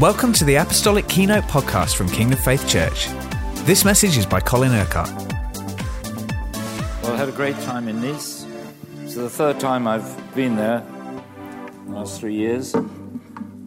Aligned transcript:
Welcome 0.00 0.32
to 0.34 0.44
the 0.44 0.54
Apostolic 0.54 1.08
Keynote 1.08 1.42
podcast 1.46 1.96
from 1.96 2.08
Kingdom 2.08 2.38
Faith 2.38 2.68
Church. 2.68 3.08
This 3.64 3.84
message 3.84 4.16
is 4.16 4.26
by 4.26 4.38
Colin 4.38 4.70
Urquhart. 4.70 5.10
Well, 7.02 7.14
I 7.14 7.16
had 7.16 7.28
a 7.28 7.32
great 7.32 7.58
time 7.62 7.88
in 7.88 8.00
Nice. 8.00 8.46
It's 9.02 9.16
the 9.16 9.28
third 9.28 9.58
time 9.58 9.88
I've 9.88 10.36
been 10.36 10.54
there 10.54 10.86
in 11.84 11.90
the 11.90 11.96
last 11.96 12.20
three 12.20 12.36
years. 12.36 12.76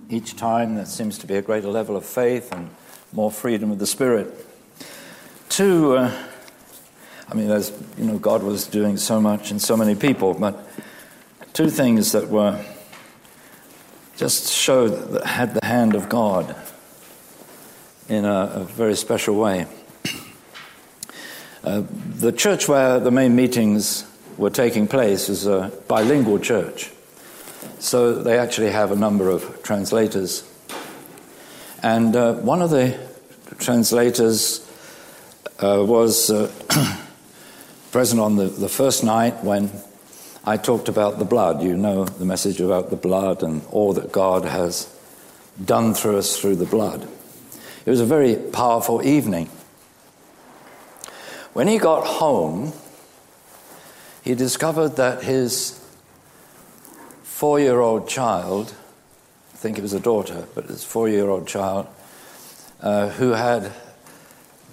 Each 0.10 0.34
time 0.38 0.76
there 0.76 0.86
seems 0.86 1.18
to 1.18 1.28
be 1.28 1.36
a 1.36 1.42
greater 1.42 1.68
level 1.68 1.98
of 1.98 2.06
faith 2.06 2.54
and 2.54 2.70
more 3.12 3.30
freedom 3.30 3.70
of 3.70 3.80
the 3.80 3.86
Spirit. 3.86 4.34
Two, 5.50 5.98
uh, 5.98 6.18
I 7.28 7.34
mean, 7.34 7.50
there's, 7.50 7.74
you 7.98 8.06
know, 8.06 8.18
God 8.18 8.42
was 8.42 8.68
doing 8.68 8.96
so 8.96 9.20
much 9.20 9.52
in 9.52 9.60
so 9.60 9.76
many 9.76 9.96
people, 9.96 10.34
but 10.34 10.66
two 11.52 11.70
things 11.70 12.14
that 12.14 12.30
were 12.30 12.58
just 14.18 14.52
showed 14.52 15.12
that 15.12 15.26
had 15.26 15.54
the 15.54 15.66
hand 15.66 15.96
of 15.96 16.10
God 16.10 16.56
in 18.08 18.26
a, 18.26 18.52
a 18.56 18.64
very 18.64 18.96
special 18.96 19.36
way. 19.36 19.68
Uh, 21.64 21.84
the 22.16 22.32
church 22.32 22.68
where 22.68 23.00
the 23.00 23.12
main 23.12 23.36
meetings 23.36 24.04
were 24.36 24.50
taking 24.50 24.88
place 24.88 25.30
is 25.30 25.46
a 25.46 25.72
bilingual 25.88 26.40
church. 26.40 26.90
So 27.78 28.16
they 28.16 28.40
actually 28.40 28.72
have 28.72 28.92
a 28.92 28.96
number 28.96 29.30
of 29.30 29.62
translators. 29.62 30.44
And 31.84 32.16
uh, 32.16 32.34
one 32.34 32.64
of 32.64 32.72
the 32.72 32.98
translators 33.60 34.68
uh, 35.60 35.86
was 35.88 36.32
uh, 36.32 36.52
present 37.92 38.20
on 38.20 38.38
the, 38.38 38.46
the 38.46 38.70
first 38.70 39.04
night 39.04 39.44
when 39.44 39.70
I 40.44 40.58
talked 40.58 40.90
about 40.90 41.20
the 41.20 41.26
blood. 41.26 41.62
You 41.62 41.78
know 41.78 42.06
the 42.06 42.26
message 42.26 42.60
about 42.60 42.90
the 42.90 42.96
blood 42.96 43.44
and 43.44 43.62
all 43.70 43.94
that 43.94 44.12
God 44.12 44.44
has 44.44 44.92
done 45.64 45.94
through 45.94 46.18
us 46.18 46.40
through 46.40 46.56
the 46.56 46.66
blood. 46.66 47.08
It 47.86 47.90
was 47.90 48.02
a 48.02 48.06
very 48.06 48.36
powerful 48.36 49.06
evening. 49.06 49.48
When 51.54 51.68
he 51.68 51.78
got 51.78 52.08
home, 52.08 52.74
he 54.24 54.34
discovered 54.34 54.96
that 54.96 55.24
his 55.24 55.80
four 57.24 57.60
year 57.60 57.80
old 57.80 58.08
child, 58.08 58.74
I 59.54 59.58
think 59.58 59.78
it 59.78 59.82
was 59.82 59.94
a 59.94 60.00
daughter, 60.00 60.48
but 60.56 60.66
his 60.66 60.84
four 60.84 61.08
year 61.08 61.30
old 61.30 61.48
child, 61.48 61.86
uh, 62.82 63.10
who 63.10 63.32
had 63.32 63.72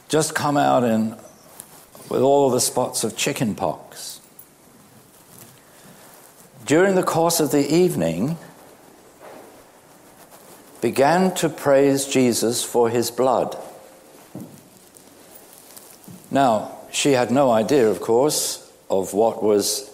just 0.08 0.34
come 0.34 0.56
out 0.56 0.84
in, 0.84 1.10
with 2.08 2.22
all 2.22 2.48
the 2.48 2.60
spots 2.60 3.04
of 3.04 3.18
chicken 3.18 3.54
pox 3.54 4.17
during 6.68 6.94
the 6.94 7.02
course 7.02 7.40
of 7.40 7.50
the 7.50 7.74
evening, 7.74 8.36
began 10.82 11.34
to 11.34 11.48
praise 11.48 12.04
Jesus 12.04 12.62
for 12.62 12.90
his 12.90 13.10
blood. 13.10 13.56
Now, 16.30 16.76
she 16.92 17.12
had 17.12 17.30
no 17.30 17.50
idea, 17.50 17.88
of 17.88 18.02
course, 18.02 18.70
of 18.90 19.14
what 19.14 19.42
was 19.42 19.90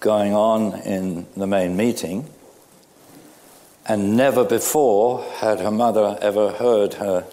going 0.00 0.34
on 0.34 0.80
in 0.80 1.28
the 1.36 1.46
main 1.46 1.76
meeting, 1.76 2.28
and 3.86 4.16
never 4.16 4.44
before 4.44 5.22
had 5.36 5.60
her 5.60 5.70
mother 5.70 6.18
ever 6.20 6.50
heard 6.50 6.94
her 6.94 7.24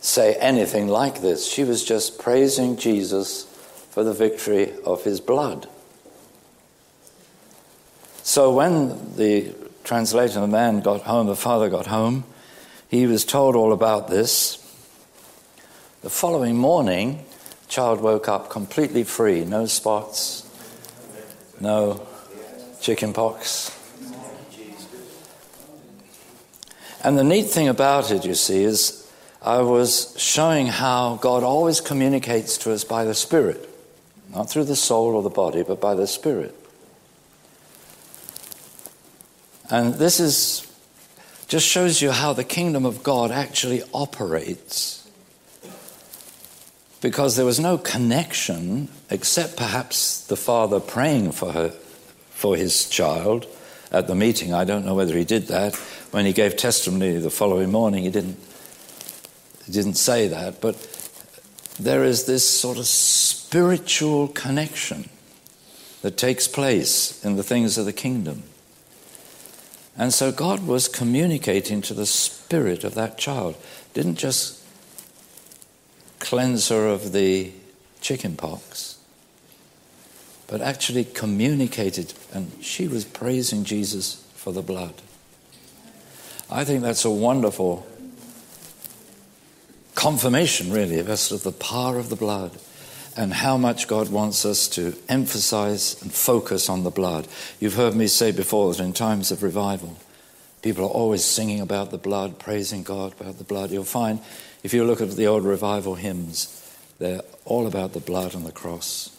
say 0.00 0.34
anything 0.34 0.86
like 0.86 1.20
this. 1.20 1.50
She 1.50 1.64
was 1.64 1.82
just 1.82 2.20
praising 2.20 2.76
Jesus 2.76 3.42
for 3.90 4.04
the 4.04 4.14
victory 4.14 4.72
of 4.84 5.02
his 5.02 5.20
blood. 5.20 5.68
So 8.26 8.50
when 8.50 9.14
the 9.14 9.54
translator, 9.84 10.44
man 10.48 10.80
got 10.80 11.02
home, 11.02 11.28
the 11.28 11.36
father 11.36 11.68
got 11.68 11.86
home, 11.86 12.24
he 12.88 13.06
was 13.06 13.24
told 13.24 13.54
all 13.54 13.72
about 13.72 14.08
this. 14.08 14.56
The 16.02 16.10
following 16.10 16.56
morning, 16.56 17.24
the 17.62 17.68
child 17.68 18.00
woke 18.00 18.28
up 18.28 18.50
completely 18.50 19.04
free, 19.04 19.44
no 19.44 19.66
spots, 19.66 20.44
no 21.60 22.04
chicken 22.80 23.12
pox. 23.12 23.70
And 27.04 27.16
the 27.16 27.22
neat 27.22 27.46
thing 27.46 27.68
about 27.68 28.10
it, 28.10 28.24
you 28.24 28.34
see, 28.34 28.64
is 28.64 29.08
I 29.40 29.60
was 29.60 30.16
showing 30.18 30.66
how 30.66 31.14
God 31.22 31.44
always 31.44 31.80
communicates 31.80 32.58
to 32.58 32.72
us 32.72 32.82
by 32.82 33.04
the 33.04 33.14
Spirit, 33.14 33.70
not 34.34 34.50
through 34.50 34.64
the 34.64 34.74
soul 34.74 35.14
or 35.14 35.22
the 35.22 35.30
body, 35.30 35.62
but 35.62 35.80
by 35.80 35.94
the 35.94 36.08
Spirit. 36.08 36.56
And 39.70 39.94
this 39.94 40.20
is 40.20 40.66
just 41.48 41.66
shows 41.66 42.02
you 42.02 42.10
how 42.10 42.32
the 42.32 42.44
kingdom 42.44 42.84
of 42.84 43.02
God 43.02 43.30
actually 43.30 43.82
operates. 43.94 45.08
Because 47.00 47.36
there 47.36 47.46
was 47.46 47.60
no 47.60 47.78
connection 47.78 48.88
except 49.10 49.56
perhaps 49.56 50.26
the 50.26 50.36
father 50.36 50.80
praying 50.80 51.32
for 51.32 51.52
her 51.52 51.68
for 52.30 52.56
his 52.56 52.88
child 52.88 53.46
at 53.92 54.08
the 54.08 54.14
meeting. 54.14 54.52
I 54.52 54.64
don't 54.64 54.84
know 54.84 54.94
whether 54.94 55.16
he 55.16 55.24
did 55.24 55.46
that. 55.48 55.76
When 56.10 56.26
he 56.26 56.32
gave 56.32 56.56
testimony 56.56 57.16
the 57.18 57.30
following 57.30 57.70
morning, 57.70 58.04
he 58.04 58.10
didn't 58.10 58.38
he 59.66 59.72
didn't 59.72 59.94
say 59.94 60.28
that, 60.28 60.60
but 60.60 60.76
there 61.78 62.04
is 62.04 62.24
this 62.24 62.48
sort 62.48 62.78
of 62.78 62.86
spiritual 62.86 64.28
connection 64.28 65.08
that 66.02 66.16
takes 66.16 66.46
place 66.46 67.24
in 67.24 67.36
the 67.36 67.42
things 67.42 67.76
of 67.76 67.84
the 67.84 67.92
kingdom. 67.92 68.44
And 69.98 70.12
so 70.12 70.30
God 70.30 70.66
was 70.66 70.88
communicating 70.88 71.80
to 71.82 71.94
the 71.94 72.06
spirit 72.06 72.84
of 72.84 72.94
that 72.94 73.16
child. 73.16 73.56
Didn't 73.94 74.16
just 74.16 74.62
cleanse 76.18 76.68
her 76.68 76.86
of 76.86 77.12
the 77.12 77.52
chicken 78.00 78.36
pox, 78.36 78.98
but 80.46 80.60
actually 80.60 81.04
communicated, 81.04 82.12
and 82.32 82.52
she 82.60 82.88
was 82.88 83.04
praising 83.04 83.64
Jesus 83.64 84.24
for 84.34 84.52
the 84.52 84.62
blood. 84.62 84.94
I 86.50 86.64
think 86.64 86.82
that's 86.82 87.04
a 87.04 87.10
wonderful 87.10 87.86
confirmation, 89.94 90.70
really, 90.72 90.98
of 90.98 91.06
the 91.06 91.56
power 91.58 91.98
of 91.98 92.10
the 92.10 92.16
blood 92.16 92.52
and 93.16 93.32
how 93.32 93.56
much 93.56 93.88
God 93.88 94.10
wants 94.10 94.44
us 94.44 94.68
to 94.68 94.94
emphasize 95.08 96.00
and 96.02 96.12
focus 96.12 96.68
on 96.68 96.84
the 96.84 96.90
blood. 96.90 97.26
You've 97.60 97.74
heard 97.74 97.94
me 97.94 98.06
say 98.06 98.30
before 98.30 98.72
that 98.74 98.82
in 98.82 98.92
times 98.92 99.30
of 99.30 99.42
revival, 99.42 99.96
people 100.62 100.84
are 100.84 100.88
always 100.88 101.24
singing 101.24 101.60
about 101.60 101.90
the 101.90 101.98
blood, 101.98 102.38
praising 102.38 102.82
God 102.82 103.18
about 103.18 103.38
the 103.38 103.44
blood. 103.44 103.70
You'll 103.70 103.84
find, 103.84 104.20
if 104.62 104.74
you 104.74 104.84
look 104.84 105.00
at 105.00 105.12
the 105.12 105.26
old 105.26 105.44
revival 105.44 105.94
hymns, 105.94 106.62
they're 106.98 107.22
all 107.44 107.66
about 107.66 107.92
the 107.92 108.00
blood 108.00 108.34
and 108.34 108.44
the 108.44 108.52
cross. 108.52 109.10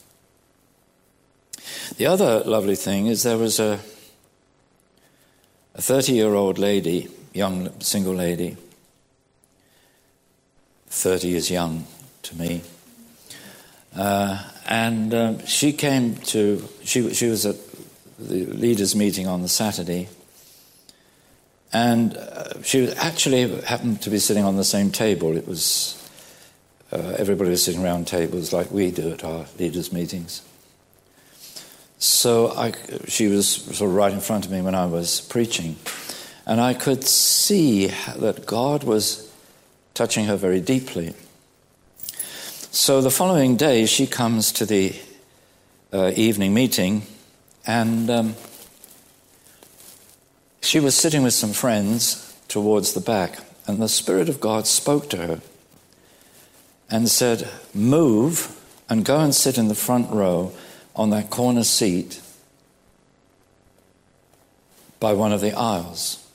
The 1.97 2.05
other 2.05 2.41
lovely 2.41 2.75
thing 2.75 3.07
is 3.07 3.23
there 3.23 3.37
was 3.37 3.59
a 3.59 3.79
a 5.77 5.81
30 5.81 6.13
year 6.13 6.33
old 6.33 6.57
lady, 6.57 7.07
young 7.33 7.79
single 7.79 8.15
lady. 8.15 8.57
30 10.87 11.35
is 11.35 11.51
young 11.51 11.85
to 12.23 12.35
me. 12.35 12.63
Uh, 13.97 14.43
and 14.67 15.13
um, 15.13 15.45
she 15.45 15.73
came 15.73 16.15
to, 16.17 16.63
she, 16.83 17.13
she 17.13 17.27
was 17.27 17.47
at 17.47 17.55
the 18.19 18.45
leaders' 18.45 18.95
meeting 18.95 19.25
on 19.27 19.41
the 19.41 19.47
Saturday, 19.47 20.07
and 21.73 22.15
uh, 22.15 22.61
she 22.61 22.91
actually 22.91 23.61
happened 23.61 24.01
to 24.03 24.11
be 24.11 24.19
sitting 24.19 24.43
on 24.43 24.55
the 24.55 24.63
same 24.63 24.91
table. 24.91 25.35
It 25.35 25.47
was, 25.47 25.95
uh, 26.91 27.15
everybody 27.17 27.49
was 27.49 27.63
sitting 27.63 27.83
around 27.83 28.05
tables 28.05 28.53
like 28.53 28.69
we 28.71 28.91
do 28.91 29.13
at 29.13 29.23
our 29.23 29.47
leaders' 29.57 29.91
meetings. 29.91 30.43
So 31.97 32.51
I, 32.51 32.73
she 33.07 33.27
was 33.27 33.47
sort 33.47 33.89
of 33.89 33.95
right 33.95 34.13
in 34.13 34.19
front 34.19 34.45
of 34.45 34.51
me 34.51 34.61
when 34.61 34.75
I 34.75 34.85
was 34.85 35.21
preaching, 35.21 35.75
and 36.45 36.61
I 36.61 36.75
could 36.75 37.03
see 37.03 37.87
that 37.87 38.45
God 38.45 38.83
was 38.83 39.33
touching 39.95 40.25
her 40.25 40.37
very 40.37 40.61
deeply. 40.61 41.15
So 42.71 43.01
the 43.01 43.09
following 43.09 43.55
day, 43.55 43.85
she 43.85 44.05
comes 44.05 44.51
to 44.51 44.65
the 44.65 44.93
uh, 45.93 46.11
evening 46.15 46.53
meeting, 46.53 47.03
and 47.65 48.09
um, 48.09 48.35
she 50.61 50.81
was 50.81 50.93
sitting 50.93 51.23
with 51.23 51.33
some 51.33 51.53
friends 51.53 52.35
towards 52.49 52.93
the 52.93 52.99
back, 52.99 53.39
and 53.65 53.81
the 53.81 53.87
Spirit 53.87 54.27
of 54.27 54.41
God 54.41 54.67
spoke 54.67 55.09
to 55.11 55.17
her 55.17 55.41
and 56.89 57.09
said, 57.09 57.49
Move 57.73 58.53
and 58.89 59.05
go 59.05 59.19
and 59.19 59.33
sit 59.33 59.57
in 59.57 59.69
the 59.69 59.75
front 59.75 60.11
row 60.11 60.51
on 60.93 61.09
that 61.11 61.29
corner 61.29 61.63
seat 61.63 62.21
by 64.99 65.13
one 65.13 65.31
of 65.31 65.39
the 65.39 65.57
aisles. 65.57 66.27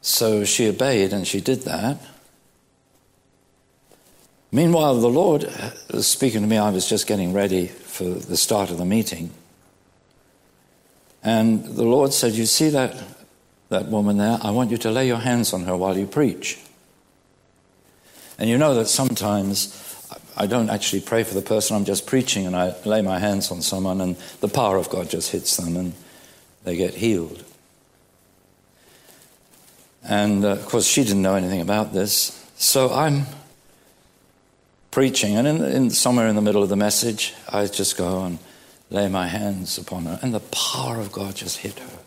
So 0.00 0.44
she 0.44 0.68
obeyed 0.68 1.12
and 1.12 1.26
she 1.26 1.40
did 1.40 1.62
that. 1.62 1.98
Meanwhile, 4.50 5.00
the 5.00 5.08
Lord 5.08 5.50
was 5.92 6.06
speaking 6.06 6.40
to 6.40 6.46
me. 6.46 6.56
I 6.56 6.70
was 6.70 6.88
just 6.88 7.06
getting 7.06 7.32
ready 7.32 7.66
for 7.66 8.04
the 8.04 8.36
start 8.36 8.70
of 8.70 8.78
the 8.78 8.84
meeting. 8.84 9.30
And 11.22 11.64
the 11.64 11.84
Lord 11.84 12.12
said, 12.12 12.32
You 12.32 12.46
see 12.46 12.70
that 12.70 12.96
that 13.68 13.86
woman 13.86 14.16
there, 14.16 14.38
I 14.40 14.50
want 14.50 14.70
you 14.70 14.78
to 14.78 14.90
lay 14.90 15.06
your 15.06 15.18
hands 15.18 15.52
on 15.52 15.64
her 15.64 15.76
while 15.76 15.96
you 15.96 16.06
preach. 16.06 16.58
And 18.38 18.48
you 18.48 18.56
know 18.56 18.74
that 18.74 18.86
sometimes 18.86 19.84
I 20.36 20.46
don't 20.46 20.70
actually 20.70 21.02
pray 21.02 21.24
for 21.24 21.34
the 21.34 21.42
person, 21.42 21.76
I'm 21.76 21.84
just 21.84 22.06
preaching 22.06 22.46
and 22.46 22.56
I 22.56 22.74
lay 22.84 23.02
my 23.02 23.18
hands 23.18 23.50
on 23.50 23.60
someone 23.60 24.00
and 24.00 24.16
the 24.40 24.48
power 24.48 24.76
of 24.76 24.88
God 24.88 25.10
just 25.10 25.32
hits 25.32 25.56
them 25.56 25.76
and 25.76 25.92
they 26.64 26.76
get 26.76 26.94
healed. 26.94 27.44
And 30.04 30.44
uh, 30.44 30.50
of 30.50 30.66
course, 30.66 30.86
she 30.86 31.02
didn't 31.02 31.22
know 31.22 31.34
anything 31.34 31.60
about 31.60 31.92
this. 31.92 32.48
So 32.56 32.90
I'm 32.92 33.26
preaching, 34.90 35.36
and 35.36 35.46
in, 35.46 35.62
in, 35.62 35.90
somewhere 35.90 36.28
in 36.28 36.36
the 36.36 36.42
middle 36.42 36.62
of 36.62 36.68
the 36.68 36.76
message, 36.76 37.34
I 37.48 37.66
just 37.66 37.96
go 37.96 38.24
and 38.24 38.38
lay 38.90 39.08
my 39.08 39.26
hands 39.26 39.78
upon 39.78 40.06
her, 40.06 40.18
and 40.22 40.32
the 40.32 40.40
power 40.40 40.98
of 40.98 41.12
God 41.12 41.36
just 41.36 41.58
hit 41.58 41.78
her. 41.78 41.98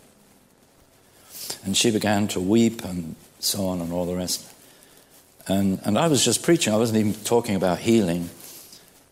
And 1.64 1.76
she 1.76 1.90
began 1.90 2.28
to 2.28 2.40
weep 2.40 2.84
and 2.84 3.14
so 3.38 3.66
on 3.66 3.80
and 3.80 3.92
all 3.92 4.06
the 4.06 4.16
rest. 4.16 4.52
And, 5.46 5.80
and 5.84 5.98
I 5.98 6.08
was 6.08 6.24
just 6.24 6.42
preaching, 6.42 6.72
I 6.72 6.76
wasn't 6.76 6.98
even 6.98 7.14
talking 7.24 7.54
about 7.54 7.78
healing. 7.78 8.30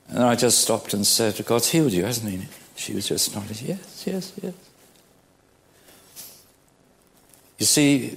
And 0.08 0.22
I 0.22 0.34
just 0.34 0.58
stopped 0.58 0.94
and 0.94 1.06
said, 1.06 1.44
God's 1.46 1.70
healed 1.70 1.92
you, 1.92 2.04
hasn't 2.04 2.30
he? 2.30 2.48
She 2.76 2.94
was 2.94 3.06
just 3.06 3.34
nodding, 3.34 3.56
yes, 3.66 4.04
yes, 4.06 4.32
yes. 4.42 4.54
You 7.58 7.66
see, 7.66 8.16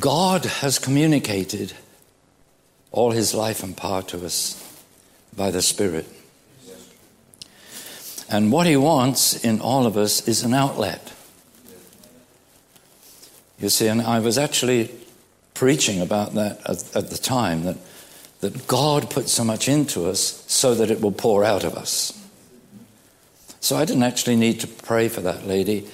God 0.00 0.44
has 0.44 0.78
communicated 0.78 1.74
all 2.96 3.10
his 3.10 3.34
life 3.34 3.62
and 3.62 3.76
power 3.76 4.02
to 4.02 4.24
us 4.24 4.62
by 5.36 5.50
the 5.50 5.60
Spirit. 5.60 6.06
And 8.28 8.50
what 8.50 8.66
he 8.66 8.76
wants 8.76 9.44
in 9.44 9.60
all 9.60 9.86
of 9.86 9.98
us 9.98 10.26
is 10.26 10.42
an 10.42 10.54
outlet. 10.54 11.12
You 13.60 13.68
see, 13.68 13.86
and 13.86 14.00
I 14.00 14.18
was 14.18 14.38
actually 14.38 14.90
preaching 15.52 16.00
about 16.00 16.34
that 16.34 16.58
at, 16.68 16.96
at, 16.96 17.10
the 17.10 17.18
time 17.18 17.64
that, 17.64 17.76
that 18.40 18.66
God 18.66 19.10
put 19.10 19.28
so 19.28 19.44
much 19.44 19.68
into 19.68 20.06
us 20.06 20.42
so 20.46 20.74
that 20.74 20.90
it 20.90 21.00
will 21.00 21.12
pour 21.12 21.44
out 21.44 21.64
of 21.64 21.74
us. 21.74 22.12
So 23.60 23.76
I 23.76 23.84
didn't 23.84 24.04
actually 24.04 24.36
need 24.36 24.60
to 24.60 24.66
pray 24.66 25.08
for 25.08 25.20
that 25.20 25.46
lady, 25.46 25.86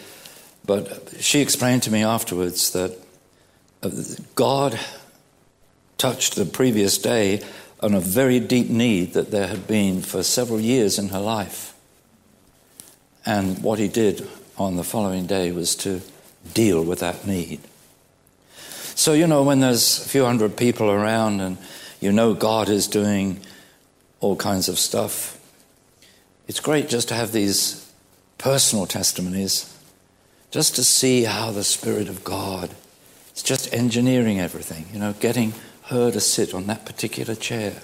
but 0.64 1.14
she 1.18 1.40
explained 1.40 1.82
to 1.84 1.90
me 1.90 2.04
afterwards 2.04 2.70
that 2.70 2.96
uh, 3.82 3.90
God 4.36 4.78
touched 6.02 6.34
the 6.34 6.44
previous 6.44 6.98
day 6.98 7.40
on 7.78 7.94
a 7.94 8.00
very 8.00 8.40
deep 8.40 8.68
need 8.68 9.12
that 9.12 9.30
there 9.30 9.46
had 9.46 9.68
been 9.68 10.02
for 10.02 10.20
several 10.24 10.58
years 10.58 10.98
in 10.98 11.10
her 11.10 11.20
life. 11.20 11.74
And 13.24 13.62
what 13.62 13.78
he 13.78 13.86
did 13.86 14.28
on 14.58 14.74
the 14.74 14.82
following 14.82 15.26
day 15.26 15.52
was 15.52 15.76
to 15.76 16.00
deal 16.54 16.82
with 16.84 16.98
that 16.98 17.24
need. 17.24 17.60
So, 18.96 19.12
you 19.12 19.28
know, 19.28 19.44
when 19.44 19.60
there's 19.60 20.04
a 20.04 20.08
few 20.08 20.24
hundred 20.24 20.56
people 20.56 20.90
around 20.90 21.40
and 21.40 21.56
you 22.00 22.10
know 22.10 22.34
God 22.34 22.68
is 22.68 22.88
doing 22.88 23.38
all 24.18 24.34
kinds 24.34 24.68
of 24.68 24.80
stuff, 24.80 25.38
it's 26.48 26.58
great 26.58 26.88
just 26.88 27.06
to 27.08 27.14
have 27.14 27.30
these 27.30 27.88
personal 28.38 28.86
testimonies, 28.86 29.72
just 30.50 30.74
to 30.74 30.82
see 30.82 31.22
how 31.22 31.52
the 31.52 31.62
Spirit 31.62 32.08
of 32.08 32.24
God 32.24 32.70
is 33.36 33.44
just 33.44 33.72
engineering 33.72 34.40
everything, 34.40 34.86
you 34.92 34.98
know, 34.98 35.12
getting 35.12 35.54
her 35.84 36.10
to 36.10 36.20
sit 36.20 36.54
on 36.54 36.66
that 36.66 36.86
particular 36.86 37.34
chair, 37.34 37.74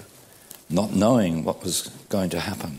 not 0.71 0.93
knowing 0.95 1.45
what 1.45 1.63
was 1.63 1.91
going 2.09 2.31
to 2.31 2.41
happen. 2.41 2.79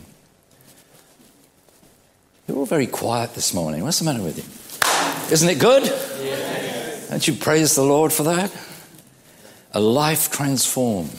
You're 2.46 2.58
all 2.58 2.66
very 2.66 2.86
quiet 2.86 3.34
this 3.34 3.54
morning. 3.54 3.84
What's 3.84 3.98
the 4.00 4.04
matter 4.04 4.22
with 4.22 4.38
you? 4.38 5.32
Isn't 5.32 5.48
it 5.48 5.60
good? 5.60 5.84
Don't 7.08 7.26
you 7.26 7.34
praise 7.34 7.74
the 7.74 7.82
Lord 7.82 8.12
for 8.12 8.24
that? 8.24 8.52
A 9.72 9.80
life 9.80 10.30
transformed. 10.30 11.14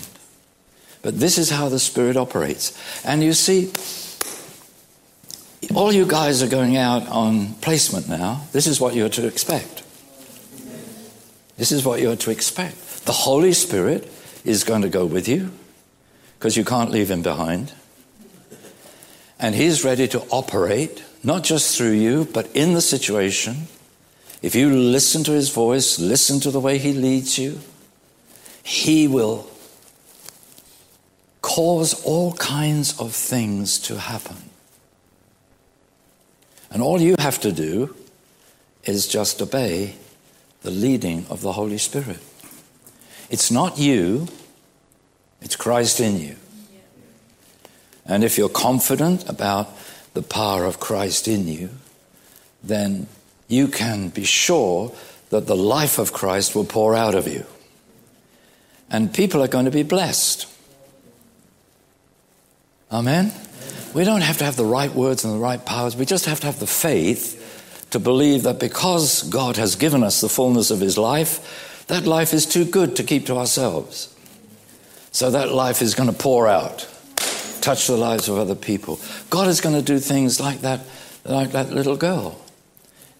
But 1.02 1.20
this 1.20 1.38
is 1.38 1.50
how 1.50 1.70
the 1.70 1.80
Spirit 1.80 2.18
operates. 2.18 2.78
And 3.06 3.24
you 3.24 3.34
see, 3.34 3.72
all 5.74 5.92
you 5.92 6.06
guys 6.06 6.44
are 6.44 6.48
going 6.48 6.76
out 6.76 7.08
on 7.08 7.54
placement 7.56 8.10
now. 8.10 8.42
This 8.52 8.68
is 8.68 8.80
what 8.82 8.94
you're 8.94 9.10
to 9.10 9.26
expect. 9.26 9.84
This 11.58 11.72
is 11.72 11.86
what 11.86 12.02
you're 12.02 12.16
to 12.18 12.32
expect. 12.32 12.76
The 13.06 13.12
Holy 13.12 13.54
Spirit 13.54 14.12
is 14.46 14.64
going 14.64 14.82
to 14.82 14.90
go 14.90 15.06
with 15.06 15.28
you 15.28 15.52
because 16.38 16.58
you 16.58 16.66
can't 16.66 16.92
leave 16.92 17.10
him 17.10 17.22
behind. 17.22 17.74
And 19.40 19.56
he's 19.56 19.84
ready 19.84 20.08
to 20.10 20.22
operate, 20.30 21.04
not 21.24 21.44
just 21.44 21.78
through 21.78 21.94
you, 21.94 22.26
but 22.26 22.48
in 22.56 22.74
the 22.74 22.82
situation 22.82 23.68
if 24.42 24.56
you 24.56 24.72
listen 24.72 25.24
to 25.26 25.32
his 25.32 25.50
voice, 25.50 26.00
listen 26.00 26.40
to 26.40 26.52
the 26.52 26.60
way 26.60 26.80
he 26.80 26.94
leads 26.94 27.38
you, 27.38 27.60
he 28.64 29.08
will 29.08 29.48
cause 31.42 32.04
all 32.04 32.34
kinds 32.34 33.00
of 33.00 33.14
things 33.14 33.78
to 33.80 34.00
happen. 34.00 34.38
And 36.72 36.82
all 36.82 37.00
you 37.00 37.16
have 37.20 37.40
to 37.42 37.52
do 37.52 37.96
is 38.84 39.08
just 39.08 39.42
obey 39.42 39.96
the 40.64 40.72
leading 40.72 41.26
of 41.30 41.42
the 41.42 41.54
Holy 41.54 41.78
Spirit. 41.78 42.20
It's 43.32 43.50
not 43.50 43.80
you, 43.80 44.28
it's 45.42 45.56
Christ 45.56 46.02
in 46.02 46.20
you. 46.20 46.36
And 48.06 48.26
if 48.26 48.38
you're 48.38 48.50
confident 48.50 49.28
about 49.30 49.70
the 50.14 50.22
power 50.22 50.66
of 50.66 50.82
Christ 50.82 51.30
in 51.30 51.48
you, 51.48 51.70
then 52.62 53.08
you 53.48 53.70
can 53.70 54.10
be 54.10 54.26
sure 54.26 54.94
that 55.30 55.48
the 55.48 55.56
life 55.56 55.98
of 55.98 56.12
Christ 56.12 56.56
will 56.56 56.66
pour 56.66 56.94
out 56.94 57.16
of 57.16 57.26
you. 57.26 57.46
And 58.90 59.14
people 59.14 59.42
are 59.42 59.48
going 59.48 59.66
to 59.66 59.72
be 59.72 59.84
blessed. 59.84 60.46
Amen? 62.92 63.32
We 63.94 64.04
don't 64.04 64.22
have 64.22 64.40
to 64.40 64.44
have 64.44 64.58
the 64.58 64.66
right 64.66 64.94
words 64.94 65.24
and 65.24 65.34
the 65.34 65.40
right 65.40 65.66
powers. 65.66 65.96
We 65.96 66.06
just 66.06 66.26
have 66.26 66.42
to 66.42 66.48
have 66.48 66.60
the 66.60 66.68
faith 66.68 67.88
to 67.92 68.00
believe 68.00 68.44
that 68.44 68.60
because 68.60 69.24
God 69.24 69.56
has 69.56 69.78
given 69.78 70.04
us 70.04 70.20
the 70.20 70.28
fullness 70.28 70.70
of 70.70 70.82
His 70.82 70.98
life, 70.98 71.71
that 71.92 72.08
life 72.08 72.34
is 72.34 72.46
too 72.46 72.66
good 72.66 72.96
to 72.96 73.04
keep 73.04 73.26
to 73.28 73.36
ourselves. 73.36 74.16
So 75.12 75.30
that 75.32 75.52
life 75.52 75.82
is 75.82 75.94
going 75.94 76.10
to 76.10 76.16
pour 76.16 76.48
out, 76.48 76.88
touch 77.60 77.88
the 77.88 77.98
lives 77.98 78.30
of 78.30 78.38
other 78.38 78.56
people. 78.56 79.00
God 79.30 79.48
is 79.48 79.60
going 79.60 79.76
to 79.76 79.82
do 79.82 80.00
things 80.00 80.40
like 80.40 80.62
that, 80.62 80.80
like 81.26 81.52
that 81.52 81.72
little 81.72 81.98
girl 81.98 82.42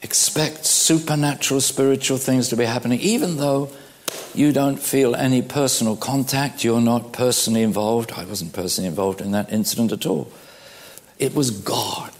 expect 0.02 0.66
supernatural 0.66 1.62
spiritual 1.62 2.18
things 2.18 2.50
to 2.50 2.58
be 2.58 2.66
happening, 2.66 3.00
even 3.02 3.38
though 3.38 3.70
you 4.34 4.52
don't 4.52 4.80
feel 4.80 5.16
any 5.16 5.42
personal 5.42 5.96
contact, 5.96 6.64
you're 6.64 6.82
not 6.82 7.14
personally 7.14 7.62
involved. 7.62 8.12
I 8.14 8.26
wasn't 8.26 8.54
personally 8.54 8.88
involved 8.88 9.22
in 9.22 9.32
that 9.32 9.52
incident 9.52 9.92
at 9.92 10.06
all. 10.06 10.32
It 11.20 11.36
was 11.36 11.52
God. 11.52 12.12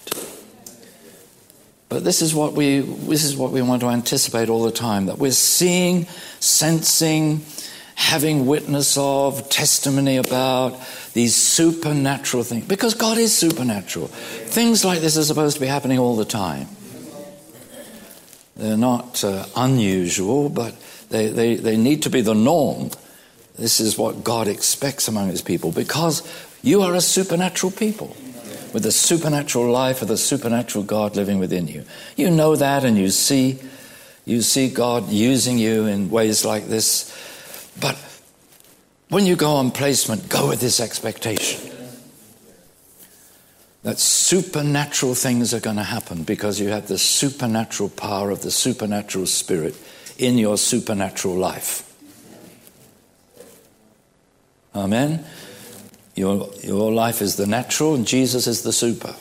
But 1.92 2.06
this 2.06 2.22
is 2.22 2.34
what 2.34 2.54
we 2.54 2.80
this 2.80 3.26
is 3.26 3.36
what 3.36 3.52
we 3.52 3.62
want 3.62 3.82
to 3.82 3.90
anticipate 3.90 4.48
all 4.48 4.64
the 4.64 4.72
time 4.72 5.08
that 5.08 5.18
we're 5.18 5.34
seeing, 5.34 6.06
sensing, 6.40 7.44
having 7.96 8.46
witness 8.46 8.98
of, 8.98 9.50
testimony 9.50 10.16
about 10.16 10.80
these 11.12 11.36
supernatural 11.36 12.44
things 12.44 12.66
because 12.66 12.94
God 12.94 13.18
is 13.18 13.36
supernatural. 13.36 14.08
Things 14.08 14.86
like 14.86 15.02
this 15.02 15.18
are 15.18 15.26
supposed 15.26 15.56
to 15.56 15.60
be 15.60 15.68
happening 15.68 16.00
all 16.00 16.16
the 16.16 16.24
time. 16.24 16.68
They're 18.56 18.78
not 18.78 19.22
uh, 19.26 19.46
unusual, 19.58 20.48
but 20.48 20.74
they, 21.10 21.28
they, 21.28 21.56
they 21.56 21.76
need 21.76 22.04
to 22.04 22.10
be 22.10 22.22
the 22.22 22.34
norm. 22.34 22.92
This 23.58 23.82
is 23.82 23.98
what 23.98 24.24
God 24.24 24.48
expects 24.48 25.10
among 25.10 25.28
his 25.28 25.42
people 25.42 25.74
because 25.74 26.24
you 26.62 26.84
are 26.84 26.96
a 26.96 27.02
supernatural 27.02 27.74
people 27.74 28.16
with 28.74 28.84
the 28.84 28.92
supernatural 28.92 29.70
life, 29.70 30.02
of 30.02 30.08
the 30.08 30.18
supernatural 30.18 30.84
God 30.84 31.16
living 31.16 31.40
within 31.40 31.68
you. 31.68 31.86
You 32.16 32.30
know 32.30 32.56
that 32.56 32.84
and 32.84 32.98
you 32.98 33.10
see 33.10 33.60
you 34.26 34.42
see 34.42 34.70
God 34.70 35.10
using 35.10 35.58
you 35.58 35.88
in 35.88 36.10
ways 36.10 36.46
like 36.46 36.68
this. 36.68 37.12
But 37.80 37.98
when 39.10 39.26
you 39.26 39.36
go 39.36 39.56
on 39.56 39.72
placement, 39.72 40.30
go 40.30 40.48
with 40.48 40.62
this 40.62 40.80
expectation 40.80 41.72
that 43.84 44.00
supernatural 44.00 45.16
things 45.16 45.54
are 45.54 45.60
going 45.60 45.78
to 45.78 45.84
happen 45.84 46.24
because 46.24 46.60
you 46.60 46.70
have 46.70 46.88
the 46.88 46.98
supernatural 46.98 47.90
power 47.90 48.30
of 48.30 48.42
the 48.42 48.52
supernatural 48.52 49.26
spirit 49.26 49.76
in 50.18 50.38
your 50.38 50.58
supernatural 50.58 51.36
life. 51.36 51.88
Amen. 54.76 55.26
Your, 56.16 56.50
your 56.62 56.92
life 56.92 57.22
is 57.22 57.36
the 57.36 57.48
natural 57.48 57.96
and 57.96 58.06
Jesus 58.06 58.48
is 58.48 58.64
the 58.64 58.74
super. 58.74 59.16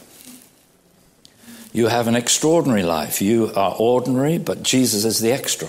You 1.72 1.86
have 1.86 2.08
an 2.08 2.16
extraordinary 2.16 2.82
life. 2.82 3.22
You 3.22 3.52
are 3.54 3.76
ordinary, 3.78 4.38
but 4.38 4.62
Jesus 4.62 5.04
is 5.04 5.20
the 5.20 5.32
extra. 5.32 5.68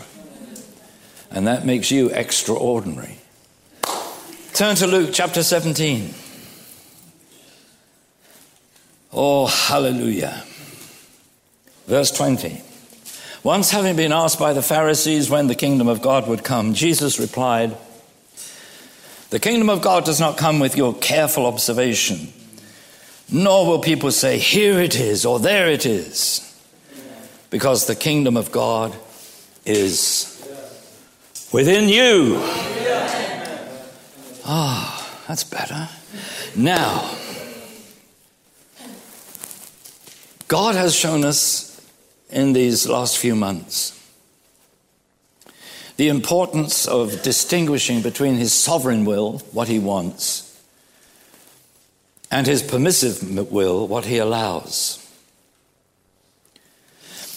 And 1.30 1.48
that 1.48 1.66
makes 1.66 1.92
you 1.92 2.10
extraordinary. 2.10 3.20
Turn 4.54 4.75
to 4.78 4.88
Luke 4.88 5.12
chapter 5.13 5.44
17. 5.44 6.13
Oh, 9.13 9.46
hallelujah. 9.46 10.44
Verse 11.86 12.12
20. 12.12 12.62
Once 13.44 13.72
having 13.72 13.96
been 13.96 14.12
asked 14.12 14.40
by 14.40 14.54
the 14.54 14.62
Pharisees 14.62 15.30
when 15.30 15.48
the 15.48 15.56
kingdom 15.56 15.88
of 15.88 16.01
God 16.01 16.28
would 16.28 16.44
come, 16.44 16.74
Jesus 16.74 17.20
replied, 17.20 17.75
The 19.32 19.40
kingdom 19.40 19.70
of 19.70 19.82
God 19.82 20.04
does 20.04 20.20
not 20.20 20.36
come 20.36 20.60
with 20.60 20.76
your 20.76 20.94
careful 20.94 21.46
observation, 21.46 22.34
nor 23.32 23.66
will 23.66 23.80
people 23.80 24.12
say, 24.12 24.38
Here 24.38 24.82
it 24.82 25.00
is, 25.00 25.26
or 25.26 25.40
there 25.40 25.70
it 25.70 25.86
is, 25.86 26.54
because 27.50 27.88
the 27.88 27.96
kingdom 27.96 28.36
of 28.36 28.52
God 28.52 28.94
is 29.66 30.28
within 31.54 31.88
you. 31.88 32.40
Ah, 34.44 34.98
oh, 35.00 35.24
that's 35.30 35.46
better. 35.46 35.88
Now, 36.54 37.10
God 40.50 40.76
has 40.76 40.94
shown 40.94 41.24
us 41.24 41.90
in 42.30 42.52
these 42.52 42.86
last 42.86 43.18
few 43.18 43.36
months 43.36 44.00
the 46.01 46.10
importance 46.10 46.88
of 46.88 47.22
distinguishing 47.22 48.01
between 48.01 48.34
his 48.34 48.51
sovereign 48.51 49.05
will, 49.05 49.38
what 49.51 49.67
he 49.67 49.77
wants, 49.77 50.60
and 52.31 52.48
his 52.48 52.63
permissive 52.63 53.51
will, 53.51 53.88
what 53.88 54.05
he 54.05 54.17
allows. 54.17 54.98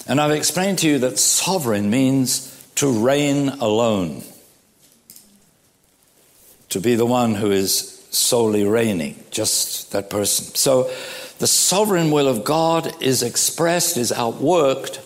And 0.09 0.19
I've 0.19 0.31
explained 0.31 0.79
to 0.79 0.89
you 0.89 0.99
that 1.01 1.19
sovereign 1.19 1.91
means 1.91 2.67
to 2.77 2.91
reign 2.91 3.51
alone, 3.51 4.23
to 6.71 6.81
be 6.81 6.95
the 6.95 7.05
one 7.05 7.35
who 7.35 7.51
is 7.51 8.03
solely 8.13 8.65
reigning, 8.65 9.23
just 9.31 9.93
that 9.93 10.09
person. 10.09 10.55
So 10.55 10.85
the 11.39 11.47
sovereign 11.47 12.11
will 12.11 12.29
of 12.29 12.45
God 12.45 13.03
is 13.03 13.23
expressed, 13.23 13.99
is 13.99 14.11
outworked, 14.11 15.04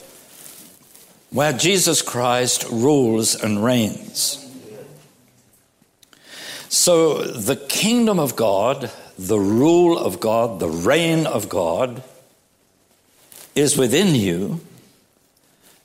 where 1.30 1.52
Jesus 1.52 2.02
Christ 2.02 2.64
rules 2.70 3.34
and 3.34 3.62
reigns. 3.62 4.44
So 6.68 7.22
the 7.22 7.56
kingdom 7.56 8.18
of 8.18 8.36
God, 8.36 8.90
the 9.18 9.38
rule 9.38 9.98
of 9.98 10.20
God, 10.20 10.60
the 10.60 10.68
reign 10.68 11.26
of 11.26 11.48
God 11.48 12.02
is 13.54 13.76
within 13.76 14.14
you 14.14 14.60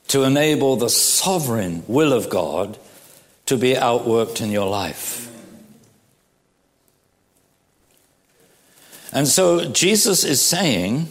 to 0.09 0.23
enable 0.23 0.75
the 0.75 0.89
sovereign 0.89 1.83
will 1.87 2.13
of 2.13 2.29
God 2.29 2.77
to 3.45 3.57
be 3.57 3.73
outworked 3.73 4.41
in 4.41 4.51
your 4.51 4.69
life. 4.69 5.29
And 9.11 9.27
so 9.27 9.65
Jesus 9.69 10.23
is 10.23 10.41
saying, 10.41 11.07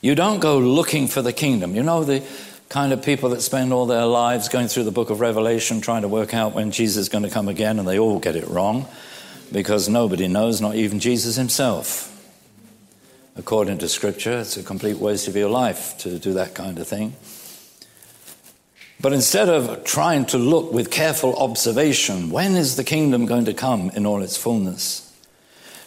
you 0.00 0.14
don't 0.14 0.40
go 0.40 0.58
looking 0.58 1.08
for 1.08 1.22
the 1.22 1.32
kingdom. 1.32 1.74
You 1.74 1.82
know, 1.82 2.04
the 2.04 2.22
kind 2.68 2.92
of 2.92 3.02
people 3.02 3.30
that 3.30 3.40
spend 3.40 3.72
all 3.72 3.86
their 3.86 4.06
lives 4.06 4.48
going 4.48 4.68
through 4.68 4.84
the 4.84 4.90
book 4.90 5.10
of 5.10 5.20
Revelation 5.20 5.80
trying 5.80 6.02
to 6.02 6.08
work 6.08 6.34
out 6.34 6.52
when 6.52 6.70
Jesus 6.70 7.02
is 7.02 7.08
going 7.08 7.24
to 7.24 7.30
come 7.30 7.48
again, 7.48 7.78
and 7.78 7.86
they 7.86 7.98
all 7.98 8.18
get 8.18 8.36
it 8.36 8.48
wrong 8.48 8.86
because 9.52 9.88
nobody 9.88 10.28
knows, 10.28 10.60
not 10.60 10.74
even 10.74 10.98
Jesus 10.98 11.36
himself. 11.36 12.12
According 13.36 13.78
to 13.78 13.88
Scripture, 13.88 14.38
it's 14.38 14.56
a 14.56 14.62
complete 14.62 14.96
waste 14.96 15.28
of 15.28 15.36
your 15.36 15.50
life 15.50 15.96
to 15.98 16.18
do 16.18 16.32
that 16.34 16.54
kind 16.54 16.78
of 16.78 16.88
thing. 16.88 17.14
But 18.98 19.12
instead 19.12 19.48
of 19.48 19.84
trying 19.84 20.24
to 20.26 20.38
look 20.38 20.72
with 20.72 20.90
careful 20.90 21.36
observation, 21.36 22.30
when 22.30 22.56
is 22.56 22.76
the 22.76 22.84
kingdom 22.84 23.26
going 23.26 23.44
to 23.44 23.54
come 23.54 23.90
in 23.90 24.06
all 24.06 24.22
its 24.22 24.38
fullness? 24.38 25.02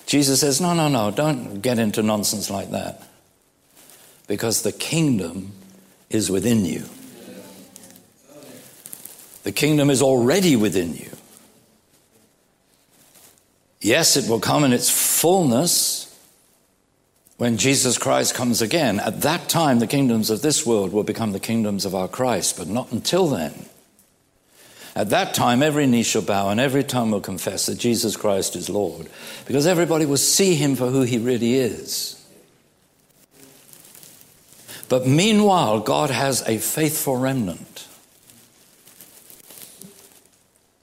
Jesus 0.05 0.41
says, 0.41 0.61
No, 0.61 0.73
no, 0.73 0.87
no, 0.87 1.11
don't 1.11 1.61
get 1.61 1.79
into 1.79 2.03
nonsense 2.03 2.49
like 2.49 2.69
that. 2.71 3.03
Because 4.27 4.61
the 4.61 4.71
kingdom 4.71 5.53
is 6.09 6.31
within 6.31 6.65
you. 6.65 6.83
The 9.43 9.51
kingdom 9.51 9.89
is 9.89 10.01
already 10.01 10.55
within 10.55 10.95
you. 10.95 11.09
Yes, 13.81 14.17
it 14.17 14.29
will 14.29 14.39
come 14.39 14.63
in 14.63 14.73
its 14.73 14.89
fullness 14.89 16.05
when 17.37 17.57
Jesus 17.57 17.97
Christ 17.97 18.35
comes 18.35 18.61
again. 18.61 18.99
At 18.99 19.21
that 19.21 19.47
time, 19.47 19.79
the 19.79 19.87
kingdoms 19.87 20.29
of 20.29 20.41
this 20.41 20.65
world 20.65 20.91
will 20.91 21.03
become 21.03 21.31
the 21.31 21.39
kingdoms 21.39 21.85
of 21.85 21.95
our 21.95 22.09
Christ, 22.09 22.57
but 22.57 22.67
not 22.67 22.91
until 22.91 23.27
then. 23.27 23.65
At 24.95 25.11
that 25.11 25.33
time, 25.33 25.63
every 25.63 25.87
knee 25.87 26.03
shall 26.03 26.21
bow 26.21 26.49
and 26.49 26.59
every 26.59 26.83
tongue 26.83 27.11
will 27.11 27.21
confess 27.21 27.67
that 27.67 27.77
Jesus 27.77 28.17
Christ 28.17 28.57
is 28.57 28.69
Lord, 28.69 29.07
because 29.45 29.65
everybody 29.65 30.05
will 30.05 30.17
see 30.17 30.55
him 30.55 30.75
for 30.75 30.87
who 30.87 31.03
he 31.03 31.17
really 31.17 31.55
is. 31.55 32.18
But 34.89 35.05
meanwhile, 35.05 35.79
God 35.79 36.09
has 36.09 36.41
a 36.47 36.57
faithful 36.57 37.15
remnant. 37.15 37.87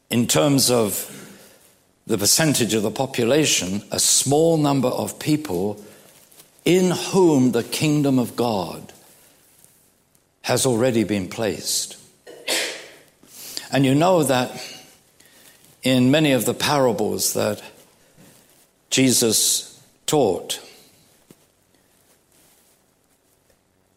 In 0.09 0.29
terms 0.29 0.71
of 0.71 1.13
the 2.07 2.17
percentage 2.17 2.73
of 2.75 2.85
the 2.85 2.91
population, 2.93 3.83
a 3.91 3.99
small 3.99 4.57
number 4.57 4.89
of 4.89 5.19
people 5.19 5.85
in 6.65 6.93
whom 6.93 7.51
the 7.51 7.65
kingdom 7.65 8.21
of 8.21 8.37
God 8.37 8.93
has 10.43 10.65
already 10.65 11.03
been 11.03 11.29
placed. 11.29 11.97
And 13.73 13.85
you 13.85 13.97
know 13.97 14.23
that 14.23 14.53
in 15.83 16.13
many 16.13 16.31
of 16.31 16.45
the 16.45 16.55
parables 16.55 17.33
that 17.35 17.61
Jesus 18.91 19.83
taught, 20.07 20.61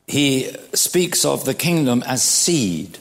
he 0.09 0.51
speaks 0.73 1.23
of 1.23 1.45
the 1.45 1.53
kingdom 1.53 2.03
as 2.07 2.23
seed. 2.23 2.97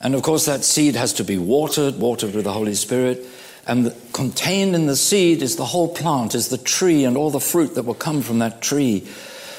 And 0.00 0.14
of 0.14 0.22
course, 0.22 0.46
that 0.46 0.64
seed 0.64 0.96
has 0.96 1.12
to 1.14 1.24
be 1.24 1.36
watered, 1.36 1.96
watered 1.96 2.34
with 2.34 2.44
the 2.44 2.52
Holy 2.52 2.74
Spirit. 2.74 3.26
And 3.66 3.94
contained 4.14 4.74
in 4.74 4.86
the 4.86 4.96
seed 4.96 5.42
is 5.42 5.56
the 5.56 5.66
whole 5.66 5.94
plant, 5.94 6.34
is 6.34 6.48
the 6.48 6.56
tree 6.56 7.04
and 7.04 7.14
all 7.14 7.30
the 7.30 7.40
fruit 7.40 7.74
that 7.74 7.84
will 7.84 7.94
come 7.94 8.22
from 8.22 8.38
that 8.38 8.62
tree. 8.62 9.06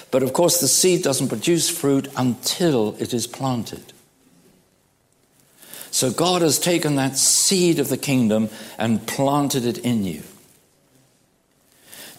But 0.10 0.24
of 0.24 0.34
course, 0.34 0.60
the 0.60 0.68
seed 0.68 1.04
doesn't 1.04 1.30
produce 1.30 1.70
fruit 1.70 2.08
until 2.18 2.96
it 3.00 3.14
is 3.14 3.28
planted. 3.28 3.94
So 5.92 6.12
God 6.12 6.42
has 6.42 6.58
taken 6.58 6.96
that 6.96 7.16
seed 7.16 7.78
of 7.78 7.90
the 7.90 7.98
kingdom 7.98 8.50
and 8.80 9.06
planted 9.08 9.66
it 9.66 9.78
in 9.78 10.04
you. 10.04 10.24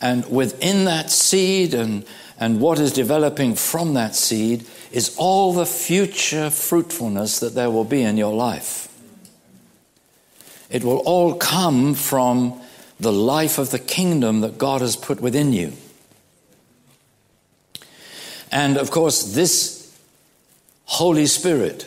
And 0.00 0.30
within 0.30 0.84
that 0.84 1.10
seed 1.10 1.74
and, 1.74 2.04
and 2.38 2.60
what 2.60 2.78
is 2.78 2.92
developing 2.92 3.54
from 3.54 3.94
that 3.94 4.14
seed 4.14 4.66
is 4.92 5.14
all 5.16 5.52
the 5.52 5.66
future 5.66 6.50
fruitfulness 6.50 7.40
that 7.40 7.54
there 7.54 7.70
will 7.70 7.84
be 7.84 8.02
in 8.02 8.16
your 8.16 8.34
life. 8.34 8.88
It 10.68 10.84
will 10.84 10.98
all 10.98 11.34
come 11.34 11.94
from 11.94 12.60
the 12.98 13.12
life 13.12 13.58
of 13.58 13.70
the 13.70 13.78
kingdom 13.78 14.40
that 14.40 14.58
God 14.58 14.80
has 14.80 14.96
put 14.96 15.20
within 15.20 15.52
you. 15.52 15.72
And 18.50 18.76
of 18.76 18.90
course, 18.90 19.34
this 19.34 19.96
Holy 20.84 21.26
Spirit 21.26 21.86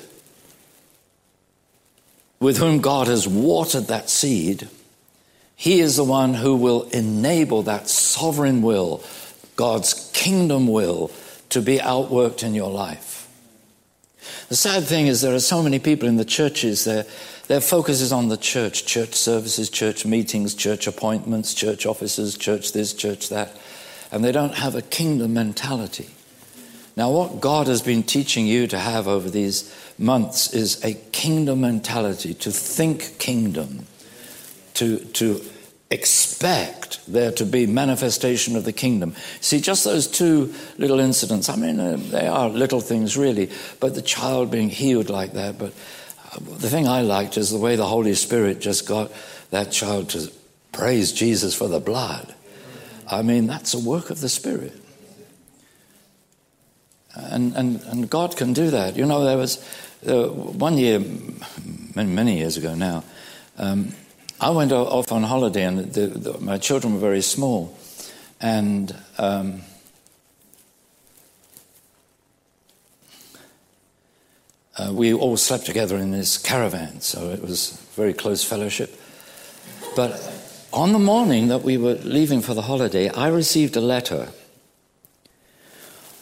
with 2.40 2.58
whom 2.58 2.80
God 2.80 3.08
has 3.08 3.28
watered 3.28 3.88
that 3.88 4.10
seed, 4.10 4.70
he 5.56 5.82
is 5.82 5.98
the 5.98 6.04
one 6.04 6.36
who 6.36 6.56
will 6.56 6.84
enable 6.84 7.64
that 7.64 7.90
sovereign 7.90 8.62
will, 8.62 9.04
God's 9.60 10.10
kingdom 10.14 10.68
will, 10.68 11.12
to 11.50 11.62
be 11.62 11.80
outworked 11.80 12.44
in 12.44 12.56
your 12.56 12.72
life. 12.72 13.28
The 14.48 14.56
sad 14.56 14.86
thing 14.86 15.08
is, 15.08 15.20
there 15.20 15.36
are 15.36 15.42
so 15.42 15.62
many 15.62 15.80
people 15.80 16.08
in 16.08 16.16
the 16.16 16.24
churches, 16.24 16.86
their, 16.86 17.06
their 17.50 17.60
focus 17.60 18.00
is 18.00 18.14
on 18.14 18.30
the 18.30 18.38
church 18.38 18.86
church 18.86 19.16
services, 19.16 19.70
church 19.70 20.06
meetings, 20.06 20.56
church 20.56 20.88
appointments, 20.88 21.54
church 21.54 21.86
offices, 21.86 22.38
church 22.38 22.72
this, 22.72 22.94
church 22.94 23.28
that, 23.28 23.52
and 24.14 24.24
they 24.24 24.32
don't 24.32 24.54
have 24.54 24.76
a 24.76 24.82
kingdom 24.82 25.34
mentality. 25.34 26.10
Now, 26.96 27.12
what 27.12 27.42
God 27.42 27.68
has 27.68 27.82
been 27.82 28.04
teaching 28.04 28.48
you 28.48 28.66
to 28.68 28.80
have 28.80 29.10
over 29.10 29.30
these 29.30 29.76
months 29.98 30.54
is 30.54 30.82
a 30.86 30.94
kingdom 31.12 31.60
mentality, 31.60 32.34
to 32.36 32.50
think 32.50 33.20
kingdom, 33.20 33.88
to, 34.76 35.00
to 35.00 35.44
expect 35.92 37.00
there 37.08 37.32
to 37.32 37.46
be 37.46 37.66
manifestation 37.66 38.56
of 38.56 38.64
the 38.64 38.74
kingdom. 38.74 39.16
See, 39.42 39.60
just 39.60 39.84
those 39.84 40.08
two 40.08 40.54
little 40.78 41.00
incidents, 41.00 41.50
I 41.50 41.56
mean, 41.56 41.80
uh, 41.80 41.98
they 41.98 42.28
are 42.28 42.50
little 42.50 42.80
things 42.80 43.18
really, 43.18 43.50
but 43.80 43.96
the 43.96 44.02
child 44.02 44.52
being 44.52 44.70
healed 44.70 45.10
like 45.10 45.34
that. 45.34 45.58
But 45.58 45.74
uh, 46.32 46.40
the 46.58 46.70
thing 46.70 46.88
I 46.88 47.02
liked 47.02 47.38
is 47.38 47.50
the 47.50 47.58
way 47.58 47.76
the 47.76 47.88
Holy 47.88 48.14
Spirit 48.14 48.60
just 48.60 48.88
got 48.88 49.12
that 49.50 49.72
child 49.72 50.10
to 50.10 50.32
praise 50.72 51.12
Jesus 51.12 51.56
for 51.56 51.68
the 51.68 51.80
blood. 51.80 52.36
I 53.08 53.24
mean, 53.24 53.48
that's 53.48 53.74
a 53.74 53.80
work 53.80 54.12
of 54.12 54.22
the 54.22 54.30
Spirit. 54.30 54.74
And, 57.16 57.56
and, 57.56 57.82
and 57.86 58.10
God 58.10 58.38
can 58.38 58.54
do 58.54 58.70
that. 58.70 58.96
You 58.96 59.08
know, 59.08 59.24
there 59.24 59.38
was 59.38 59.58
uh, 60.08 60.28
one 60.28 60.78
year, 60.78 61.00
many, 61.96 62.12
many 62.12 62.38
years 62.38 62.58
ago 62.58 62.76
now, 62.76 63.04
um, 63.58 63.94
I 64.42 64.52
went 64.52 64.72
off 64.72 65.12
on 65.12 65.24
holiday 65.24 65.64
and 65.64 65.80
the, 65.94 66.08
the, 66.08 66.40
my 66.40 66.58
children 66.58 66.94
were 66.94 67.00
very 67.00 67.22
small. 67.22 67.78
And 68.40 68.96
um, 69.18 69.62
uh, 74.78 74.94
we 74.94 75.14
all 75.14 75.36
slept 75.36 75.66
together 75.66 75.98
in 75.98 76.12
this 76.12 76.38
caravan, 76.38 77.02
so 77.02 77.32
it 77.32 77.42
was 77.42 77.72
very 77.96 78.14
close 78.14 78.42
fellowship. 78.42 78.98
But 79.98 80.12
on 80.72 80.94
the 80.94 81.00
morning 81.00 81.50
that 81.50 81.64
we 81.64 81.78
were 81.78 81.96
leaving 81.96 82.42
for 82.42 82.54
the 82.54 82.62
holiday, 82.62 83.10
I 83.10 83.28
received 83.28 83.76
a 83.76 83.82
letter 83.82 84.30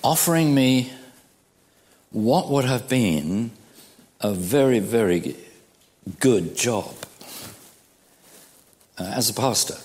offering 0.04 0.56
me 0.56 0.92
what 2.12 2.50
would 2.50 2.66
have 2.66 2.90
been 2.90 3.52
a 4.22 4.34
very, 4.34 4.80
very 4.80 5.36
good 6.20 6.58
job 6.58 6.96
uh, 8.98 9.04
as 9.04 9.30
a 9.30 9.34
pastor. 9.34 9.76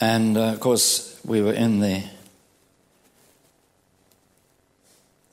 And 0.00 0.36
uh, 0.36 0.52
of 0.52 0.60
course, 0.60 1.18
we 1.24 1.40
were 1.40 1.52
in 1.52 1.80
the 1.80 2.04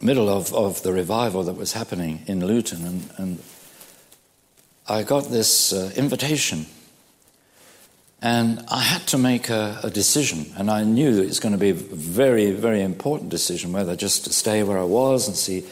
middle 0.02 0.30
of, 0.30 0.54
of 0.54 0.84
the 0.84 0.92
revival 0.92 1.44
that 1.44 1.56
was 1.56 1.74
happening 1.74 2.24
in 2.28 2.46
Luton, 2.46 2.86
and, 2.86 3.10
and 3.18 3.40
I 4.88 5.04
got 5.04 5.30
this 5.30 5.72
uh, 5.72 5.92
invitation. 5.96 6.66
And 8.22 8.64
I 8.70 8.80
had 8.80 9.06
to 9.08 9.18
make 9.18 9.50
a, 9.50 9.82
a, 9.84 9.90
decision, 9.90 10.46
and 10.56 10.72
I 10.72 10.86
knew 10.86 11.22
it 11.22 11.28
was 11.28 11.42
going 11.42 11.52
to 11.52 11.58
be 11.58 11.72
a 11.72 11.74
very, 11.74 12.52
very 12.52 12.82
important 12.82 13.30
decision 13.30 13.74
whether 13.74 13.98
just 13.98 14.24
to 14.24 14.32
stay 14.32 14.64
where 14.64 14.80
I 14.80 14.84
was 14.84 15.28
and 15.28 15.36
see 15.36 15.66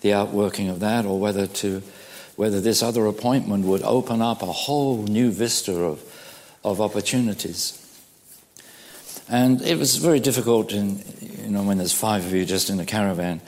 the 0.00 0.14
outworking 0.14 0.70
of 0.70 0.80
that, 0.80 1.04
or 1.04 1.20
whether 1.20 1.46
to 1.46 1.82
whether 2.38 2.60
this 2.60 2.84
other 2.84 3.06
appointment 3.06 3.64
would 3.64 3.82
open 3.82 4.22
up 4.22 4.42
a 4.42 4.46
whole 4.46 5.02
new 5.02 5.28
vista 5.28 5.72
of, 5.72 6.00
of 6.62 6.80
opportunities. 6.80 7.74
And 9.28 9.60
it 9.60 9.76
was 9.76 9.96
very 9.96 10.20
difficult, 10.20 10.72
in, 10.72 11.02
you 11.20 11.50
know, 11.50 11.64
when 11.64 11.78
there's 11.78 11.92
five 11.92 12.24
of 12.24 12.32
you 12.32 12.44
just 12.44 12.70
in 12.70 12.78
a 12.78 12.84
caravan, 12.84 13.40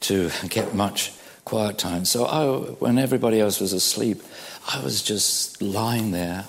to 0.00 0.28
get 0.48 0.74
much 0.74 1.12
quiet 1.44 1.78
time. 1.78 2.04
So 2.04 2.24
I, 2.24 2.72
when 2.80 2.98
everybody 2.98 3.38
else 3.38 3.60
was 3.60 3.72
asleep, 3.72 4.20
I 4.66 4.82
was 4.82 5.02
just 5.02 5.62
lying 5.62 6.10
there 6.10 6.46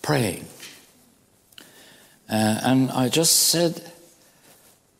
praying. 0.00 0.46
Uh, 2.26 2.58
and 2.62 2.90
I 2.90 3.10
just 3.10 3.36
said, 3.50 3.82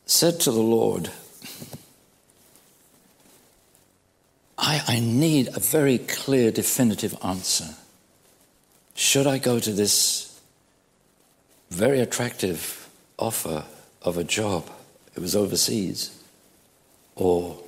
said 0.05 0.41
to 0.41 0.51
the 0.51 0.61
Lord, 0.61 1.11
I, 4.61 4.83
I 4.87 5.01
need 5.01 5.49
a 5.49 5.61
very 5.61 5.99
clear, 5.99 6.51
definitive 6.51 7.17
answer. 7.25 7.75
Should 8.95 9.27
I 9.27 9.39
go 9.39 9.59
to 9.59 9.73
this 9.73 10.39
very 11.71 12.01
attractive 12.01 12.89
offer 13.19 13.65
of 14.03 14.19
a 14.19 14.25
job? 14.25 14.71
It 15.17 15.21
was 15.21 15.35
overseas. 15.35 16.23
Or 17.17 17.59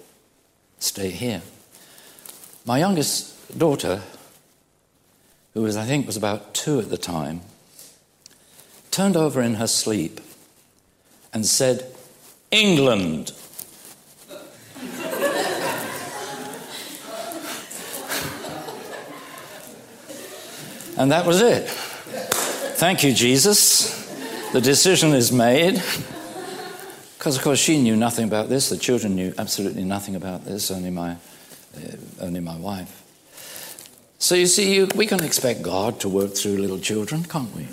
stay 0.78 1.10
here. 1.10 1.40
My 2.66 2.78
youngest 2.78 3.58
daughter 3.58 4.02
who 5.54 5.62
was, 5.62 5.76
I 5.76 5.84
think, 5.84 6.06
was 6.06 6.16
about 6.16 6.54
two 6.54 6.78
at 6.78 6.90
the 6.90 6.98
time, 6.98 7.40
turned 8.90 9.16
over 9.16 9.42
in 9.42 9.54
her 9.54 9.66
sleep 9.66 10.20
and 11.32 11.46
said, 11.46 11.86
England. 12.50 13.32
And 20.96 21.12
that 21.12 21.26
was 21.26 21.40
it. 21.40 21.68
Thank 21.68 23.04
you, 23.04 23.12
Jesus. 23.12 24.00
The 24.52 24.60
decision 24.60 25.12
is 25.12 25.32
made. 25.32 25.82
Because, 27.16 27.36
of 27.36 27.42
course, 27.42 27.60
she 27.60 27.80
knew 27.80 27.94
nothing 27.94 28.26
about 28.26 28.48
this. 28.48 28.68
The 28.68 28.76
children 28.76 29.14
knew 29.14 29.32
absolutely 29.38 29.84
nothing 29.84 30.16
about 30.16 30.44
this, 30.44 30.70
only 30.70 30.90
my, 30.90 31.12
uh, 31.12 31.16
only 32.20 32.40
my 32.40 32.56
wife. 32.56 33.02
So 34.18 34.34
you 34.34 34.46
see, 34.46 34.84
we 34.84 35.06
can 35.06 35.22
expect 35.22 35.62
God 35.62 36.00
to 36.00 36.08
work 36.08 36.34
through 36.34 36.58
little 36.58 36.78
children, 36.78 37.24
can't 37.24 37.54
we? 37.54 37.66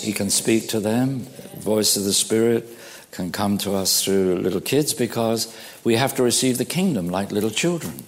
He 0.00 0.12
can 0.12 0.30
speak 0.30 0.68
to 0.70 0.80
them. 0.80 1.24
The 1.54 1.60
voice 1.60 1.96
of 1.96 2.04
the 2.04 2.12
Spirit 2.12 2.68
can 3.12 3.32
come 3.32 3.58
to 3.58 3.74
us 3.74 4.04
through 4.04 4.36
little 4.38 4.60
kids 4.60 4.92
because 4.94 5.56
we 5.84 5.96
have 5.96 6.14
to 6.16 6.22
receive 6.22 6.58
the 6.58 6.64
kingdom 6.64 7.08
like 7.08 7.32
little 7.32 7.50
children. 7.50 8.04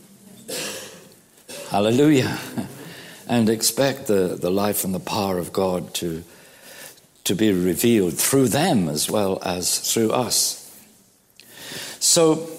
Hallelujah. 1.71 2.39
And 3.31 3.49
expect 3.49 4.09
the, 4.09 4.37
the 4.39 4.51
life 4.51 4.85
and 4.85 4.95
the 4.95 5.01
power 5.01 5.39
of 5.39 5.53
God 5.53 5.95
to, 5.95 6.23
to 7.25 7.35
be 7.35 7.53
revealed 7.53 8.19
through 8.19 8.49
them 8.49 8.89
as 8.89 9.09
well 9.09 9.39
as 9.43 9.79
through 9.79 10.11
us. 10.11 10.57
So, 12.01 12.51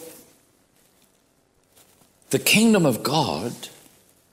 the 2.29 2.39
kingdom 2.39 2.85
of 2.85 3.03
God 3.03 3.53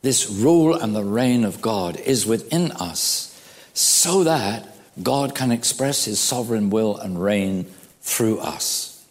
this 0.03 0.31
rule 0.31 0.75
and 0.75 0.95
the 0.95 1.05
reign 1.05 1.45
of 1.45 1.61
God 1.61 1.97
is 1.97 2.27
within 2.27 2.73
us 2.73 3.35
so 3.75 4.25
that 4.25 4.67
God 5.03 5.35
can 5.35 5.51
express 5.51 6.05
his 6.05 6.21
sovereign 6.21 6.71
will 6.71 6.97
and 6.97 7.21
reign 7.23 7.65
through 8.01 8.39
us. 8.39 9.07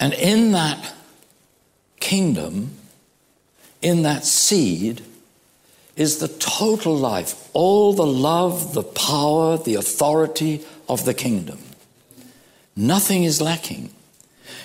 And 0.00 0.12
in 0.12 0.52
that 0.52 0.92
kingdom, 2.00 2.76
in 3.84 4.02
that 4.02 4.24
seed, 4.24 5.02
is 5.94 6.18
the 6.18 6.28
total 6.28 6.96
life, 6.96 7.48
all 7.52 7.92
the 7.92 8.06
love, 8.06 8.74
the 8.74 8.82
power, 8.82 9.58
the 9.58 9.76
authority 9.76 10.64
of 10.88 11.04
the 11.04 11.14
kingdom. 11.14 11.58
Nothing 12.74 13.22
is 13.22 13.40
lacking. 13.40 13.90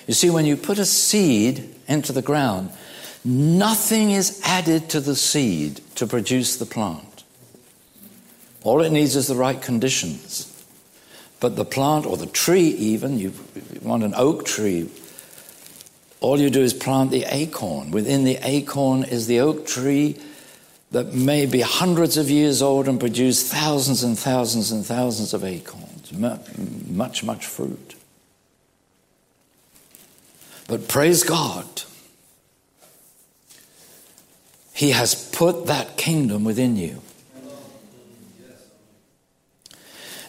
You 0.07 0.13
see, 0.15 0.29
when 0.29 0.45
you 0.45 0.57
put 0.57 0.79
a 0.79 0.85
seed 0.85 1.75
into 1.87 2.11
the 2.13 2.23
ground, 2.23 2.71
nothing 3.23 4.11
is 4.11 4.41
added 4.43 4.89
to 4.89 4.99
the 4.99 5.15
seed 5.15 5.81
to 5.95 6.07
produce 6.07 6.55
the 6.55 6.65
plant. 6.65 7.23
All 8.63 8.81
it 8.81 8.91
needs 8.91 9.15
is 9.15 9.27
the 9.27 9.35
right 9.35 9.61
conditions. 9.61 10.45
But 11.39 11.55
the 11.55 11.65
plant 11.65 12.05
or 12.05 12.17
the 12.17 12.25
tree, 12.25 12.69
even, 12.69 13.19
you 13.19 13.33
want 13.81 14.03
an 14.03 14.13
oak 14.15 14.45
tree, 14.45 14.89
all 16.21 16.39
you 16.39 16.49
do 16.49 16.61
is 16.61 16.73
plant 16.73 17.11
the 17.11 17.25
acorn. 17.29 17.91
Within 17.91 18.23
the 18.23 18.37
acorn 18.41 19.03
is 19.03 19.27
the 19.27 19.39
oak 19.39 19.65
tree 19.65 20.17
that 20.91 21.13
may 21.13 21.45
be 21.45 21.61
hundreds 21.61 22.17
of 22.17 22.29
years 22.29 22.61
old 22.61 22.87
and 22.87 22.99
produce 22.99 23.47
thousands 23.47 24.03
and 24.03 24.17
thousands 24.17 24.71
and 24.71 24.85
thousands 24.85 25.33
of 25.33 25.43
acorns, 25.43 26.11
much, 26.11 27.23
much 27.23 27.45
fruit. 27.45 27.95
But 30.67 30.87
praise 30.87 31.23
God, 31.23 31.83
He 34.73 34.91
has 34.91 35.15
put 35.31 35.67
that 35.67 35.97
kingdom 35.97 36.43
within 36.43 36.75
you. 36.75 37.01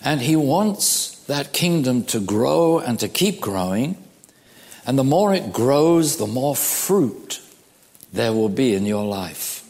And 0.03 0.21
He 0.21 0.37
wants 0.37 1.25
that 1.25 1.53
kingdom 1.53 2.05
to 2.05 2.21
grow 2.21 2.79
and 2.79 2.99
to 3.01 3.09
keep 3.09 3.41
growing. 3.41 3.97
And 4.87 4.99
the 4.99 5.05
more 5.05 5.35
it 5.35 5.53
grows, 5.53 6.17
the 6.17 6.27
more 6.27 6.57
fruit 6.57 7.41
there 8.13 8.33
will 8.33 8.49
be 8.49 8.75
in 8.75 8.87
your 8.87 9.05
life. 9.05 9.69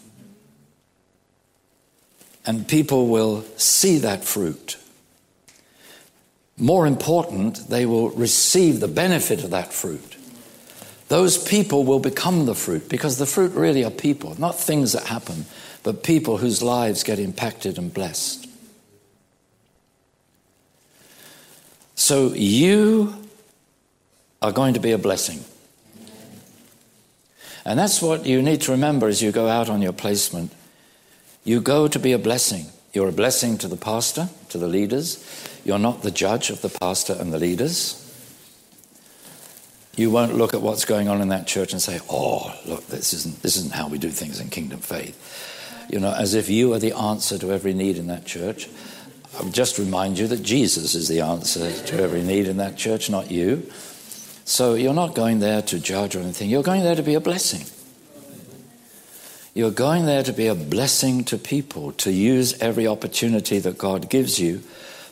And 2.46 2.66
people 2.66 3.08
will 3.08 3.42
see 3.56 3.98
that 3.98 4.24
fruit. 4.24 4.76
More 6.56 6.86
important, 6.86 7.68
they 7.68 7.86
will 7.86 8.10
receive 8.10 8.80
the 8.80 8.88
benefit 8.88 9.44
of 9.44 9.50
that 9.50 9.72
fruit 9.72 10.16
those 11.10 11.36
people 11.36 11.82
will 11.82 11.98
become 11.98 12.46
the 12.46 12.54
fruit 12.54 12.88
because 12.88 13.18
the 13.18 13.26
fruit 13.26 13.52
really 13.54 13.84
are 13.84 13.90
people, 13.90 14.38
not 14.38 14.56
things 14.56 14.92
that 14.92 15.08
happen, 15.08 15.44
but 15.82 16.04
people 16.04 16.36
whose 16.36 16.62
lives 16.62 17.02
get 17.02 17.18
impacted 17.18 17.78
and 17.78 17.92
blessed. 17.92 18.46
So 21.96 22.32
you 22.32 23.19
are 24.42 24.52
going 24.52 24.74
to 24.74 24.80
be 24.80 24.92
a 24.92 24.98
blessing. 24.98 25.44
And 27.64 27.78
that's 27.78 28.00
what 28.00 28.24
you 28.26 28.40
need 28.42 28.62
to 28.62 28.72
remember 28.72 29.06
as 29.06 29.22
you 29.22 29.32
go 29.32 29.48
out 29.48 29.68
on 29.68 29.82
your 29.82 29.92
placement. 29.92 30.52
You 31.44 31.60
go 31.60 31.88
to 31.88 31.98
be 31.98 32.12
a 32.12 32.18
blessing. 32.18 32.66
You're 32.92 33.08
a 33.08 33.12
blessing 33.12 33.58
to 33.58 33.68
the 33.68 33.76
pastor, 33.76 34.28
to 34.48 34.58
the 34.58 34.66
leaders. 34.66 35.24
You're 35.64 35.78
not 35.78 36.02
the 36.02 36.10
judge 36.10 36.50
of 36.50 36.62
the 36.62 36.70
pastor 36.70 37.16
and 37.18 37.32
the 37.32 37.38
leaders. 37.38 37.96
You 39.96 40.10
won't 40.10 40.34
look 40.34 40.54
at 40.54 40.62
what's 40.62 40.84
going 40.84 41.08
on 41.08 41.20
in 41.20 41.28
that 41.28 41.46
church 41.46 41.72
and 41.72 41.82
say, 41.82 42.00
oh, 42.08 42.58
look, 42.66 42.86
this 42.86 43.12
isn't, 43.12 43.42
this 43.42 43.56
isn't 43.56 43.74
how 43.74 43.88
we 43.88 43.98
do 43.98 44.10
things 44.10 44.40
in 44.40 44.48
kingdom 44.48 44.80
faith. 44.80 45.86
You 45.90 46.00
know, 46.00 46.14
as 46.14 46.34
if 46.34 46.48
you 46.48 46.72
are 46.72 46.78
the 46.78 46.92
answer 46.92 47.36
to 47.38 47.52
every 47.52 47.74
need 47.74 47.98
in 47.98 48.06
that 48.06 48.24
church. 48.24 48.68
I 49.38 49.42
would 49.42 49.54
just 49.54 49.78
remind 49.78 50.18
you 50.18 50.26
that 50.28 50.42
Jesus 50.42 50.94
is 50.94 51.08
the 51.08 51.20
answer 51.20 51.70
to 51.70 52.02
every 52.02 52.22
need 52.22 52.48
in 52.48 52.56
that 52.56 52.76
church, 52.76 53.10
not 53.10 53.30
you. 53.30 53.70
So 54.50 54.74
you're 54.74 54.92
not 54.92 55.14
going 55.14 55.38
there 55.38 55.62
to 55.62 55.78
judge 55.78 56.16
or 56.16 56.18
anything. 56.18 56.50
You're 56.50 56.64
going 56.64 56.82
there 56.82 56.96
to 56.96 57.04
be 57.04 57.14
a 57.14 57.20
blessing. 57.20 57.64
You're 59.54 59.70
going 59.70 60.06
there 60.06 60.24
to 60.24 60.32
be 60.32 60.48
a 60.48 60.56
blessing 60.56 61.22
to 61.26 61.38
people, 61.38 61.92
to 61.92 62.10
use 62.10 62.60
every 62.60 62.84
opportunity 62.84 63.60
that 63.60 63.78
God 63.78 64.10
gives 64.10 64.40
you 64.40 64.58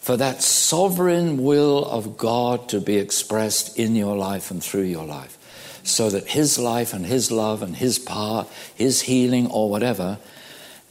for 0.01 0.16
that 0.16 0.42
sovereign 0.42 1.40
will 1.40 1.85
of 1.85 2.18
God 2.18 2.68
to 2.70 2.81
be 2.81 2.96
expressed 2.96 3.79
in 3.79 3.94
your 3.94 4.16
life 4.16 4.51
and 4.51 4.61
through 4.61 4.83
your 4.83 5.05
life. 5.05 5.38
So 5.85 6.11
that 6.11 6.27
His 6.27 6.59
life 6.59 6.92
and 6.92 7.07
His 7.07 7.31
love 7.31 7.62
and 7.62 7.77
His 7.77 8.01
power, 8.01 8.44
His 8.74 9.03
healing 9.03 9.46
or 9.46 9.70
whatever, 9.70 10.18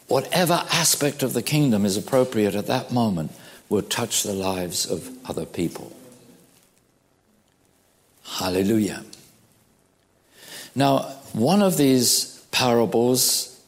whatever 0.07 0.63
aspect 0.71 1.21
of 1.21 1.33
the 1.33 1.43
kingdom 1.43 1.83
is 1.83 1.97
appropriate 1.97 2.55
at 2.55 2.67
that 2.67 2.93
moment, 2.93 3.31
will 3.67 3.81
touch 3.81 4.23
the 4.23 4.31
lives 4.31 4.89
of 4.89 5.09
other 5.29 5.45
people. 5.45 5.91
Hallelujah. 8.27 9.03
Now, 10.75 10.99
one 11.33 11.61
of 11.61 11.77
these 11.77 12.45
parables 12.51 13.59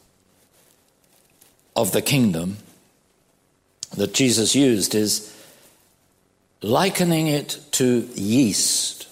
of 1.74 1.92
the 1.92 2.02
kingdom 2.02 2.58
that 3.96 4.14
Jesus 4.14 4.54
used 4.54 4.94
is 4.94 5.34
likening 6.62 7.26
it 7.26 7.58
to 7.72 8.08
yeast 8.14 9.08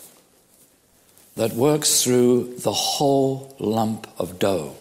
that 1.36 1.52
works 1.52 2.02
through 2.02 2.54
the 2.58 2.72
whole 2.72 3.54
lump 3.58 4.06
of 4.18 4.38
dough. 4.38 4.74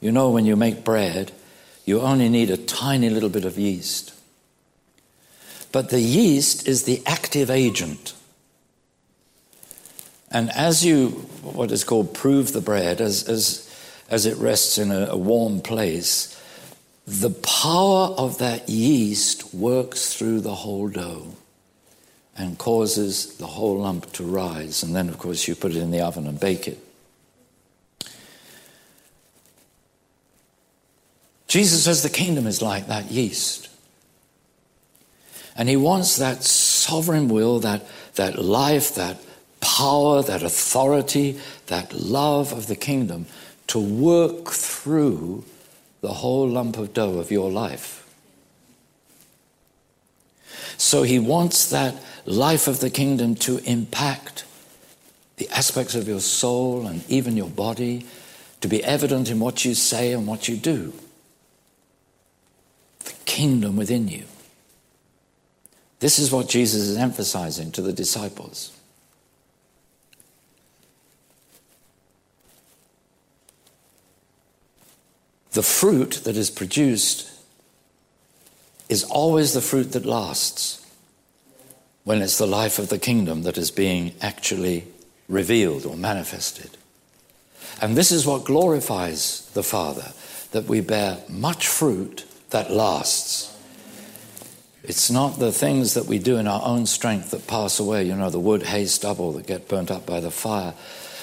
You 0.00 0.12
know, 0.12 0.30
when 0.30 0.46
you 0.46 0.56
make 0.56 0.84
bread, 0.84 1.32
you 1.84 2.00
only 2.00 2.28
need 2.28 2.50
a 2.50 2.56
tiny 2.56 3.08
little 3.08 3.28
bit 3.28 3.44
of 3.44 3.58
yeast. 3.58 4.12
But 5.70 5.90
the 5.90 6.00
yeast 6.00 6.68
is 6.68 6.84
the 6.84 7.02
active 7.06 7.50
agent. 7.50 8.14
And 10.32 10.50
as 10.50 10.84
you, 10.84 11.08
what 11.42 11.70
is 11.70 11.84
called, 11.84 12.14
prove 12.14 12.52
the 12.52 12.62
bread, 12.62 13.00
as, 13.00 13.28
as, 13.28 13.68
as 14.08 14.24
it 14.24 14.38
rests 14.38 14.78
in 14.78 14.90
a, 14.90 15.08
a 15.10 15.16
warm 15.16 15.60
place, 15.60 16.40
the 17.06 17.30
power 17.30 18.14
of 18.16 18.38
that 18.38 18.68
yeast 18.68 19.52
works 19.52 20.14
through 20.14 20.40
the 20.40 20.54
whole 20.54 20.88
dough 20.88 21.34
and 22.36 22.56
causes 22.56 23.36
the 23.36 23.46
whole 23.46 23.80
lump 23.80 24.10
to 24.12 24.24
rise. 24.24 24.82
And 24.82 24.96
then, 24.96 25.10
of 25.10 25.18
course, 25.18 25.46
you 25.46 25.54
put 25.54 25.72
it 25.72 25.78
in 25.78 25.90
the 25.90 26.00
oven 26.00 26.26
and 26.26 26.40
bake 26.40 26.66
it. 26.66 26.78
Jesus 31.46 31.84
says 31.84 32.02
the 32.02 32.08
kingdom 32.08 32.46
is 32.46 32.62
like 32.62 32.86
that 32.86 33.10
yeast. 33.10 33.68
And 35.54 35.68
he 35.68 35.76
wants 35.76 36.16
that 36.16 36.42
sovereign 36.42 37.28
will, 37.28 37.58
that, 37.58 37.86
that 38.14 38.38
life, 38.38 38.94
that 38.94 39.18
power, 39.78 40.22
that 40.22 40.42
authority, 40.42 41.40
that 41.68 41.94
love 41.94 42.52
of 42.52 42.66
the 42.66 42.76
kingdom 42.76 43.24
to 43.68 43.78
work 43.78 44.50
through 44.50 45.44
the 46.02 46.12
whole 46.12 46.46
lump 46.46 46.76
of 46.76 46.92
dough 46.92 47.18
of 47.18 47.30
your 47.30 47.50
life. 47.50 48.06
So 50.76 51.04
he 51.04 51.18
wants 51.18 51.70
that 51.70 51.94
life 52.26 52.68
of 52.68 52.80
the 52.80 52.90
kingdom 52.90 53.34
to 53.36 53.58
impact 53.64 54.44
the 55.36 55.48
aspects 55.48 55.94
of 55.94 56.06
your 56.06 56.20
soul 56.20 56.86
and 56.86 57.02
even 57.08 57.38
your 57.38 57.48
body, 57.48 58.06
to 58.60 58.68
be 58.68 58.84
evident 58.84 59.30
in 59.30 59.40
what 59.40 59.64
you 59.64 59.74
say 59.74 60.12
and 60.12 60.26
what 60.26 60.48
you 60.48 60.56
do. 60.56 60.92
The 63.04 63.14
kingdom 63.24 63.76
within 63.76 64.08
you. 64.08 64.24
This 66.00 66.18
is 66.18 66.30
what 66.30 66.48
Jesus 66.48 66.82
is 66.82 66.98
emphasizing 66.98 67.72
to 67.72 67.80
the 67.80 67.92
disciples. 67.92 68.72
The 75.52 75.62
fruit 75.62 76.22
that 76.24 76.36
is 76.36 76.50
produced 76.50 77.30
is 78.88 79.04
always 79.04 79.52
the 79.52 79.60
fruit 79.60 79.92
that 79.92 80.06
lasts 80.06 80.84
when 82.04 82.20
it's 82.20 82.38
the 82.38 82.46
life 82.46 82.78
of 82.78 82.88
the 82.88 82.98
kingdom 82.98 83.42
that 83.42 83.56
is 83.56 83.70
being 83.70 84.12
actually 84.20 84.86
revealed 85.28 85.86
or 85.86 85.96
manifested. 85.96 86.70
And 87.80 87.96
this 87.96 88.12
is 88.12 88.26
what 88.26 88.44
glorifies 88.44 89.48
the 89.54 89.62
Father, 89.62 90.12
that 90.52 90.64
we 90.64 90.80
bear 90.80 91.18
much 91.28 91.68
fruit 91.68 92.24
that 92.50 92.70
lasts. 92.70 93.56
It's 94.82 95.10
not 95.10 95.38
the 95.38 95.52
things 95.52 95.94
that 95.94 96.06
we 96.06 96.18
do 96.18 96.36
in 96.38 96.48
our 96.48 96.62
own 96.64 96.86
strength 96.86 97.30
that 97.30 97.46
pass 97.46 97.78
away, 97.78 98.04
you 98.04 98.16
know, 98.16 98.30
the 98.30 98.40
wood, 98.40 98.64
hay, 98.64 98.86
stubble 98.86 99.32
that 99.32 99.46
get 99.46 99.68
burnt 99.68 99.90
up 99.90 100.06
by 100.06 100.20
the 100.20 100.30
fire. 100.30 100.74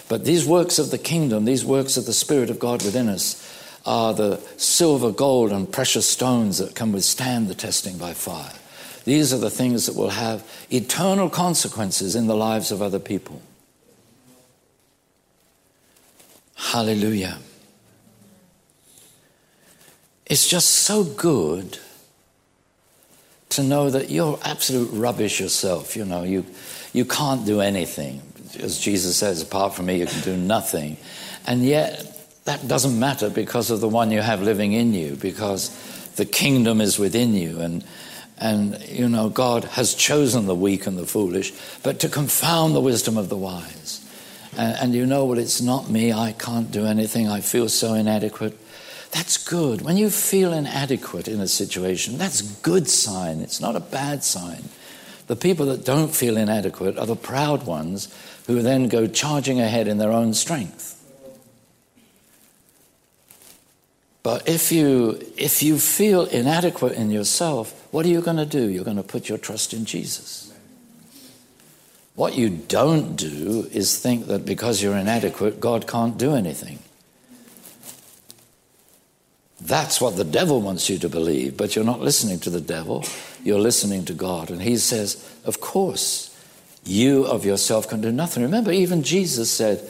But 0.08 0.26
these 0.26 0.46
works 0.46 0.80
of 0.80 0.92
the 0.92 0.98
kingdom, 0.98 1.46
these 1.46 1.65
works 1.65 1.98
of 1.98 2.06
the 2.06 2.13
Spirit 2.13 2.50
of 2.50 2.58
God 2.58 2.84
within 2.84 3.10
us, 3.10 3.46
are 3.89 4.13
the 4.13 4.39
silver, 4.56 5.12
gold, 5.12 5.52
and 5.52 5.69
precious 5.69 6.08
stones 6.08 6.60
that 6.60 6.75
can 6.75 6.91
withstand 6.91 7.47
the 7.47 7.56
testing 7.56 7.97
by 7.97 8.13
fire. 8.13 8.54
These 9.04 9.34
are 9.34 9.39
the 9.39 9.49
things 9.49 9.88
that 9.88 9.95
will 9.95 10.12
have 10.12 10.47
eternal 10.69 11.28
consequences 11.28 12.15
in 12.15 12.28
the 12.28 12.36
lives 12.36 12.71
of 12.71 12.84
other 12.84 12.99
people. 12.99 13.41
Hallelujah. 16.56 17.39
It's 20.28 20.47
just 20.47 20.69
so 20.69 21.04
good 21.04 21.80
to 23.49 23.63
know 23.63 23.89
that 23.89 24.12
you're 24.12 24.38
absolute 24.43 24.91
rubbish 24.91 25.39
yourself. 25.39 25.95
You 25.95 26.06
know, 26.06 26.21
you, 26.21 26.45
you 26.93 27.06
can't 27.06 27.43
do 27.43 27.60
anything. 27.60 28.21
As 28.60 28.78
Jesus 28.78 29.17
says, 29.17 29.41
apart 29.41 29.73
from 29.73 29.88
me, 29.88 29.97
you 29.97 30.06
can 30.06 30.21
do 30.21 30.38
nothing. 30.38 30.97
And 31.47 31.65
yet, 31.65 32.18
that 32.50 32.68
doesn't 32.68 33.00
matter 33.00 33.30
because 33.30 33.70
of 33.70 33.80
the 33.80 33.88
one 33.88 34.10
you 34.10 34.22
have 34.22 34.42
living 34.42 34.74
in 34.74 34.92
you, 34.92 35.16
because 35.16 35.70
the 36.16 36.26
kingdom 36.26 36.82
is 36.82 36.98
within 36.98 37.36
you. 37.36 37.60
And, 37.60 37.84
and, 38.40 38.82
you 38.90 39.08
know, 39.08 39.30
God 39.30 39.66
has 39.66 39.94
chosen 39.94 40.48
the 40.48 40.56
weak 40.56 40.88
and 40.88 40.98
the 40.98 41.06
foolish, 41.06 41.54
but 41.84 42.00
to 42.00 42.10
confound 42.10 42.74
the 42.74 42.82
wisdom 42.82 43.20
of 43.20 43.30
the 43.30 43.38
wise. 43.38 44.04
And, 44.58 44.78
and 44.82 44.94
you 44.96 45.06
know 45.06 45.26
what? 45.26 45.38
It's 45.38 45.62
not 45.62 45.92
me. 45.92 46.12
I 46.12 46.32
can't 46.32 46.72
do 46.72 46.88
anything. 46.88 47.28
I 47.28 47.42
feel 47.42 47.70
so 47.70 47.94
inadequate. 47.94 48.58
That's 49.12 49.38
good. 49.38 49.84
When 49.84 49.98
you 49.98 50.10
feel 50.10 50.52
inadequate 50.52 51.28
in 51.28 51.42
a 51.42 51.48
situation, 51.48 52.18
that's 52.18 52.42
good 52.42 52.90
sign. 52.90 53.42
It's 53.42 53.62
not 53.62 53.76
a 53.76 53.80
bad 53.80 54.24
sign. 54.24 54.64
The 55.28 55.36
people 55.36 55.68
that 55.68 55.86
don't 55.86 56.16
feel 56.16 56.36
inadequate 56.36 56.98
are 56.98 57.06
the 57.06 57.16
proud 57.16 57.68
ones 57.68 58.12
who 58.48 58.64
then 58.64 58.88
go 58.88 59.06
charging 59.06 59.62
ahead 59.62 59.88
in 59.88 60.00
their 60.00 60.12
own 60.12 60.34
strength. 60.34 60.99
But 64.21 64.47
if 64.47 64.71
you, 64.71 65.19
if 65.38 65.63
you 65.63 65.79
feel 65.79 66.25
inadequate 66.25 66.93
in 66.93 67.10
yourself, 67.10 67.88
what 67.91 68.05
are 68.05 68.10
you 68.10 68.21
going 68.21 68.38
to 68.38 68.45
do? 68.45 68.67
You're 68.67 68.84
going 68.84 68.97
to 68.97 69.03
put 69.03 69.29
your 69.29 69.38
trust 69.38 69.73
in 69.73 69.86
Jesus. 69.86 70.53
What 72.15 72.36
you 72.36 72.49
don't 72.49 73.15
do 73.15 73.69
is 73.71 73.97
think 73.97 74.27
that 74.27 74.45
because 74.45 74.84
you're 74.84 74.97
inadequate, 74.97 75.62
God 75.62 75.88
can't 75.88 76.17
do 76.17 76.36
anything. 76.36 76.79
That's 79.62 79.99
what 80.01 80.15
the 80.15 80.23
devil 80.25 80.62
wants 80.62 80.89
you 80.89 80.97
to 80.99 81.10
believe, 81.10 81.55
but 81.55 81.75
you're 81.75 81.86
not 81.86 82.01
listening 82.01 82.39
to 82.39 82.49
the 82.49 82.62
devil, 82.62 83.05
you're 83.43 83.60
listening 83.60 84.05
to 84.05 84.13
God. 84.13 84.51
And 84.51 84.62
he 84.62 84.77
says, 84.77 85.23
Of 85.45 85.60
course, 85.60 86.36
you 86.86 87.25
of 87.25 87.45
yourself 87.45 87.88
can 87.88 88.01
do 88.01 88.12
nothing. 88.12 88.43
Remember, 88.43 88.71
even 88.71 89.03
Jesus 89.03 89.51
said, 89.51 89.89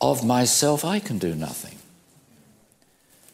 Of 0.00 0.24
myself 0.24 0.84
I 0.84 0.98
can 0.98 1.18
do 1.18 1.34
nothing. 1.34 1.75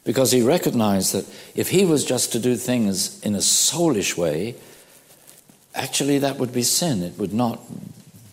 Because 0.04 0.32
he 0.32 0.42
recognized 0.42 1.14
that 1.14 1.26
if 1.54 1.70
he 1.70 1.84
was 1.84 2.04
just 2.04 2.32
to 2.32 2.38
do 2.38 2.56
things 2.56 3.20
in 3.22 3.34
a 3.34 3.38
soulish 3.38 4.16
way, 4.16 4.56
actually 5.74 6.18
that 6.18 6.38
would 6.38 6.52
be 6.52 6.62
sin. 6.62 7.02
It 7.02 7.18
would 7.18 7.32
not 7.32 7.60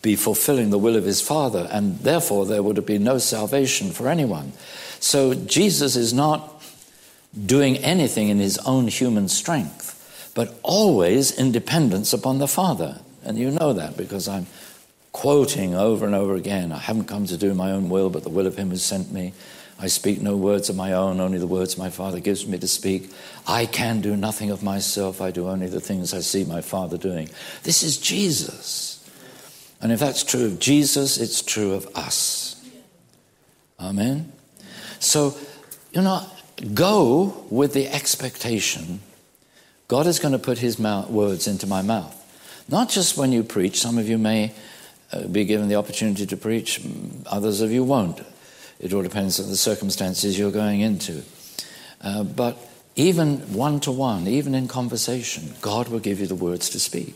be 0.02 0.16
fulfilling 0.16 0.70
the 0.70 0.78
will 0.78 0.96
of 0.96 1.04
his 1.04 1.20
Father, 1.20 1.68
and 1.70 1.98
therefore 2.00 2.46
there 2.46 2.62
would 2.62 2.84
been 2.86 3.04
no 3.04 3.18
salvation 3.18 3.90
for 3.90 4.08
anyone. 4.08 4.52
So 4.98 5.34
Jesus 5.34 5.94
is 5.94 6.12
not 6.12 6.62
doing 7.46 7.76
anything 7.78 8.28
in 8.28 8.38
his 8.38 8.58
own 8.58 8.88
human 8.88 9.28
strength, 9.28 10.32
but 10.34 10.58
always 10.62 11.30
in 11.30 11.52
dependence 11.52 12.12
upon 12.12 12.38
the 12.38 12.48
Father. 12.48 13.00
And 13.24 13.38
you 13.38 13.50
know 13.50 13.74
that 13.74 13.96
because 13.96 14.26
I'm 14.26 14.46
quoting 15.12 15.74
over 15.74 16.06
and 16.06 16.14
over 16.14 16.34
again 16.34 16.72
I 16.72 16.78
haven't 16.78 17.04
come 17.04 17.26
to 17.26 17.36
do 17.36 17.52
my 17.54 17.72
own 17.72 17.90
will, 17.90 18.10
but 18.10 18.22
the 18.22 18.30
will 18.30 18.46
of 18.46 18.56
him 18.56 18.70
who 18.70 18.76
sent 18.76 19.12
me. 19.12 19.34
I 19.80 19.86
speak 19.86 20.20
no 20.20 20.36
words 20.36 20.68
of 20.68 20.76
my 20.76 20.92
own, 20.92 21.20
only 21.20 21.38
the 21.38 21.46
words 21.46 21.78
my 21.78 21.90
Father 21.90 22.20
gives 22.20 22.46
me 22.46 22.58
to 22.58 22.68
speak. 22.68 23.10
I 23.46 23.66
can 23.66 24.00
do 24.00 24.14
nothing 24.16 24.50
of 24.50 24.62
myself, 24.62 25.20
I 25.20 25.30
do 25.30 25.48
only 25.48 25.68
the 25.68 25.80
things 25.80 26.12
I 26.12 26.20
see 26.20 26.44
my 26.44 26.60
Father 26.60 26.98
doing. 26.98 27.30
This 27.62 27.82
is 27.82 27.96
Jesus. 27.96 28.96
And 29.80 29.90
if 29.90 29.98
that's 29.98 30.22
true 30.22 30.44
of 30.44 30.58
Jesus, 30.58 31.16
it's 31.16 31.40
true 31.40 31.72
of 31.72 31.88
us. 31.96 32.62
Amen? 33.80 34.30
So, 34.98 35.34
you 35.92 36.02
know, 36.02 36.26
go 36.74 37.46
with 37.48 37.72
the 37.72 37.88
expectation 37.88 39.00
God 39.90 40.06
is 40.06 40.20
going 40.20 40.30
to 40.30 40.38
put 40.38 40.58
his 40.58 40.78
words 40.78 41.48
into 41.48 41.66
my 41.66 41.82
mouth. 41.82 42.16
Not 42.68 42.90
just 42.90 43.16
when 43.16 43.32
you 43.32 43.42
preach, 43.42 43.80
some 43.80 43.98
of 43.98 44.08
you 44.08 44.18
may 44.18 44.54
uh, 45.12 45.26
be 45.26 45.44
given 45.44 45.68
the 45.68 45.74
opportunity 45.74 46.26
to 46.26 46.36
preach, 46.36 46.80
others 47.26 47.60
of 47.60 47.72
you 47.72 47.82
won't. 47.82 48.20
It 48.80 48.92
all 48.92 49.02
depends 49.02 49.38
on 49.38 49.48
the 49.48 49.56
circumstances 49.56 50.38
you're 50.38 50.50
going 50.50 50.80
into. 50.80 51.22
Uh, 52.00 52.24
but 52.24 52.56
even 52.96 53.38
one 53.52 53.80
to 53.80 53.92
one, 53.92 54.26
even 54.26 54.54
in 54.54 54.68
conversation, 54.68 55.54
God 55.60 55.88
will 55.88 56.00
give 56.00 56.18
you 56.18 56.26
the 56.26 56.34
words 56.34 56.70
to 56.70 56.80
speak. 56.80 57.14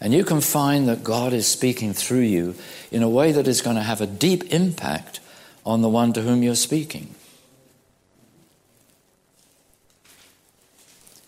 And 0.00 0.12
you 0.12 0.24
can 0.24 0.40
find 0.40 0.88
that 0.88 1.04
God 1.04 1.32
is 1.32 1.46
speaking 1.46 1.92
through 1.92 2.20
you 2.20 2.54
in 2.90 3.02
a 3.02 3.08
way 3.08 3.32
that 3.32 3.46
is 3.46 3.62
going 3.62 3.76
to 3.76 3.82
have 3.82 4.00
a 4.00 4.06
deep 4.06 4.52
impact 4.52 5.20
on 5.64 5.82
the 5.82 5.88
one 5.88 6.12
to 6.14 6.22
whom 6.22 6.42
you're 6.42 6.54
speaking. 6.54 7.14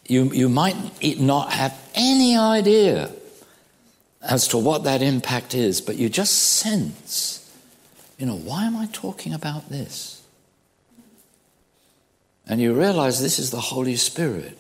You, 0.09 0.30
you 0.32 0.48
might 0.48 0.76
not 1.18 1.52
have 1.52 1.74
any 1.94 2.37
idea 2.37 3.11
as 4.22 4.48
to 4.48 4.59
what 4.59 4.85
that 4.85 5.02
impact 5.02 5.54
is, 5.54 5.80
but 5.80 5.96
you 5.96 6.09
just 6.09 6.35
sense, 6.35 7.45
you 8.18 8.26
know, 8.26 8.37
why 8.37 8.64
am 8.64 8.76
I 8.76 8.87
talking 8.92 9.33
about 9.35 9.68
this? 9.68 10.22
And 12.46 12.61
you 12.61 12.72
realize 12.72 13.20
this 13.20 13.38
is 13.38 13.50
the 13.50 13.61
Holy 13.61 13.96
Spirit 13.96 14.59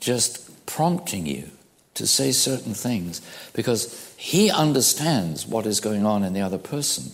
just 0.00 0.66
prompting 0.66 1.26
you 1.26 1.50
to 1.94 2.06
say 2.06 2.32
certain 2.32 2.74
things 2.74 3.22
because 3.52 4.12
He 4.16 4.50
understands 4.50 5.46
what 5.46 5.64
is 5.64 5.80
going 5.80 6.04
on 6.04 6.24
in 6.24 6.32
the 6.32 6.40
other 6.40 6.58
person. 6.58 7.12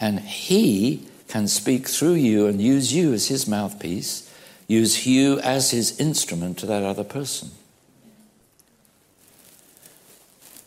And 0.00 0.20
He 0.20 1.06
can 1.28 1.48
speak 1.48 1.88
through 1.88 2.14
you 2.14 2.46
and 2.46 2.60
use 2.60 2.92
you 2.92 3.12
as 3.12 3.26
His 3.26 3.48
mouthpiece, 3.48 4.32
use 4.68 5.06
you 5.06 5.40
as 5.40 5.72
His 5.72 5.98
instrument 5.98 6.58
to 6.58 6.66
that 6.66 6.84
other 6.84 7.04
person. 7.04 7.50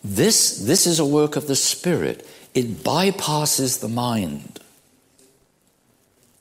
This, 0.03 0.59
this 0.59 0.85
is 0.85 0.99
a 0.99 1.05
work 1.05 1.35
of 1.35 1.47
the 1.47 1.55
Spirit. 1.55 2.27
It 2.53 2.83
bypasses 2.83 3.79
the 3.79 3.87
mind. 3.87 4.59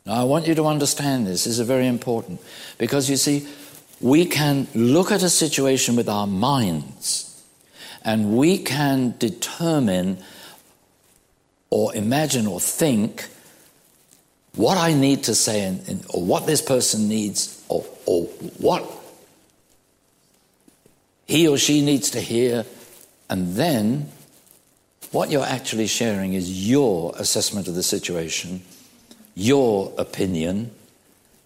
Now, 0.07 0.14
I 0.14 0.25
want 0.25 0.47
you 0.47 0.55
to 0.55 0.64
understand 0.64 1.27
this. 1.27 1.44
This 1.44 1.59
is 1.59 1.66
very 1.66 1.87
important. 1.87 2.40
Because 2.79 3.11
you 3.11 3.16
see, 3.16 3.47
we 4.01 4.25
can 4.25 4.66
look 4.75 5.12
at 5.12 5.23
a 5.23 5.29
situation 5.29 5.97
with 5.97 6.09
our 6.09 6.27
minds 6.27 7.44
and 8.05 8.37
we 8.37 8.59
can 8.59 9.14
determine 9.18 10.18
or 11.71 11.94
imagine 11.94 12.47
or 12.47 12.61
think 12.61 13.29
what 14.55 14.79
I 14.79 14.94
need 14.94 15.25
to 15.25 15.35
say 15.35 15.62
and, 15.62 15.87
and, 15.88 16.07
or 16.14 16.25
what 16.25 16.47
this 16.47 16.62
person 16.62 17.09
needs 17.09 17.62
or, 17.68 17.85
or 18.07 18.25
what 18.59 18.90
he 21.27 21.47
or 21.47 21.59
she 21.59 21.85
needs 21.85 22.11
to 22.12 22.21
hear. 22.21 22.64
And 23.29 23.55
then 23.55 24.11
what 25.12 25.31
you're 25.31 25.44
actually 25.44 25.87
sharing 25.87 26.35
is 26.35 26.68
your 26.68 27.12
assessment 27.16 27.68
of 27.68 27.75
the 27.75 27.83
situation 27.83 28.62
your 29.38 29.92
opinion, 29.99 30.68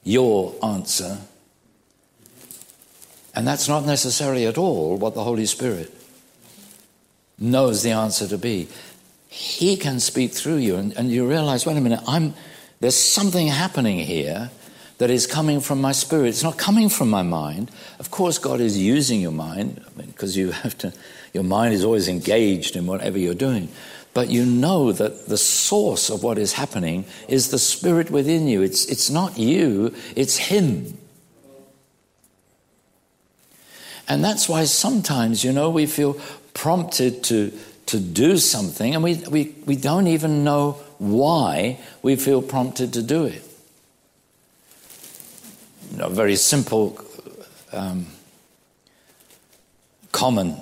your 0.03 0.55
answer. 0.63 1.19
And 3.35 3.47
that's 3.47 3.69
not 3.69 3.85
necessarily 3.85 4.47
at 4.47 4.57
all 4.57 4.97
what 4.97 5.13
the 5.15 5.23
Holy 5.23 5.45
Spirit 5.45 5.93
knows 7.39 7.83
the 7.83 7.91
answer 7.91 8.27
to 8.29 8.39
be. 8.39 8.69
He 9.29 9.77
can 9.77 10.01
speak 10.01 10.33
through 10.33 10.57
you, 10.57 10.77
and, 10.77 10.97
and 10.97 11.11
you 11.11 11.29
realize, 11.29 11.67
wait 11.67 11.77
a 11.77 11.83
minute, 11.83 12.01
I'm, 12.07 12.33
there's 12.81 12.97
something 12.97 13.49
happening 13.49 13.99
here 13.99 14.51
that 14.97 15.11
is 15.11 15.27
coming 15.27 15.61
from 15.61 15.81
my 15.81 15.93
spirit. 15.93 16.29
It's 16.29 16.43
not 16.43 16.57
coming 16.57 16.89
from 16.89 17.11
my 17.11 17.23
mind. 17.23 17.71
Of 17.99 18.11
course, 18.11 18.39
God 18.39 18.61
is 18.61 18.79
using 18.79 19.21
your 19.21 19.33
mind 19.33 19.85
because 19.97 20.37
I 20.37 20.41
mean, 20.41 20.47
you 20.47 20.53
have 20.63 20.79
to, 20.79 20.93
your 21.33 21.45
mind 21.45 21.75
is 21.75 21.85
always 21.85 22.09
engaged 22.09 22.77
in 22.77 22.87
whatever 22.87 23.19
you're 23.19 23.35
doing 23.35 23.69
but 24.15 24.29
you 24.29 24.45
know 24.45 24.93
that 24.93 25.27
the 25.27 25.39
source 25.39 26.11
of 26.11 26.23
what 26.23 26.39
is 26.39 26.53
happening 26.53 27.07
is 27.29 27.51
the 27.51 27.59
Spirit 27.59 28.11
within 28.11 28.47
you. 28.47 28.61
It's, 28.61 28.85
it's 28.85 29.09
not 29.09 29.39
you, 29.39 29.95
it's 30.15 30.37
Him. 30.37 30.99
And 34.07 34.23
that's 34.23 34.49
why 34.49 34.65
sometimes, 34.65 35.43
you 35.43 35.53
know, 35.53 35.71
we 35.71 35.87
feel 35.87 36.21
prompted 36.53 37.25
to, 37.25 37.53
to 37.87 37.99
do 37.99 38.37
something 38.37 38.95
and 38.95 39.03
we, 39.03 39.15
we, 39.31 39.55
we 39.65 39.77
don't 39.77 40.09
even 40.09 40.45
know 40.45 40.73
why 40.99 41.79
we 42.03 42.17
feel 42.17 42.43
prompted 42.43 42.93
to 42.93 43.03
do 43.03 43.25
it. 43.25 43.43
You 45.93 45.99
know, 45.99 46.09
very 46.11 46.37
simple, 46.37 47.03
um, 47.73 48.07
common 50.11 50.61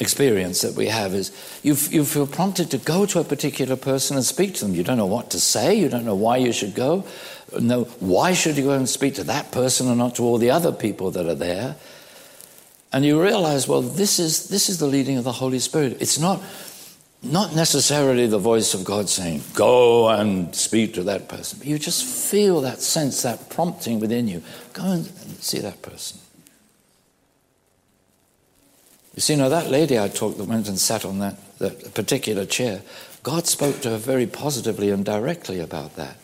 experience 0.00 0.62
that 0.62 0.74
we 0.74 0.86
have 0.86 1.14
is 1.14 1.30
you, 1.62 1.76
you 1.90 2.04
feel 2.04 2.26
prompted 2.26 2.70
to 2.72 2.78
go 2.78 3.06
to 3.06 3.20
a 3.20 3.24
particular 3.24 3.76
person 3.76 4.16
and 4.16 4.24
speak 4.24 4.54
to 4.54 4.64
them. 4.64 4.74
You 4.74 4.82
don't 4.82 4.98
know 4.98 5.06
what 5.06 5.30
to 5.30 5.40
say, 5.40 5.74
you 5.74 5.88
don't 5.88 6.04
know 6.04 6.16
why 6.16 6.38
you 6.38 6.52
should 6.52 6.74
go. 6.74 7.04
No, 7.60 7.84
why 8.00 8.32
should 8.32 8.56
you 8.56 8.64
go 8.64 8.72
and 8.72 8.88
speak 8.88 9.14
to 9.14 9.24
that 9.24 9.52
person 9.52 9.88
and 9.88 9.98
not 9.98 10.16
to 10.16 10.22
all 10.24 10.38
the 10.38 10.50
other 10.50 10.72
people 10.72 11.10
that 11.12 11.26
are 11.26 11.36
there? 11.36 11.76
And 12.92 13.04
you 13.04 13.20
realize, 13.20 13.66
well, 13.68 13.82
this 13.82 14.18
is, 14.18 14.48
this 14.48 14.68
is 14.68 14.78
the 14.78 14.86
leading 14.86 15.16
of 15.18 15.24
the 15.24 15.32
Holy 15.32 15.58
Spirit. 15.58 15.96
It's 16.00 16.18
not, 16.18 16.42
not 17.22 17.54
necessarily 17.54 18.26
the 18.26 18.38
voice 18.38 18.74
of 18.74 18.84
God 18.84 19.08
saying, 19.08 19.42
go 19.54 20.08
and 20.08 20.54
speak 20.54 20.94
to 20.94 21.02
that 21.04 21.28
person. 21.28 21.58
But 21.58 21.68
you 21.68 21.78
just 21.78 22.04
feel 22.04 22.60
that 22.60 22.80
sense, 22.80 23.22
that 23.22 23.50
prompting 23.50 23.98
within 24.00 24.28
you. 24.28 24.42
Go 24.72 24.84
and 24.84 25.06
see 25.40 25.58
that 25.58 25.82
person. 25.82 26.18
You 29.14 29.20
see, 29.20 29.36
now 29.36 29.48
that 29.48 29.70
lady 29.70 29.98
I 29.98 30.08
talked 30.08 30.38
that 30.38 30.48
went 30.48 30.68
and 30.68 30.78
sat 30.78 31.04
on 31.04 31.20
that, 31.20 31.36
that 31.58 31.94
particular 31.94 32.44
chair, 32.44 32.82
God 33.22 33.46
spoke 33.46 33.80
to 33.82 33.90
her 33.90 33.96
very 33.96 34.26
positively 34.26 34.90
and 34.90 35.04
directly 35.04 35.60
about 35.60 35.96
that. 35.96 36.16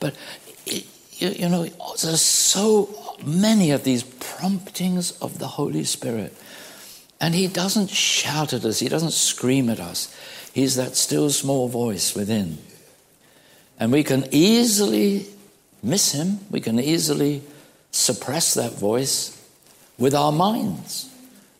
But, 0.00 0.16
you, 0.64 0.82
you 1.28 1.48
know, 1.48 1.64
there's 2.02 2.22
so 2.22 3.16
many 3.24 3.70
of 3.70 3.84
these 3.84 4.02
promptings 4.02 5.12
of 5.20 5.38
the 5.38 5.46
Holy 5.46 5.84
Spirit. 5.84 6.34
And 7.20 7.34
He 7.34 7.48
doesn't 7.48 7.90
shout 7.90 8.52
at 8.52 8.64
us, 8.64 8.78
He 8.78 8.88
doesn't 8.88 9.12
scream 9.12 9.68
at 9.68 9.80
us. 9.80 10.14
He's 10.54 10.76
that 10.76 10.96
still 10.96 11.28
small 11.30 11.68
voice 11.68 12.14
within. 12.14 12.58
And 13.78 13.92
we 13.92 14.02
can 14.02 14.26
easily 14.30 15.26
miss 15.82 16.12
Him, 16.12 16.40
we 16.50 16.60
can 16.60 16.80
easily 16.80 17.42
suppress 17.90 18.54
that 18.54 18.72
voice 18.72 19.34
with 19.98 20.14
our 20.14 20.32
minds 20.32 21.07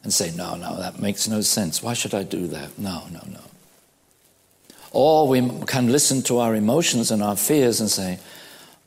and 0.08 0.14
say, 0.14 0.32
no, 0.34 0.54
no, 0.54 0.78
that 0.78 0.98
makes 0.98 1.28
no 1.28 1.42
sense. 1.42 1.82
Why 1.82 1.92
should 1.92 2.14
I 2.14 2.22
do 2.22 2.46
that? 2.46 2.78
No, 2.78 3.02
no, 3.12 3.20
no. 3.30 3.40
Or 4.90 5.28
we 5.28 5.46
can 5.66 5.92
listen 5.92 6.22
to 6.22 6.38
our 6.38 6.54
emotions 6.54 7.10
and 7.10 7.22
our 7.22 7.36
fears 7.36 7.78
and 7.78 7.90
say, 7.90 8.18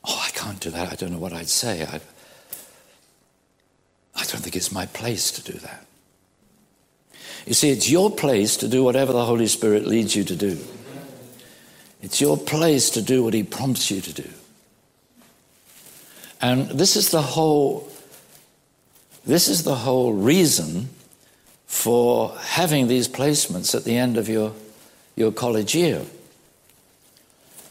oh, 0.02 0.20
I 0.26 0.30
can't 0.30 0.58
do 0.58 0.70
that. 0.70 0.90
I 0.90 0.96
don't 0.96 1.12
know 1.12 1.20
what 1.20 1.32
I'd 1.32 1.48
say. 1.48 1.84
I, 1.84 2.00
I 4.16 4.24
don't 4.24 4.40
think 4.40 4.56
it's 4.56 4.72
my 4.72 4.86
place 4.86 5.30
to 5.30 5.52
do 5.52 5.56
that. 5.60 5.86
You 7.46 7.54
see, 7.54 7.70
it's 7.70 7.88
your 7.88 8.10
place 8.10 8.56
to 8.56 8.66
do 8.66 8.82
whatever 8.82 9.12
the 9.12 9.24
Holy 9.24 9.46
Spirit 9.46 9.86
leads 9.86 10.16
you 10.16 10.24
to 10.24 10.34
do. 10.34 10.58
It's 12.02 12.20
your 12.20 12.36
place 12.36 12.90
to 12.90 13.00
do 13.00 13.22
what 13.22 13.32
He 13.32 13.44
prompts 13.44 13.92
you 13.92 14.00
to 14.00 14.12
do. 14.12 14.28
And 16.40 16.68
this 16.70 16.96
is 16.96 17.10
the 17.12 17.22
whole, 17.22 17.88
this 19.24 19.46
is 19.46 19.62
the 19.62 19.76
whole 19.76 20.12
reason 20.12 20.88
for 21.72 22.36
having 22.38 22.86
these 22.86 23.08
placements 23.08 23.74
at 23.74 23.84
the 23.84 23.96
end 23.96 24.18
of 24.18 24.28
your, 24.28 24.52
your 25.16 25.32
college 25.32 25.74
year. 25.74 26.04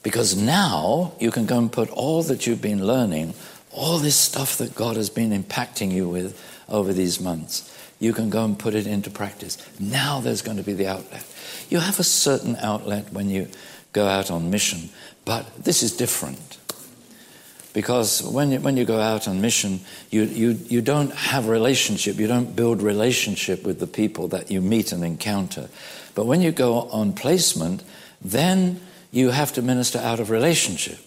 Because 0.02 0.36
now 0.36 1.14
you 1.20 1.30
can 1.30 1.46
go 1.46 1.60
and 1.60 1.72
put 1.72 1.88
all 1.92 2.24
that 2.24 2.48
you've 2.48 2.64
been 2.64 2.86
learning, 2.86 3.36
all 3.70 4.00
this 4.00 4.16
stuff 4.16 4.58
that 4.58 4.74
God 4.74 4.96
has 4.96 5.12
been 5.12 5.30
impacting 5.30 5.92
you 5.92 6.10
with 6.10 6.36
over 6.68 6.92
these 6.92 7.22
months, 7.22 7.72
you 8.00 8.12
can 8.12 8.32
go 8.32 8.44
and 8.44 8.58
put 8.58 8.74
it 8.74 8.88
into 8.88 9.12
practice. 9.12 9.56
Now 9.80 10.20
there's 10.20 10.42
going 10.42 10.58
to 10.58 10.64
be 10.64 10.74
the 10.74 10.88
outlet. 10.88 11.24
You 11.70 11.80
have 11.80 12.00
a 12.00 12.04
certain 12.04 12.56
outlet 12.56 13.14
when 13.14 13.30
you 13.30 13.50
go 13.94 14.08
out 14.08 14.32
on 14.32 14.50
mission, 14.50 14.90
but 15.26 15.64
this 15.64 15.84
is 15.84 15.96
different. 15.96 16.58
Because 17.74 18.22
when 18.22 18.52
you, 18.52 18.60
when 18.60 18.76
you 18.76 18.84
go 18.84 19.00
out 19.00 19.28
on 19.28 19.40
mission, 19.40 19.80
you, 20.10 20.24
you, 20.24 20.60
you 20.68 20.82
don't 20.82 21.14
have 21.14 21.48
relationship, 21.48 22.18
you 22.18 22.28
don't 22.28 22.56
build 22.56 22.82
relationship 22.82 23.64
with 23.64 23.80
the 23.80 23.88
people 23.88 24.28
that 24.30 24.52
you 24.52 24.62
meet 24.62 24.92
and 24.92 25.06
encounter. 25.06 25.70
But 26.14 26.26
when 26.26 26.42
you 26.42 26.52
go 26.52 26.90
on 26.90 27.14
placement, 27.14 27.84
then 28.22 28.82
you 29.12 29.30
have 29.30 29.54
to 29.54 29.62
minister 29.62 30.00
out 30.00 30.20
of 30.20 30.30
relationship. 30.30 31.00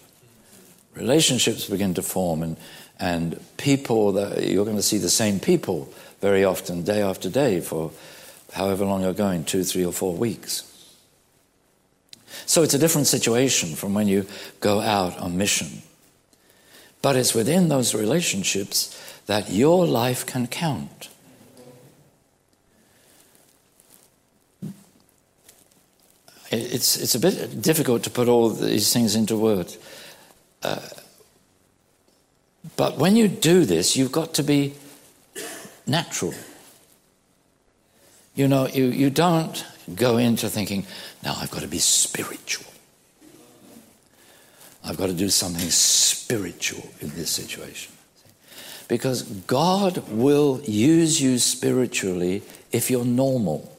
Relationships 0.94 1.68
begin 1.68 1.94
to 1.94 2.02
form, 2.02 2.42
and, 2.42 2.56
and 2.98 3.40
people 3.58 4.12
that 4.12 4.44
you're 4.44 4.64
going 4.64 4.76
to 4.76 4.82
see 4.82 4.98
the 4.98 5.10
same 5.10 5.40
people 5.40 5.92
very 6.20 6.44
often, 6.44 6.82
day 6.82 7.02
after 7.02 7.28
day, 7.28 7.60
for 7.60 7.90
however 8.52 8.86
long 8.86 9.02
you're 9.02 9.12
going 9.12 9.44
two, 9.44 9.64
three, 9.64 9.84
or 9.84 9.92
four 9.92 10.14
weeks. 10.14 10.70
So 12.46 12.62
it's 12.62 12.74
a 12.74 12.78
different 12.78 13.06
situation 13.06 13.74
from 13.74 13.92
when 13.94 14.08
you 14.08 14.26
go 14.60 14.80
out 14.80 15.18
on 15.18 15.36
mission. 15.36 15.82
But 17.04 17.16
it's 17.16 17.34
within 17.34 17.68
those 17.68 17.94
relationships 17.94 18.96
that 19.26 19.50
your 19.50 19.86
life 19.86 20.24
can 20.24 20.46
count. 20.46 21.10
It's, 26.50 26.96
it's 26.96 27.14
a 27.14 27.20
bit 27.20 27.60
difficult 27.60 28.04
to 28.04 28.10
put 28.10 28.26
all 28.26 28.48
these 28.48 28.90
things 28.90 29.14
into 29.14 29.36
words. 29.36 29.76
Uh, 30.62 30.80
But 32.76 32.96
when 32.96 33.16
you 33.16 33.28
do 33.28 33.66
this, 33.66 33.96
you've 33.96 34.12
got 34.12 34.32
to 34.34 34.42
be 34.42 34.72
natural. 35.86 36.32
You 38.34 38.48
know, 38.48 38.66
you, 38.66 38.86
you 38.86 39.10
don't 39.10 39.64
go 39.94 40.16
into 40.16 40.48
thinking, 40.48 40.86
now 41.22 41.36
I've 41.36 41.50
got 41.50 41.60
to 41.60 41.68
be 41.68 41.80
spiritual. 41.80 42.73
I've 44.84 44.98
got 44.98 45.06
to 45.06 45.14
do 45.14 45.30
something 45.30 45.70
spiritual 45.70 46.86
in 47.00 47.08
this 47.10 47.30
situation. 47.30 47.92
Because 48.86 49.22
God 49.22 50.06
will 50.10 50.60
use 50.64 51.20
you 51.20 51.38
spiritually 51.38 52.42
if 52.70 52.90
you're 52.90 53.04
normal. 53.04 53.70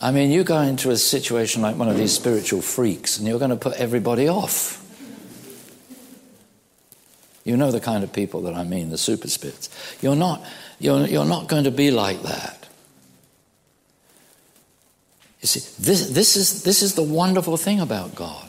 I 0.00 0.12
mean, 0.12 0.30
you 0.30 0.44
go 0.44 0.60
into 0.60 0.90
a 0.90 0.96
situation 0.96 1.60
like 1.60 1.76
one 1.76 1.88
of 1.88 1.96
these 1.96 2.14
spiritual 2.14 2.62
freaks 2.62 3.18
and 3.18 3.26
you're 3.26 3.38
going 3.38 3.50
to 3.50 3.56
put 3.56 3.74
everybody 3.74 4.28
off. 4.28 4.78
You 7.44 7.56
know 7.56 7.70
the 7.70 7.80
kind 7.80 8.04
of 8.04 8.12
people 8.12 8.42
that 8.42 8.54
I 8.54 8.64
mean, 8.64 8.90
the 8.90 8.98
super 8.98 9.28
spirits. 9.28 9.68
You're 10.00 10.16
not, 10.16 10.42
you're, 10.78 11.06
you're 11.06 11.24
not 11.26 11.48
going 11.48 11.64
to 11.64 11.70
be 11.70 11.90
like 11.90 12.22
that. 12.22 12.59
You 15.40 15.46
see, 15.46 15.60
this, 15.82 16.10
this, 16.10 16.36
is, 16.36 16.64
this 16.64 16.82
is 16.82 16.94
the 16.94 17.02
wonderful 17.02 17.56
thing 17.56 17.80
about 17.80 18.14
God. 18.14 18.48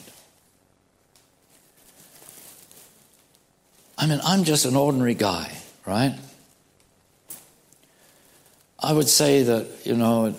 I 3.97 4.08
mean, 4.08 4.19
I'm 4.23 4.43
just 4.43 4.65
an 4.65 4.75
ordinary 4.75 5.13
guy, 5.13 5.56
right? 5.86 6.17
I 8.80 8.93
would 8.93 9.08
say 9.08 9.43
that, 9.43 9.67
you 9.86 9.95
know, 9.95 10.36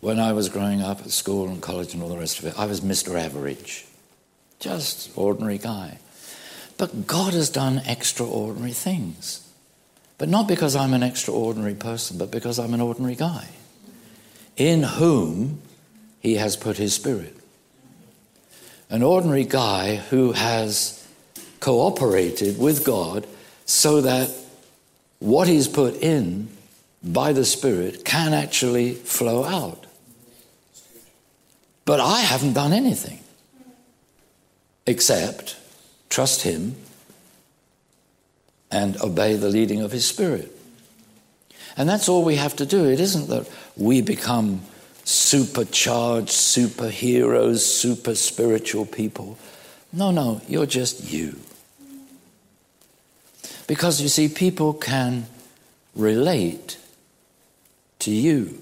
when 0.00 0.18
I 0.18 0.32
was 0.32 0.48
growing 0.48 0.82
up 0.82 1.00
at 1.00 1.10
school 1.10 1.48
and 1.48 1.62
college 1.62 1.94
and 1.94 2.02
all 2.02 2.08
the 2.08 2.18
rest 2.18 2.40
of 2.40 2.46
it, 2.46 2.58
I 2.58 2.66
was 2.66 2.80
Mr. 2.80 3.18
Average. 3.18 3.86
Just 4.58 5.16
ordinary 5.16 5.58
guy. 5.58 5.98
But 6.76 7.06
God 7.06 7.32
has 7.34 7.48
done 7.48 7.80
extraordinary 7.86 8.72
things. 8.72 9.46
But 10.18 10.28
not 10.28 10.48
because 10.48 10.76
I'm 10.76 10.92
an 10.92 11.02
extraordinary 11.02 11.74
person, 11.74 12.18
but 12.18 12.30
because 12.30 12.58
I'm 12.58 12.74
an 12.74 12.80
ordinary 12.80 13.14
guy 13.14 13.48
in 14.60 14.82
whom 14.82 15.60
he 16.20 16.34
has 16.34 16.56
put 16.56 16.76
his 16.76 16.94
spirit. 16.94 17.36
An 18.90 19.02
ordinary 19.02 19.44
guy 19.44 19.96
who 19.96 20.32
has 20.32 21.08
cooperated 21.60 22.58
with 22.58 22.84
God 22.84 23.26
so 23.64 24.00
that 24.02 24.30
what 25.18 25.48
he's 25.48 25.68
put 25.68 25.94
in 25.96 26.48
by 27.02 27.32
the 27.32 27.44
Spirit 27.44 28.04
can 28.04 28.34
actually 28.34 28.94
flow 28.94 29.44
out. 29.44 29.86
But 31.84 32.00
I 32.00 32.20
haven't 32.20 32.52
done 32.52 32.72
anything 32.72 33.20
except 34.86 35.56
trust 36.08 36.42
Him 36.42 36.76
and 38.70 39.00
obey 39.00 39.36
the 39.36 39.48
leading 39.48 39.80
of 39.80 39.92
His 39.92 40.06
Spirit. 40.06 40.52
And 41.76 41.88
that's 41.88 42.08
all 42.08 42.24
we 42.24 42.36
have 42.36 42.56
to 42.56 42.66
do. 42.66 42.84
It 42.86 43.00
isn't 43.00 43.28
that 43.28 43.48
we 43.76 44.02
become 44.02 44.62
supercharged 45.04 46.28
superheroes, 46.28 47.60
super 47.60 48.14
spiritual 48.14 48.86
people. 48.86 49.38
No, 49.92 50.10
no, 50.10 50.40
you're 50.46 50.66
just 50.66 51.10
you. 51.12 51.38
Because 53.66 54.00
you 54.00 54.08
see, 54.08 54.28
people 54.28 54.72
can 54.72 55.26
relate 55.94 56.78
to 58.00 58.10
you. 58.10 58.60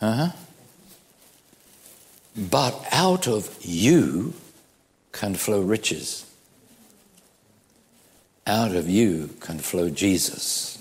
Uh 0.00 0.12
huh. 0.12 0.30
But 2.36 2.84
out 2.90 3.28
of 3.28 3.56
you 3.62 4.34
can 5.12 5.34
flow 5.34 5.60
riches. 5.60 6.23
Out 8.46 8.74
of 8.74 8.88
you 8.88 9.30
can 9.40 9.58
flow 9.58 9.88
Jesus. 9.88 10.78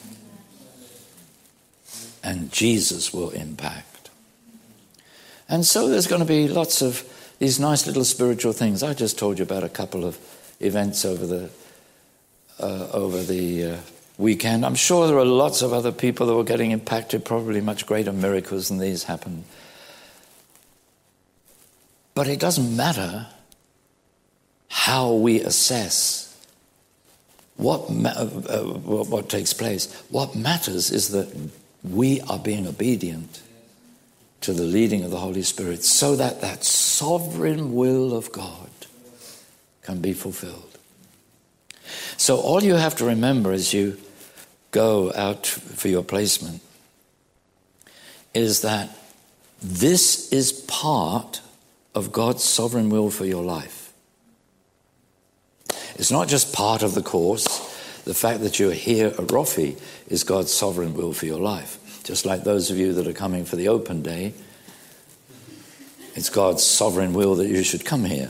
And 2.24 2.52
Jesus 2.52 3.14
will 3.14 3.30
impact. 3.32 4.10
And 5.48 5.66
so 5.66 5.88
there's 5.88 6.08
going 6.08 6.22
to 6.22 6.28
be 6.28 6.48
lots 6.48 6.82
of 6.82 7.04
these 7.40 7.60
nice 7.60 7.86
little 7.86 8.06
spiritual 8.06 8.54
things. 8.54 8.84
I 8.84 8.94
just 8.94 9.20
told 9.20 9.40
you 9.40 9.44
about 9.44 9.64
a 9.64 9.70
couple 9.70 10.06
of 10.06 10.18
events 10.60 11.06
over 11.06 11.26
the 11.26 11.50
uh, 12.60 12.88
over 12.94 13.22
the 13.22 13.66
uh, 13.66 13.78
weekend. 14.18 14.66
I'm 14.66 14.76
sure 14.76 15.08
there 15.08 15.18
are 15.18 15.26
lots 15.26 15.62
of 15.62 15.74
other 15.74 15.92
people 15.92 16.28
that 16.28 16.36
were 16.36 16.44
getting 16.44 16.72
impacted. 16.72 17.26
Probably 17.26 17.62
much 17.62 17.86
greater 17.86 18.14
miracles 18.14 18.70
than 18.70 18.78
these 18.78 19.04
happened. 19.04 19.44
But 22.14 22.28
it 22.28 22.40
doesn't 22.40 22.76
matter 22.76 23.28
how 24.70 25.14
we 25.14 25.42
assess 25.42 26.33
what, 27.64 27.90
uh, 27.90 28.26
uh 28.50 28.64
what 28.64 29.30
takes 29.30 29.54
place. 29.54 29.92
What 30.10 30.36
matters 30.36 30.92
is 30.92 31.10
that 31.10 31.34
we 31.84 32.20
are 32.22 32.40
being 32.40 32.68
obedient 32.68 33.42
to 34.42 34.52
the 34.52 34.64
leading 34.64 35.04
of 35.04 35.12
the 35.12 35.20
Holy 35.20 35.42
Spirit 35.42 35.84
so 35.84 36.18
that 36.18 36.42
that 36.42 36.66
sovereign 36.66 37.74
will 37.74 38.14
of 38.16 38.32
God 38.32 38.70
can 39.82 40.02
be 40.02 40.14
fulfilled. 40.14 40.78
So, 42.18 42.38
all 42.38 42.62
you 42.64 42.76
have 42.76 42.96
to 42.98 43.06
remember 43.06 43.52
as 43.52 43.74
you 43.74 43.98
go 44.72 45.14
out 45.14 45.46
for 45.46 45.88
your 45.88 46.04
placement 46.04 46.62
is 48.34 48.62
that 48.62 48.90
this 49.62 50.32
is 50.32 50.52
part 50.52 51.42
of 51.96 52.12
God's 52.12 52.44
sovereign 52.44 52.90
will 52.90 53.10
for 53.10 53.26
your 53.26 53.44
life. 53.44 53.83
It's 55.96 56.12
not 56.12 56.28
just 56.28 56.54
part 56.54 56.84
of 56.84 56.96
the 56.96 57.04
course. 57.04 57.48
The 58.04 58.14
fact 58.14 58.42
that 58.42 58.60
you're 58.60 58.74
here 58.74 59.08
at 59.08 59.28
Roffey 59.32 59.80
is 60.08 60.24
God's 60.24 60.52
sovereign 60.52 60.94
will 60.94 61.14
for 61.14 61.26
your 61.26 61.40
life. 61.40 61.80
Just 62.04 62.26
like 62.26 62.44
those 62.44 62.70
of 62.70 62.78
you 62.78 62.94
that 62.94 63.08
are 63.08 63.14
coming 63.14 63.46
for 63.46 63.56
the 63.56 63.70
open 63.70 64.02
day, 64.02 64.34
it's 66.16 66.30
God's 66.30 66.64
sovereign 66.64 67.14
will 67.14 67.36
that 67.36 67.48
you 67.48 67.64
should 67.64 67.86
come 67.86 68.04
here. 68.04 68.30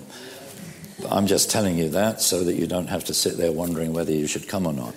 I'm 1.09 1.27
just 1.27 1.49
telling 1.49 1.77
you 1.77 1.89
that 1.89 2.21
so 2.21 2.43
that 2.43 2.53
you 2.53 2.67
don't 2.67 2.87
have 2.87 3.05
to 3.05 3.13
sit 3.13 3.37
there 3.37 3.51
wondering 3.51 3.93
whether 3.93 4.11
you 4.11 4.27
should 4.27 4.47
come 4.47 4.65
or 4.67 4.73
not. 4.73 4.93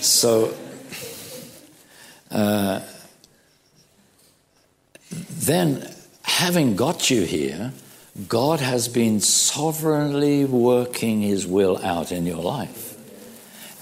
So, 0.00 0.52
uh, 2.30 2.80
then, 5.10 5.88
having 6.22 6.76
got 6.76 7.10
you 7.10 7.22
here, 7.22 7.72
God 8.28 8.60
has 8.60 8.86
been 8.86 9.18
sovereignly 9.18 10.44
working 10.44 11.20
his 11.20 11.48
will 11.48 11.84
out 11.84 12.12
in 12.12 12.26
your 12.26 12.42
life. 12.42 12.92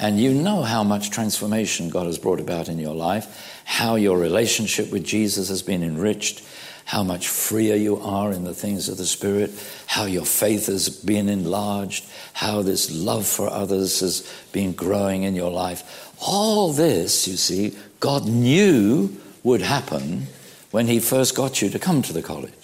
And 0.01 0.19
you 0.19 0.33
know 0.33 0.63
how 0.63 0.83
much 0.83 1.11
transformation 1.11 1.91
God 1.91 2.07
has 2.07 2.19
brought 2.19 2.41
about 2.41 2.69
in 2.69 2.79
your 2.79 2.95
life, 2.95 3.61
how 3.65 3.97
your 3.97 4.19
relationship 4.19 4.91
with 4.91 5.05
Jesus 5.05 5.51
has 5.51 5.61
been 5.61 5.83
enriched, 5.83 6.43
how 6.87 7.03
much 7.03 7.29
freer 7.29 7.77
you 7.77 7.99
are 7.99 8.33
in 8.33 8.45
the 8.45 8.55
things 8.55 8.89
of 8.89 8.97
the 8.97 9.07
Spirit, 9.07 9.51
how 9.87 10.07
your 10.07 10.25
faith 10.25 10.67
has 10.67 10.89
been 10.89 11.29
enlarged, 11.29 12.07
how 12.33 12.63
this 12.63 12.91
love 12.91 13.27
for 13.27 13.51
others 13.51 14.01
has 14.01 14.29
been 14.51 14.73
growing 14.73 15.25
in 15.25 15.35
your 15.35 15.51
life. 15.51 16.11
All 16.27 16.73
this, 16.73 17.29
you 17.29 17.37
see, 17.37 17.77
God 18.01 18.27
knew 18.27 19.15
would 19.43 19.61
happen 19.61 20.27
when 20.71 20.87
He 20.87 21.01
first 21.01 21.37
got 21.37 21.61
you 21.61 21.69
to 21.69 21.79
come 21.79 22.01
to 22.01 22.15
the 22.15 22.23
college. 22.23 22.62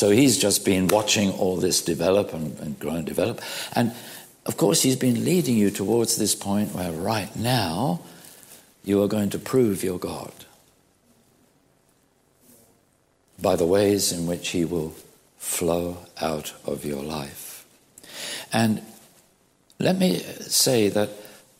So 0.00 0.08
He's 0.08 0.38
just 0.38 0.64
been 0.64 0.88
watching 0.88 1.30
all 1.32 1.58
this 1.58 1.82
develop 1.82 2.32
and, 2.32 2.58
and 2.60 2.78
grow 2.78 2.94
and 2.94 3.04
develop. 3.04 3.42
And 3.76 3.92
of 4.46 4.56
course, 4.56 4.80
He's 4.80 4.96
been 4.96 5.26
leading 5.26 5.58
you 5.58 5.70
towards 5.70 6.16
this 6.16 6.34
point 6.34 6.74
where 6.74 6.90
right 6.90 7.36
now 7.36 8.00
you 8.82 9.02
are 9.02 9.08
going 9.08 9.28
to 9.28 9.38
prove 9.38 9.84
your 9.84 9.98
God 9.98 10.32
by 13.42 13.56
the 13.56 13.66
ways 13.66 14.10
in 14.10 14.26
which 14.26 14.48
He 14.48 14.64
will 14.64 14.94
flow 15.36 15.98
out 16.18 16.54
of 16.64 16.86
your 16.86 17.02
life. 17.02 17.66
And 18.54 18.80
let 19.78 19.98
me 19.98 20.20
say 20.40 20.88
that 20.88 21.10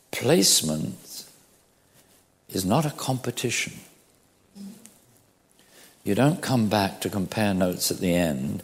placement 0.09 1.25
is 2.49 2.65
not 2.65 2.87
a 2.87 2.89
competition. 2.89 3.73
You 6.03 6.15
don't 6.15 6.41
come 6.41 6.67
back 6.67 7.01
to 7.01 7.09
compare 7.09 7.53
notes 7.53 7.91
at 7.91 7.99
the 7.99 8.13
end 8.13 8.63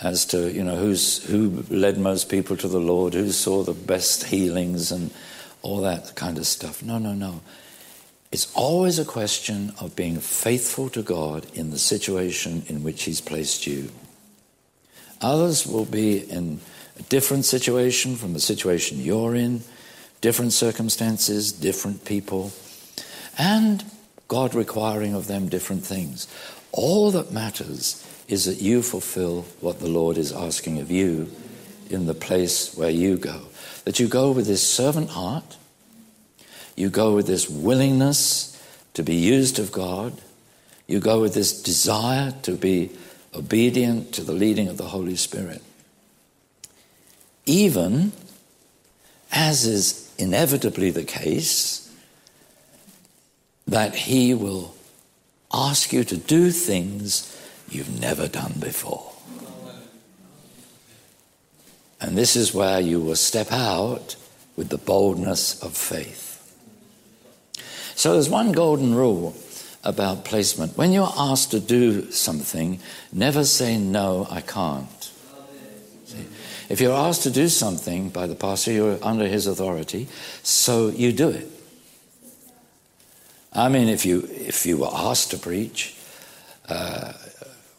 as 0.00 0.24
to 0.26 0.52
you 0.52 0.64
know 0.64 0.76
who's 0.76 1.24
who 1.24 1.64
led 1.70 1.98
most 1.98 2.28
people 2.28 2.56
to 2.56 2.68
the 2.68 2.80
Lord, 2.80 3.14
who 3.14 3.30
saw 3.30 3.62
the 3.62 3.74
best 3.74 4.24
healings 4.24 4.92
and 4.92 5.10
all 5.62 5.80
that 5.82 6.14
kind 6.14 6.38
of 6.38 6.46
stuff. 6.46 6.82
No, 6.82 6.98
no, 6.98 7.14
no. 7.14 7.40
It's 8.30 8.52
always 8.54 8.98
a 8.98 9.04
question 9.04 9.72
of 9.78 9.94
being 9.94 10.18
faithful 10.18 10.88
to 10.90 11.02
God 11.02 11.46
in 11.54 11.70
the 11.70 11.78
situation 11.78 12.64
in 12.66 12.82
which 12.82 13.02
He's 13.04 13.20
placed 13.20 13.66
you. 13.66 13.90
Others 15.20 15.66
will 15.66 15.84
be 15.84 16.18
in 16.18 16.60
a 16.98 17.02
different 17.04 17.44
situation 17.44 18.16
from 18.16 18.32
the 18.32 18.40
situation 18.40 19.00
you're 19.00 19.34
in, 19.34 19.62
different 20.20 20.52
circumstances, 20.52 21.52
different 21.52 22.04
people, 22.04 22.52
and 23.38 23.84
God 24.32 24.54
requiring 24.54 25.12
of 25.12 25.26
them 25.26 25.50
different 25.50 25.84
things. 25.84 26.26
All 26.72 27.10
that 27.10 27.32
matters 27.32 28.02
is 28.28 28.46
that 28.46 28.62
you 28.62 28.80
fulfill 28.80 29.42
what 29.60 29.78
the 29.78 29.90
Lord 29.90 30.16
is 30.16 30.32
asking 30.32 30.78
of 30.78 30.90
you 30.90 31.30
in 31.90 32.06
the 32.06 32.14
place 32.14 32.74
where 32.74 32.88
you 32.88 33.18
go. 33.18 33.42
That 33.84 34.00
you 34.00 34.08
go 34.08 34.32
with 34.32 34.46
this 34.46 34.66
servant 34.66 35.10
heart, 35.10 35.58
you 36.76 36.88
go 36.88 37.14
with 37.14 37.26
this 37.26 37.46
willingness 37.46 38.58
to 38.94 39.02
be 39.02 39.16
used 39.16 39.58
of 39.58 39.70
God, 39.70 40.18
you 40.86 40.98
go 40.98 41.20
with 41.20 41.34
this 41.34 41.60
desire 41.60 42.32
to 42.40 42.52
be 42.52 42.88
obedient 43.34 44.14
to 44.14 44.24
the 44.24 44.32
leading 44.32 44.68
of 44.68 44.78
the 44.78 44.88
Holy 44.96 45.16
Spirit. 45.16 45.60
Even 47.44 48.12
as 49.30 49.66
is 49.66 50.10
inevitably 50.16 50.90
the 50.90 51.04
case, 51.04 51.81
that 53.72 53.94
He 53.94 54.34
will 54.34 54.74
ask 55.52 55.92
you 55.92 56.04
to 56.04 56.16
do 56.16 56.50
things 56.50 57.28
you've 57.70 58.00
never 58.00 58.28
done 58.28 58.54
before. 58.58 59.12
And 62.00 62.18
this 62.18 62.36
is 62.36 62.52
where 62.52 62.80
you 62.80 63.00
will 63.00 63.16
step 63.16 63.50
out 63.50 64.16
with 64.56 64.68
the 64.68 64.76
boldness 64.76 65.62
of 65.62 65.74
faith. 65.74 66.28
So 67.94 68.12
there's 68.12 68.28
one 68.28 68.52
golden 68.52 68.94
rule 68.94 69.34
about 69.84 70.26
placement. 70.26 70.76
When 70.76 70.92
you're 70.92 71.12
asked 71.16 71.52
to 71.52 71.60
do 71.60 72.10
something, 72.10 72.78
never 73.10 73.44
say, 73.44 73.78
No, 73.78 74.26
I 74.30 74.42
can't. 74.42 75.10
See? 76.04 76.26
If 76.68 76.80
you're 76.80 76.96
asked 76.96 77.22
to 77.22 77.30
do 77.30 77.48
something 77.48 78.10
by 78.10 78.26
the 78.26 78.34
pastor, 78.34 78.72
you're 78.72 78.98
under 79.02 79.26
his 79.26 79.46
authority, 79.46 80.08
so 80.42 80.88
you 80.88 81.12
do 81.12 81.30
it. 81.30 81.48
I 83.54 83.68
mean, 83.68 83.88
if 83.88 84.06
you, 84.06 84.28
if 84.30 84.64
you 84.64 84.78
were 84.78 84.90
asked 84.92 85.30
to 85.32 85.38
preach, 85.38 85.94
uh, 86.68 87.12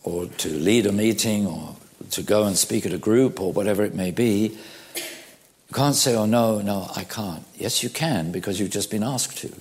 or 0.04 0.28
to 0.28 0.50
lead 0.50 0.86
a 0.86 0.92
meeting, 0.92 1.48
or 1.48 1.76
to 2.12 2.22
go 2.22 2.44
and 2.44 2.58
speak 2.58 2.86
at 2.86 2.94
a 2.94 2.98
group, 2.98 3.42
or 3.42 3.52
whatever 3.52 3.84
it 3.84 3.96
may 3.96 4.12
be, 4.12 4.58
you 4.96 5.74
can't 5.74 5.96
say, 5.96 6.16
oh, 6.16 6.26
no, 6.26 6.62
no, 6.62 6.92
I 6.96 7.04
can't. 7.04 7.44
Yes, 7.56 7.82
you 7.82 7.90
can, 7.90 8.32
because 8.32 8.60
you've 8.60 8.70
just 8.70 8.92
been 8.92 9.02
asked 9.02 9.38
to. 9.40 9.52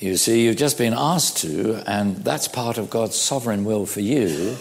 You 0.00 0.16
see, 0.16 0.44
you've 0.44 0.56
just 0.56 0.78
been 0.78 0.94
asked 0.94 1.36
to, 1.42 1.80
and 1.86 2.16
that's 2.24 2.48
part 2.48 2.76
of 2.76 2.90
God's 2.90 3.14
sovereign 3.14 3.64
will 3.64 3.86
for 3.86 4.00
you. 4.00 4.56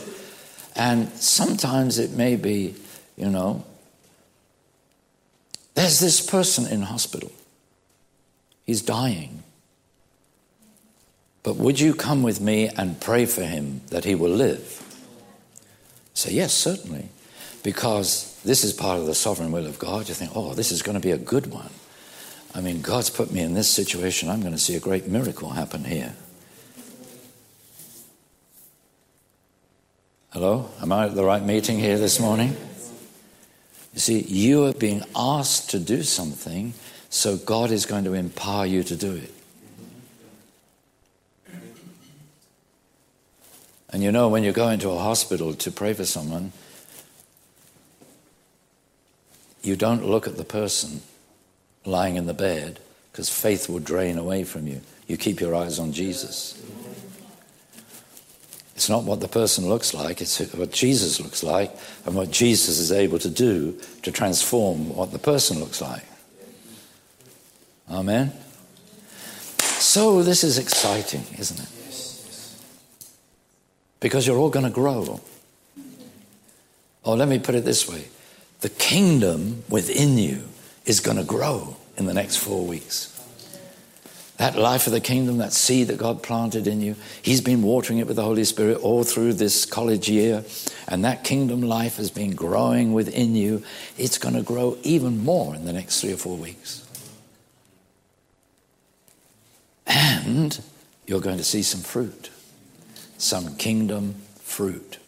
And 0.76 1.10
sometimes 1.14 1.98
it 1.98 2.12
may 2.12 2.36
be, 2.36 2.76
you 3.18 3.28
know, 3.28 3.66
there's 5.74 6.00
this 6.00 6.22
person 6.22 6.68
in 6.68 6.84
hospital. 6.84 7.32
He's 8.72 8.82
dying. 8.82 9.44
But 11.44 11.58
would 11.58 11.78
you 11.82 11.94
come 11.94 12.24
with 12.24 12.40
me 12.40 12.70
and 12.70 13.02
pray 13.02 13.26
for 13.26 13.44
him 13.44 13.82
that 13.90 14.06
he 14.06 14.16
will 14.16 14.30
live? 14.30 14.82
Say, 16.14 16.32
yes, 16.32 16.54
certainly. 16.54 17.10
Because 17.64 18.40
this 18.46 18.64
is 18.64 18.72
part 18.72 18.98
of 18.98 19.08
the 19.08 19.14
sovereign 19.14 19.52
will 19.52 19.66
of 19.66 19.78
God. 19.78 20.08
You 20.08 20.16
think, 20.16 20.32
oh, 20.36 20.54
this 20.54 20.72
is 20.72 20.84
going 20.84 20.94
to 20.96 21.02
be 21.02 21.12
a 21.12 21.18
good 21.18 21.48
one. 21.48 21.70
I 22.56 22.62
mean, 22.62 22.82
God's 22.82 23.10
put 23.10 23.30
me 23.30 23.42
in 23.42 23.56
this 23.56 23.70
situation. 23.70 24.30
I'm 24.30 24.40
going 24.40 24.54
to 24.54 24.58
see 24.58 24.76
a 24.76 24.80
great 24.80 25.06
miracle 25.06 25.50
happen 25.50 25.84
here. 25.84 26.14
Hello? 30.30 30.70
Am 30.82 30.94
I 30.94 31.08
at 31.08 31.16
the 31.16 31.26
right 31.26 31.44
meeting 31.44 31.78
here 31.78 31.98
this 31.98 32.22
morning? 32.22 32.56
You 33.94 34.00
see, 34.00 34.22
you 34.22 34.64
are 34.64 34.74
being 34.74 35.04
asked 35.14 35.72
to 35.72 35.80
do 35.80 36.04
something, 36.04 36.74
so 37.12 37.36
God 37.38 37.72
is 37.72 37.86
going 37.86 38.06
to 38.06 38.14
empower 38.14 38.66
you 38.66 38.84
to 38.84 38.96
do 38.96 39.14
it. 39.14 39.34
And 43.90 44.02
you 44.02 44.14
know, 44.14 44.30
when 44.30 44.44
you 44.44 44.54
go 44.54 44.70
into 44.70 44.90
a 44.90 44.98
hospital 44.98 45.54
to 45.54 45.72
pray 45.72 45.94
for 45.94 46.06
someone, 46.06 46.54
you 49.62 49.76
don't 49.76 50.06
look 50.06 50.26
at 50.26 50.38
the 50.38 50.46
person 50.46 51.02
lying 51.86 52.16
in 52.16 52.28
the 52.28 52.34
bed 52.34 52.80
because 53.12 53.30
faith 53.30 53.68
will 53.68 53.80
drain 53.80 54.18
away 54.18 54.46
from 54.46 54.66
you. 54.66 54.80
You 55.06 55.18
keep 55.18 55.42
your 55.42 55.54
eyes 55.54 55.80
on 55.80 55.92
Jesus. 55.92 56.64
It's 58.74 58.88
not 58.88 59.04
what 59.04 59.20
the 59.20 59.28
person 59.28 59.68
looks 59.68 59.94
like, 59.94 60.22
it's 60.22 60.40
what 60.54 60.72
Jesus 60.72 61.20
looks 61.20 61.44
like 61.44 61.76
and 62.06 62.16
what 62.16 62.32
Jesus 62.32 62.80
is 62.80 62.94
able 62.94 63.20
to 63.20 63.30
do 63.30 63.78
to 64.04 64.12
transform 64.14 64.96
what 64.96 65.12
the 65.12 65.20
person 65.20 65.60
looks 65.60 65.82
like. 65.82 66.06
Amen? 67.92 68.32
So, 69.60 70.24
this 70.24 70.44
is 70.44 70.58
exciting, 70.58 71.26
isn't 71.38 71.60
it? 71.60 71.68
Because 74.00 74.26
you're 74.26 74.38
all 74.38 74.50
going 74.50 74.66
to 74.66 74.72
grow. 74.72 75.20
Or 77.04 77.18
let 77.18 77.28
me 77.28 77.40
put 77.40 77.56
it 77.56 77.66
this 77.66 77.90
way 77.90 78.06
the 78.62 78.70
kingdom 78.70 79.64
within 79.70 80.18
you 80.18 80.44
is 80.86 81.00
going 81.00 81.18
to 81.18 81.24
grow 81.24 81.76
in 81.98 82.06
the 82.06 82.14
next 82.14 82.38
four 82.38 82.66
weeks. 82.66 83.08
That 84.38 84.56
life 84.56 84.88
of 84.88 84.94
the 84.94 85.02
kingdom, 85.02 85.38
that 85.38 85.54
seed 85.54 85.88
that 85.90 86.00
God 86.00 86.24
planted 86.24 86.66
in 86.66 86.82
you, 86.82 86.96
He's 87.22 87.42
been 87.42 87.62
watering 87.62 88.00
it 88.00 88.08
with 88.08 88.16
the 88.16 88.24
Holy 88.24 88.44
Spirit 88.44 88.78
all 88.78 89.04
through 89.04 89.34
this 89.34 89.66
college 89.66 90.10
year. 90.10 90.44
And 90.88 91.06
that 91.06 91.24
kingdom 91.24 91.62
life 91.62 91.98
has 91.98 92.10
been 92.10 92.32
growing 92.32 92.94
within 92.94 93.36
you. 93.36 93.64
It's 93.98 94.18
going 94.18 94.36
to 94.36 94.42
grow 94.42 94.78
even 94.84 95.24
more 95.24 95.54
in 95.54 95.66
the 95.66 95.74
next 95.74 96.02
three 96.02 96.14
or 96.14 96.18
four 96.18 96.38
weeks. 96.38 96.81
And 99.94 100.62
you're 101.06 101.20
going 101.20 101.38
to 101.38 101.44
see 101.44 101.64
some 101.64 101.82
fruit, 101.82 102.30
some 103.18 103.58
kingdom 103.58 104.16
fruit. 104.40 105.00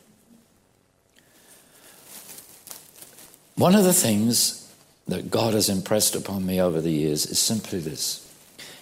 One 3.56 3.76
of 3.76 3.86
the 3.86 3.94
things 3.94 4.74
that 5.08 5.32
God 5.32 5.54
has 5.54 5.70
impressed 5.70 6.16
upon 6.16 6.46
me 6.46 6.60
over 6.60 6.82
the 6.82 6.92
years 6.92 7.26
is 7.26 7.40
simply 7.40 7.80
this. 7.80 8.30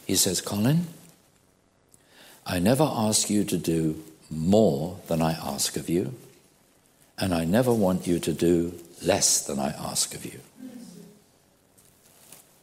He 0.08 0.16
says, 0.16 0.42
Colin, 0.42 0.88
I 2.48 2.58
never 2.58 2.90
ask 2.90 3.30
you 3.30 3.44
to 3.44 3.58
do 3.58 4.04
more 4.32 4.98
than 5.08 5.22
I 5.22 5.34
ask 5.34 5.78
of 5.78 5.88
you, 5.88 6.16
and 7.20 7.32
I 7.34 7.46
never 7.46 7.72
want 7.72 8.08
you 8.08 8.18
to 8.20 8.34
do 8.34 8.74
less 9.04 9.46
than 9.46 9.60
I 9.60 9.70
ask 9.70 10.16
of 10.16 10.26
you. 10.26 10.40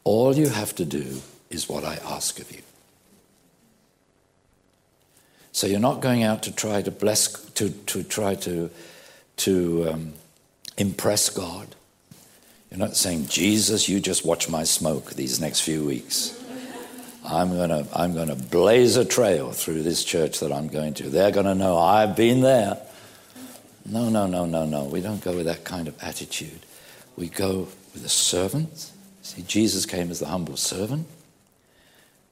All 0.02 0.34
you 0.34 0.48
have 0.48 0.74
to 0.76 0.84
do 0.84 1.20
is 1.50 1.68
what 1.68 1.84
I 1.84 1.96
ask 2.04 2.40
of 2.40 2.50
you. 2.50 2.62
So 5.58 5.66
you're 5.66 5.80
not 5.80 6.00
going 6.00 6.22
out 6.22 6.44
to 6.44 6.52
try 6.52 6.82
to 6.82 6.92
bless, 6.92 7.32
to, 7.54 7.70
to 7.70 8.04
try 8.04 8.36
to, 8.36 8.70
to 9.38 9.88
um, 9.90 10.12
impress 10.76 11.30
God. 11.30 11.74
You're 12.70 12.78
not 12.78 12.94
saying, 12.94 13.26
Jesus, 13.26 13.88
you 13.88 13.98
just 13.98 14.24
watch 14.24 14.48
my 14.48 14.62
smoke 14.62 15.14
these 15.14 15.40
next 15.40 15.62
few 15.62 15.84
weeks. 15.84 16.40
I'm 17.24 17.50
going 17.50 17.70
to 17.70 17.88
I'm 17.92 18.14
going 18.14 18.28
to 18.28 18.36
blaze 18.36 18.96
a 18.96 19.04
trail 19.04 19.50
through 19.50 19.82
this 19.82 20.04
church 20.04 20.38
that 20.38 20.52
I'm 20.52 20.68
going 20.68 20.94
to. 20.94 21.10
They're 21.10 21.32
going 21.32 21.46
to 21.46 21.56
know 21.56 21.76
I've 21.76 22.14
been 22.14 22.40
there. 22.40 22.78
No, 23.84 24.10
no, 24.10 24.28
no, 24.28 24.44
no, 24.44 24.64
no. 24.64 24.84
We 24.84 25.00
don't 25.00 25.20
go 25.20 25.34
with 25.34 25.46
that 25.46 25.64
kind 25.64 25.88
of 25.88 26.00
attitude. 26.00 26.60
We 27.16 27.30
go 27.30 27.66
with 27.92 28.04
a 28.04 28.08
servant. 28.08 28.92
See, 29.22 29.42
Jesus 29.42 29.86
came 29.86 30.12
as 30.12 30.20
the 30.20 30.26
humble 30.26 30.56
servant. 30.56 31.08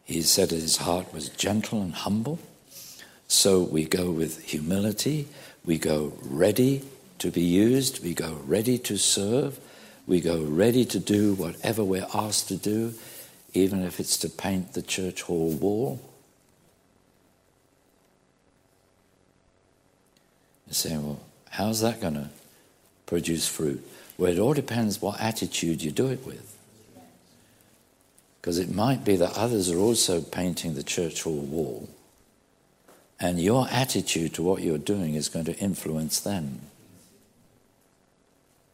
He 0.05 0.23
said 0.23 0.51
that 0.51 0.61
his 0.61 0.77
heart 0.77 1.13
was 1.13 1.29
gentle 1.29 1.83
and 1.83 1.93
humble. 1.93 2.39
So 3.29 3.63
we 3.63 3.85
go 3.85 4.11
with 4.11 4.43
humility. 4.45 5.29
We 5.65 5.79
go 5.79 6.13
ready 6.23 6.83
to 7.19 7.31
be 7.31 7.43
used. 7.43 8.03
We 8.03 8.15
go 8.15 8.41
ready 8.47 8.79
to 8.79 8.97
serve. 8.97 9.59
We 10.07 10.21
go 10.21 10.43
ready 10.43 10.85
to 10.85 11.01
do 11.01 11.35
whatever 11.35 11.83
we're 11.83 12.07
asked 12.15 12.49
to 12.49 12.57
do, 12.57 12.95
even 13.53 13.83
if 13.83 13.99
it's 13.99 14.17
to 14.19 14.29
paint 14.29 14.75
the 14.75 14.83
church 14.83 15.23
hall 15.23 15.51
wall. 15.51 16.01
You 20.69 20.75
say, 20.75 20.97
well, 20.97 21.21
how's 21.51 21.81
that 21.81 22.01
going 22.01 22.15
to 22.15 22.29
produce 23.07 23.49
fruit? 23.49 23.85
Well, 24.19 24.33
it 24.33 24.39
all 24.39 24.55
depends 24.55 25.03
what 25.03 25.21
attitude 25.21 25.83
you 25.83 25.91
do 25.91 26.09
it 26.09 26.25
with. 26.25 26.57
Because 28.41 28.59
it 28.59 28.73
might 28.73 29.05
be 29.05 29.17
that 29.17 29.37
others 29.37 29.71
are 29.71 29.79
also 29.79 30.21
painting 30.21 30.75
the 30.75 30.83
church 30.85 31.23
hall 31.23 31.41
wall, 31.41 31.89
and 33.19 33.41
your 33.41 33.67
attitude 33.71 34.35
to 34.35 34.43
what 34.43 34.63
you're 34.63 34.79
doing 34.79 35.15
is 35.15 35.29
going 35.29 35.47
to 35.47 35.57
influence 35.59 36.21
them 36.21 36.61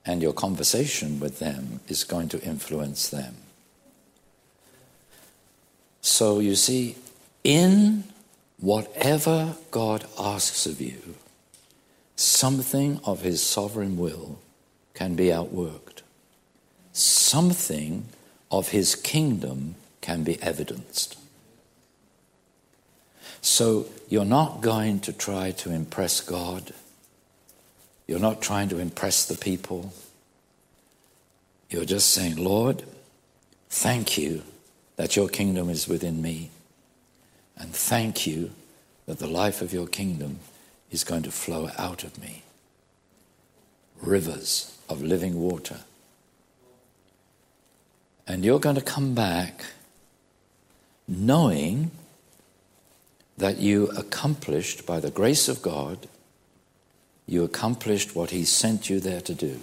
and 0.05 0.22
your 0.22 0.32
conversation 0.32 1.20
with 1.20 1.38
them 1.38 1.80
is 1.88 2.05
going 2.05 2.28
to 2.30 2.43
influence 2.43 3.09
them. 3.09 3.36
So 6.01 6.40
you 6.40 6.57
see, 6.57 6.97
in 7.45 8.05
whatever 8.59 9.55
God 9.70 10.05
asks 10.18 10.66
of 10.66 10.80
you, 10.80 11.14
something 12.16 13.01
of 13.05 13.22
His 13.22 13.43
sovereign 13.43 13.97
will 13.97 14.40
can 14.95 15.14
be 15.14 15.26
outworked. 15.26 16.03
Something 16.93 18.07
of 18.51 18.70
His 18.70 18.97
kingdom 18.97 19.76
can 20.01 20.24
be 20.24 20.43
evidenced. 20.43 21.16
So 23.43 23.86
you're 24.09 24.24
not 24.24 24.61
going 24.61 25.01
to 25.01 25.12
try 25.12 25.51
to 25.51 25.70
impress 25.70 26.20
God. 26.20 26.72
You're 28.07 28.20
not 28.20 28.40
trying 28.40 28.68
to 28.70 28.78
impress 28.78 29.26
the 29.26 29.36
people. 29.36 29.93
You're 31.68 31.84
just 31.84 32.11
saying, 32.11 32.36
Lord, 32.36 32.84
thank 33.68 34.16
you 34.16 34.43
that 34.97 35.16
your 35.16 35.28
kingdom 35.28 35.68
is 35.68 35.88
within 35.88 36.22
me. 36.22 36.51
And 37.57 37.74
thank 37.74 38.26
you 38.26 38.53
that 39.07 39.18
the 39.18 39.26
life 39.26 39.61
of 39.61 39.72
your 39.72 39.88
kingdom 39.88 40.38
is 40.90 41.03
going 41.03 41.22
to 41.24 41.32
flow 41.32 41.70
out 41.76 42.05
of 42.05 42.20
me. 42.20 42.45
Rivers 44.01 44.76
of 44.88 45.03
living 45.03 45.40
water. 45.40 45.80
And 48.28 48.45
you're 48.45 48.61
going 48.61 48.76
to 48.76 48.82
come 48.82 49.14
back 49.14 49.64
knowing 51.09 51.90
that 53.37 53.59
you 53.59 53.89
accomplished, 53.97 54.87
by 54.87 55.01
the 55.01 55.11
grace 55.11 55.49
of 55.49 55.62
God, 55.62 56.09
you 57.26 57.45
accomplished 57.45 58.14
what 58.14 58.30
He 58.30 58.45
sent 58.45 58.91
you 58.91 59.01
there 59.01 59.20
to 59.22 59.35
do. 59.35 59.61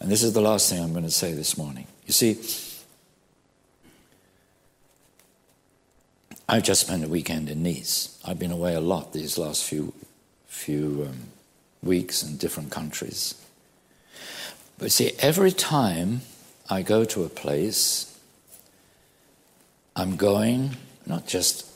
And 0.00 0.10
this 0.10 0.22
is 0.22 0.32
the 0.32 0.40
last 0.40 0.70
thing 0.70 0.82
I'm 0.82 0.92
going 0.92 1.04
to 1.04 1.10
say 1.10 1.32
this 1.32 1.58
morning. 1.58 1.86
You 2.06 2.12
see, 2.12 2.38
I've 6.48 6.62
just 6.62 6.82
spent 6.82 7.04
a 7.04 7.08
weekend 7.08 7.50
in 7.50 7.62
Nice. 7.62 8.18
I've 8.24 8.38
been 8.38 8.52
away 8.52 8.74
a 8.74 8.80
lot 8.80 9.12
these 9.12 9.36
last 9.36 9.64
few, 9.64 9.92
few 10.46 11.06
um, 11.10 11.18
weeks 11.82 12.22
in 12.22 12.36
different 12.36 12.70
countries. 12.70 13.34
But 14.78 14.92
see, 14.92 15.12
every 15.18 15.50
time 15.50 16.22
I 16.70 16.82
go 16.82 17.04
to 17.04 17.24
a 17.24 17.28
place, 17.28 18.18
I'm 19.96 20.16
going 20.16 20.76
not 21.08 21.26
just 21.26 21.66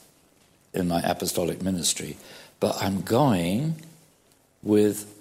in 0.74 0.88
my 0.88 1.00
apostolic 1.02 1.62
ministry, 1.62 2.16
but 2.60 2.76
I'm 2.80 3.02
going 3.02 3.76
with 4.62 5.12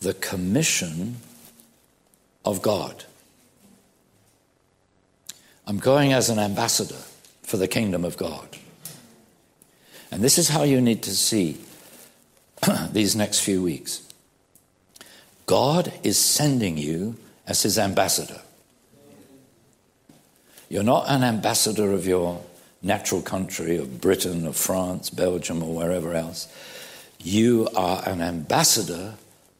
the 0.00 0.14
commission 0.14 1.16
of 2.44 2.62
God. 2.62 3.04
I'm 5.66 5.78
going 5.78 6.12
as 6.12 6.28
an 6.28 6.38
ambassador 6.38 6.98
for 7.42 7.56
the 7.56 7.68
kingdom 7.68 8.04
of 8.04 8.16
God. 8.16 8.48
And 10.10 10.22
this 10.22 10.38
is 10.38 10.48
how 10.48 10.64
you 10.64 10.80
need 10.80 11.02
to 11.04 11.16
see 11.16 11.58
these 12.92 13.14
next 13.14 13.40
few 13.40 13.62
weeks. 13.62 14.02
God 15.46 15.92
is 16.02 16.18
sending 16.18 16.76
you 16.76 17.16
as 17.46 17.62
his 17.62 17.78
ambassador. 17.78 18.40
You're 20.68 20.82
not 20.82 21.04
an 21.08 21.22
ambassador 21.22 21.92
of 21.92 22.06
your 22.06 22.42
natural 22.82 23.22
country 23.22 23.76
of 23.76 24.00
Britain 24.00 24.46
of 24.46 24.56
France, 24.56 25.10
Belgium, 25.10 25.62
or 25.62 25.74
wherever 25.74 26.14
else. 26.14 26.48
You 27.20 27.68
are 27.76 28.06
an 28.08 28.20
ambassador 28.20 29.14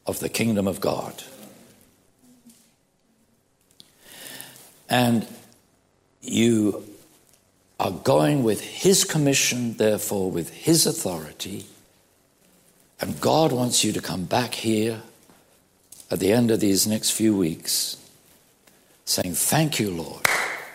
of 0.05 0.19
the 0.19 0.29
kingdom 0.29 0.67
of 0.67 0.81
God. 0.81 1.23
And 4.89 5.25
you 6.21 6.83
are 7.79 7.91
going 7.91 8.43
with 8.43 8.61
His 8.61 9.03
commission, 9.03 9.77
therefore, 9.77 10.29
with 10.29 10.49
His 10.51 10.85
authority. 10.85 11.65
And 12.99 13.19
God 13.19 13.51
wants 13.51 13.83
you 13.83 13.91
to 13.93 14.01
come 14.01 14.25
back 14.25 14.53
here 14.55 15.01
at 16.11 16.19
the 16.19 16.31
end 16.31 16.51
of 16.51 16.59
these 16.59 16.85
next 16.85 17.11
few 17.11 17.35
weeks 17.35 17.97
saying, 19.05 19.33
Thank 19.33 19.79
you, 19.79 19.89
Lord, 19.91 20.25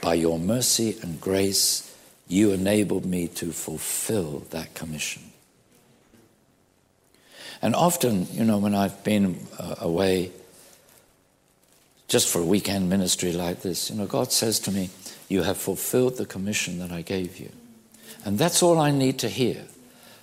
by 0.01 0.15
your 0.15 0.39
mercy 0.39 0.99
and 1.03 1.21
grace 1.21 1.88
you 2.29 2.53
enabled 2.53 3.07
me 3.07 3.27
to 3.29 3.53
fulfill 3.53 4.41
that 4.51 4.75
commission. 4.75 5.23
And 7.61 7.75
often, 7.75 8.29
you 8.33 8.45
know, 8.45 8.59
when 8.59 8.75
I've 8.75 9.03
been 9.03 9.47
uh, 9.59 9.77
away 9.81 10.31
just 12.07 12.29
for 12.29 12.41
a 12.41 12.45
weekend 12.45 12.89
ministry 12.89 13.33
like 13.33 13.63
this, 13.63 13.91
you 13.91 13.97
know, 13.97 14.07
God 14.07 14.31
says 14.31 14.61
to 14.61 14.71
me, 14.71 14.91
You 15.29 15.43
have 15.43 15.57
fulfilled 15.57 16.17
the 16.17 16.27
commission 16.27 16.79
that 16.79 16.93
I 16.93 17.03
gave 17.03 17.39
you. 17.39 17.51
And 18.25 18.39
that's 18.39 18.63
all 18.63 18.79
I 18.79 18.91
need 18.91 19.19
to 19.21 19.29
hear. 19.29 19.65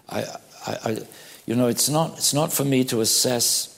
I, 0.09 0.21
I, 0.65 0.77
I 0.85 0.97
you 1.45 1.55
know, 1.55 1.67
it's 1.67 1.89
not, 1.89 2.13
it's 2.17 2.33
not 2.33 2.53
for 2.53 2.63
me 2.63 2.83
to 2.85 3.01
assess 3.01 3.71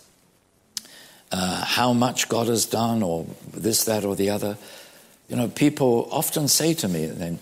uh, 1.31 1.65
how 1.65 1.93
much 1.93 2.29
God 2.29 2.47
has 2.47 2.65
done 2.65 3.03
or 3.03 3.25
this, 3.53 3.83
that, 3.85 4.05
or 4.05 4.15
the 4.15 4.29
other. 4.29 4.57
You 5.27 5.35
know, 5.35 5.49
people 5.49 6.07
often 6.11 6.47
say 6.47 6.73
to 6.75 6.87
me, 6.87 7.07
then, 7.07 7.39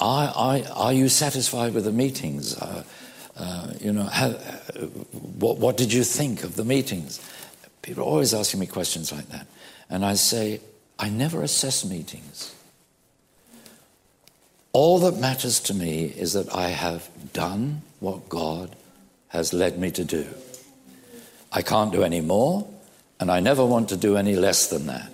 are, 0.00 0.32
are, 0.34 0.60
are 0.74 0.92
you 0.92 1.08
satisfied 1.08 1.74
with 1.74 1.84
the 1.84 1.92
meetings? 1.92 2.56
Uh, 2.56 2.84
uh, 3.36 3.72
you 3.80 3.92
know, 3.92 4.04
how, 4.04 4.30
what, 5.38 5.58
what 5.58 5.76
did 5.76 5.92
you 5.92 6.04
think 6.04 6.44
of 6.44 6.56
the 6.56 6.64
meetings? 6.64 7.20
People 7.82 8.04
are 8.04 8.06
always 8.06 8.32
asking 8.34 8.60
me 8.60 8.66
questions 8.66 9.12
like 9.12 9.28
that. 9.28 9.46
And 9.90 10.04
I 10.04 10.14
say, 10.14 10.60
I 10.98 11.08
never 11.08 11.42
assess 11.42 11.84
meetings. 11.84 12.54
All 14.72 14.98
that 15.00 15.18
matters 15.18 15.60
to 15.60 15.74
me 15.74 16.04
is 16.04 16.32
that 16.32 16.52
I 16.52 16.68
have 16.68 17.08
done 17.32 17.82
what 18.00 18.28
God 18.28 18.74
has 19.28 19.52
led 19.52 19.78
me 19.78 19.90
to 19.92 20.04
do. 20.04 20.26
I 21.52 21.62
can't 21.62 21.92
do 21.92 22.02
any 22.02 22.20
more, 22.20 22.66
and 23.20 23.30
I 23.30 23.40
never 23.40 23.64
want 23.64 23.88
to 23.90 23.96
do 23.96 24.16
any 24.16 24.34
less 24.34 24.66
than 24.66 24.86
that. 24.86 25.10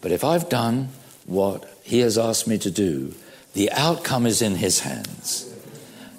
But 0.00 0.12
if 0.12 0.24
I've 0.24 0.48
done 0.48 0.90
what 1.24 1.64
He 1.82 2.00
has 2.00 2.18
asked 2.18 2.46
me 2.46 2.58
to 2.58 2.70
do, 2.70 3.14
the 3.58 3.72
outcome 3.72 4.24
is 4.24 4.40
in 4.40 4.54
His 4.54 4.78
hands. 4.78 5.52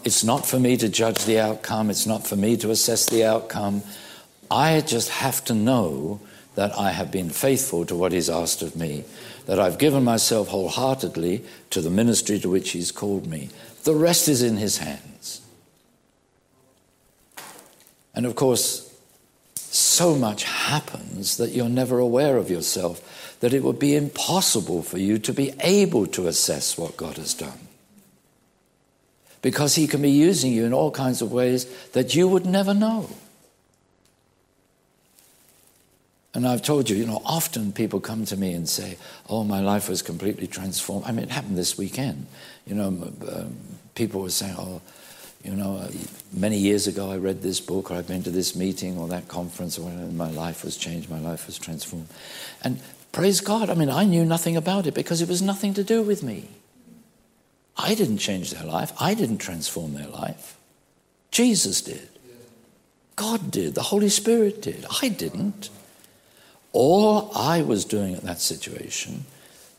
It's 0.04 0.26
not 0.26 0.46
for 0.46 0.60
me 0.60 0.76
to 0.76 0.90
judge 0.90 1.24
the 1.24 1.40
outcome, 1.40 1.90
it's 1.90 2.06
not 2.06 2.28
for 2.28 2.36
me 2.36 2.58
to 2.58 2.70
assess 2.70 3.06
the 3.06 3.24
outcome. 3.24 3.82
I 4.52 4.82
just 4.82 5.08
have 5.08 5.46
to 5.46 5.54
know 5.54 6.20
that 6.56 6.78
I 6.78 6.92
have 6.92 7.12
been 7.12 7.30
faithful 7.30 7.86
to 7.86 7.96
what 7.96 8.12
He's 8.12 8.30
asked 8.30 8.62
of 8.62 8.76
me, 8.76 9.06
that 9.46 9.58
I've 9.58 9.78
given 9.78 10.04
myself 10.04 10.50
wholeheartedly 10.50 11.46
to 11.70 11.80
the 11.80 11.90
ministry 11.90 12.40
to 12.40 12.50
which 12.50 12.72
He's 12.72 12.92
called 12.92 13.26
me. 13.26 13.48
The 13.86 13.96
rest 13.96 14.28
is 14.28 14.44
in 14.44 14.58
His 14.58 14.80
hands. 14.80 15.40
And 18.14 18.26
of 18.26 18.36
course, 18.36 18.94
so 19.56 20.14
much 20.14 20.44
happens 20.44 21.38
that 21.38 21.52
you're 21.52 21.70
never 21.70 22.00
aware 22.00 22.36
of 22.36 22.50
yourself 22.50 23.02
that 23.40 23.54
it 23.54 23.64
would 23.64 23.80
be 23.80 23.96
impossible 23.96 24.84
for 24.84 24.98
you 24.98 25.18
to 25.20 25.34
be 25.34 25.54
able 25.62 26.06
to 26.08 26.28
assess 26.28 26.78
what 26.78 26.98
God 26.98 27.18
has 27.18 27.34
done. 27.34 27.60
Because 29.42 29.76
He 29.76 29.88
can 29.88 30.02
be 30.02 30.12
using 30.12 30.52
you 30.52 30.66
in 30.66 30.74
all 30.74 30.92
kinds 30.92 31.22
of 31.22 31.32
ways 31.32 31.66
that 31.94 32.16
you 32.16 32.28
would 32.28 32.46
never 32.46 32.74
know. 32.74 33.10
And 36.34 36.48
I've 36.48 36.62
told 36.62 36.90
you, 36.90 36.96
you 36.96 37.06
know, 37.06 37.22
often 37.26 37.72
people 37.72 38.00
come 38.00 38.26
to 38.26 38.38
me 38.38 38.54
and 38.54 38.70
say, 38.70 38.98
Oh, 39.30 39.44
my 39.44 39.62
life 39.62 39.90
was 39.90 40.02
completely 40.02 40.48
transformed. 40.48 41.06
I 41.06 41.12
mean, 41.12 41.24
it 41.24 41.32
happened 41.32 41.58
this 41.58 41.78
weekend. 41.78 42.28
You 42.68 42.76
know, 42.76 42.88
um, 42.88 43.56
people 43.96 44.22
were 44.22 44.30
saying, 44.30 44.56
Oh, 44.58 44.82
you 45.44 45.56
know, 45.56 45.78
uh, 45.78 45.90
many 46.34 46.58
years 46.58 46.86
ago 46.86 47.10
I 47.10 47.18
read 47.18 47.42
this 47.42 47.60
book, 47.60 47.90
or 47.90 47.96
I've 47.96 48.08
been 48.08 48.24
to 48.24 48.30
this 48.30 48.56
meeting 48.56 48.98
or 48.98 49.08
that 49.08 49.28
conference, 49.28 49.80
or 49.80 49.84
whatever, 49.84 50.12
my 50.12 50.30
life 50.30 50.64
was 50.64 50.78
changed, 50.78 51.10
my 51.10 51.20
life 51.20 51.48
was 51.48 51.58
transformed. 51.58 52.08
And 52.62 52.80
Praise 53.12 53.42
God. 53.42 53.70
I 53.70 53.74
mean, 53.74 53.90
I 53.90 54.04
knew 54.06 54.26
nothing 54.26 54.56
about 54.56 54.88
it 54.88 54.94
because 54.94 55.22
it 55.22 55.30
was 55.30 55.42
nothing 55.42 55.74
to 55.74 55.84
do 55.84 56.02
with 56.02 56.24
me. 56.24 56.48
I 57.78 57.96
didn't 57.96 58.18
change 58.18 58.52
their 58.52 58.66
life, 58.66 58.92
I 59.00 59.14
didn't 59.14 59.38
transform 59.38 59.94
their 59.94 60.08
life. 60.08 60.58
Jesus 61.32 61.82
did. 61.82 62.10
God 63.16 63.52
did. 63.52 63.76
The 63.76 63.84
Holy 63.84 64.10
Spirit 64.10 64.62
did. 64.62 64.86
I 65.02 65.10
didn't. 65.10 65.70
All 66.72 67.32
I 67.36 67.62
was 67.62 67.86
doing 67.86 68.16
at 68.16 68.24
that 68.24 68.40
situation 68.40 69.26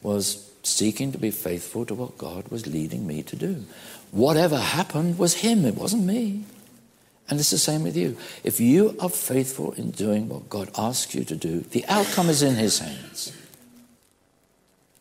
was 0.02 0.50
seeking 0.62 1.12
to 1.12 1.18
be 1.18 1.30
faithful 1.30 1.86
to 1.86 1.94
what 1.94 2.18
God 2.18 2.48
was 2.48 2.66
leading 2.66 3.06
me 3.06 3.22
to 3.22 3.36
do. 3.36 3.64
Whatever 4.10 4.58
happened 4.58 5.18
was 5.18 5.34
Him, 5.36 5.64
it 5.64 5.76
wasn't 5.76 6.04
me. 6.04 6.44
And 7.30 7.38
it's 7.38 7.50
the 7.50 7.58
same 7.58 7.84
with 7.84 7.96
you. 7.96 8.16
If 8.42 8.58
you 8.58 8.96
are 8.98 9.08
faithful 9.08 9.70
in 9.72 9.92
doing 9.92 10.28
what 10.28 10.50
God 10.50 10.68
asks 10.76 11.14
you 11.14 11.24
to 11.24 11.36
do, 11.36 11.60
the 11.60 11.84
outcome 11.86 12.28
is 12.28 12.42
in 12.42 12.56
His 12.56 12.80
hands. 12.80 13.32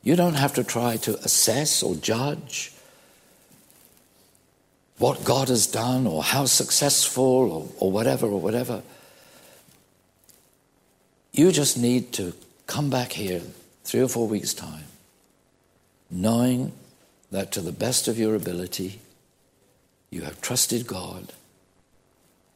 You 0.04 0.16
don't 0.16 0.36
have 0.36 0.54
to 0.54 0.64
try 0.64 0.98
to 0.98 1.18
assess 1.20 1.82
or 1.82 1.96
judge 1.96 2.72
what 5.00 5.26
God 5.26 5.48
has 5.48 5.66
done 5.66 6.06
or 6.06 6.22
how 6.22 6.46
successful 6.46 7.52
or, 7.52 7.68
or 7.80 7.92
whatever 7.92 8.28
or 8.28 8.40
whatever. 8.40 8.84
You 11.32 11.52
just 11.52 11.78
need 11.78 12.14
to 12.14 12.34
come 12.68 12.92
back 12.92 13.14
here 13.14 13.42
three 13.84 14.02
or 14.02 14.08
four 14.08 14.28
weeks' 14.28 14.54
time, 14.54 14.86
knowing 16.12 16.74
that 17.32 17.52
to 17.54 17.62
the 17.62 17.72
best 17.72 18.08
of 18.08 18.20
your 18.20 18.36
ability, 18.36 19.00
you 20.12 20.22
have 20.24 20.42
trusted 20.42 20.86
God 20.86 21.34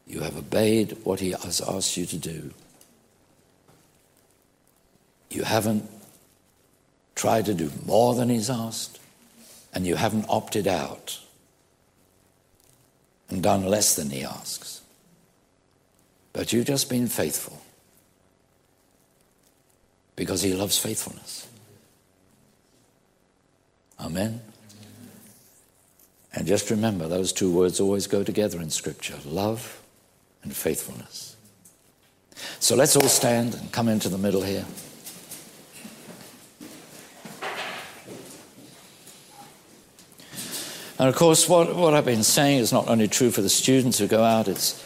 you 0.07 0.21
have 0.21 0.37
obeyed 0.37 0.97
what 1.03 1.19
He 1.19 1.31
has 1.31 1.61
asked 1.61 1.97
you 1.97 2.05
to 2.05 2.17
do. 2.17 2.51
You 5.29 5.43
haven't 5.43 5.89
tried 7.15 7.45
to 7.45 7.53
do 7.53 7.71
more 7.85 8.13
than 8.15 8.29
He's 8.29 8.49
asked, 8.49 8.99
and 9.73 9.85
you 9.87 9.95
haven't 9.95 10.25
opted 10.29 10.67
out. 10.67 11.19
and 13.29 13.41
done 13.41 13.65
less 13.65 13.95
than 13.95 14.11
he 14.11 14.23
asks. 14.23 14.81
But 16.33 16.53
you've 16.53 16.67
just 16.67 16.89
been 16.89 17.07
faithful 17.07 17.61
because 20.15 20.43
he 20.43 20.53
loves 20.53 20.77
faithfulness. 20.77 21.47
Amen. 23.99 24.41
And 26.33 26.47
just 26.47 26.69
remember, 26.69 27.07
those 27.07 27.33
two 27.33 27.51
words 27.51 27.79
always 27.79 28.07
go 28.07 28.23
together 28.23 28.59
in 28.61 28.69
Scripture 28.69 29.17
love 29.25 29.82
and 30.43 30.55
faithfulness. 30.55 31.35
So 32.59 32.75
let's 32.75 32.95
all 32.95 33.09
stand 33.09 33.55
and 33.55 33.71
come 33.71 33.87
into 33.87 34.09
the 34.09 34.17
middle 34.17 34.41
here. 34.41 34.65
And 40.99 41.09
of 41.09 41.15
course, 41.15 41.49
what, 41.49 41.75
what 41.75 41.93
I've 41.93 42.05
been 42.05 42.23
saying 42.23 42.59
is 42.59 42.71
not 42.71 42.87
only 42.87 43.07
true 43.07 43.31
for 43.31 43.41
the 43.41 43.49
students 43.49 43.97
who 43.97 44.07
go 44.07 44.23
out, 44.23 44.47
it's 44.47 44.81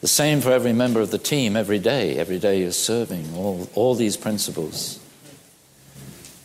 the 0.00 0.08
same 0.08 0.40
for 0.40 0.50
every 0.50 0.72
member 0.72 1.00
of 1.00 1.10
the 1.10 1.18
team 1.18 1.56
every 1.56 1.78
day. 1.78 2.16
Every 2.16 2.38
day 2.38 2.60
you're 2.60 2.72
serving. 2.72 3.34
All, 3.36 3.68
all 3.74 3.94
these 3.94 4.16
principles 4.16 4.98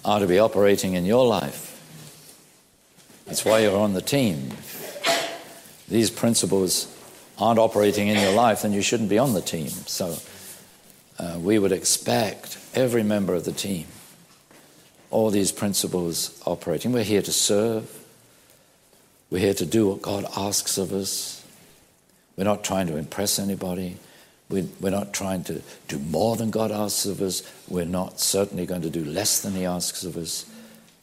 are 0.06 0.20
to 0.20 0.28
be 0.28 0.38
operating 0.38 0.94
in 0.94 1.06
your 1.06 1.26
life. 1.26 1.70
That's 3.26 3.46
why 3.46 3.60
you're 3.60 3.78
on 3.78 3.94
the 3.94 4.02
team. 4.02 4.52
These 5.88 6.10
principles 6.12 6.93
aren't 7.44 7.60
operating 7.60 8.08
in 8.08 8.18
your 8.18 8.32
life, 8.32 8.62
then 8.62 8.72
you 8.72 8.82
shouldn't 8.82 9.10
be 9.10 9.20
on 9.20 9.34
the 9.34 9.42
team. 9.42 9.68
So 9.68 10.16
uh, 11.20 11.38
we 11.40 11.60
would 11.60 11.74
expect 11.74 12.58
every 12.74 13.04
member 13.04 13.36
of 13.36 13.44
the 13.44 13.52
team, 13.52 13.86
all 15.12 15.30
these 15.30 15.52
principles 15.52 16.42
operating. 16.46 16.94
We're 16.94 17.04
here 17.04 17.22
to 17.22 17.34
serve. 17.34 18.00
We're 19.30 19.40
here 19.40 19.54
to 19.56 19.66
do 19.66 19.90
what 19.90 20.02
God 20.02 20.26
asks 20.38 20.78
of 20.78 20.94
us. 20.94 21.46
We're 22.38 22.46
not 22.46 22.64
trying 22.64 22.88
to 22.88 22.96
impress 22.96 23.38
anybody. 23.38 23.98
We're, 24.50 24.92
not 24.92 25.14
trying 25.14 25.44
to 25.46 25.62
do 25.90 26.00
more 26.00 26.38
than 26.38 26.50
God 26.50 26.72
asks 26.72 27.06
of 27.06 27.22
us. 27.22 27.44
We're 27.68 27.86
not 27.86 28.22
certainly 28.22 28.66
going 28.66 28.84
to 28.84 28.90
do 28.90 29.04
less 29.04 29.42
than 29.42 29.54
He 29.54 29.66
asks 29.66 30.06
of 30.06 30.16
us, 30.16 30.46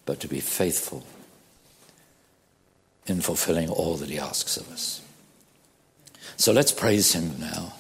but 0.07 0.21
to 0.21 0.29
be 0.29 0.41
faithful 0.41 1.05
in 3.07 3.21
fulfilling 3.21 3.69
all 3.69 3.97
that 3.97 4.09
He 4.09 4.19
asks 4.19 4.57
of 4.57 4.71
us. 4.73 5.03
So 6.41 6.53
let's 6.53 6.73
praise 6.73 7.13
Him 7.13 7.39
now 7.39 7.75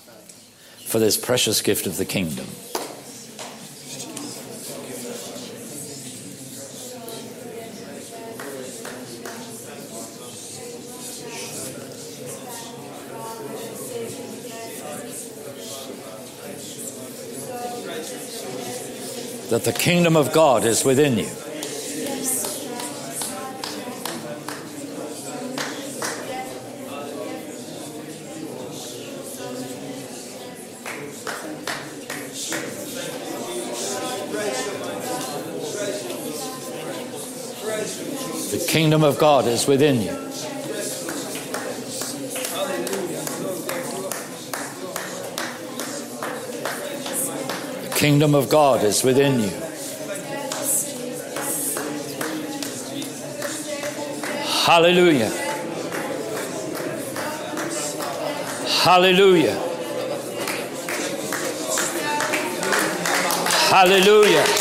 for 0.84 0.98
this 0.98 1.16
precious 1.16 1.62
gift 1.62 1.86
of 1.86 1.96
the 1.96 2.04
kingdom. 2.04 2.44
that 19.48 19.64
the 19.64 19.72
kingdom 19.72 20.16
of 20.16 20.32
God 20.32 20.64
is 20.64 20.84
within 20.84 21.16
you. 21.18 21.30
The 38.50 38.66
kingdom 38.90 39.04
of 39.04 39.20
God 39.20 39.46
is 39.46 39.68
within 39.68 40.00
you. 40.00 40.10
The 47.82 47.94
kingdom 47.94 48.34
of 48.34 48.48
God 48.48 48.82
is 48.82 49.04
within 49.04 49.38
you. 49.38 49.50
Hallelujah. 54.66 55.30
Hallelujah. 58.82 59.54
Hallelujah. 63.70 64.59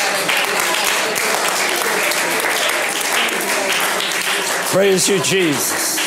Praise 4.71 5.09
you, 5.09 5.19
Jesus. 5.23 5.97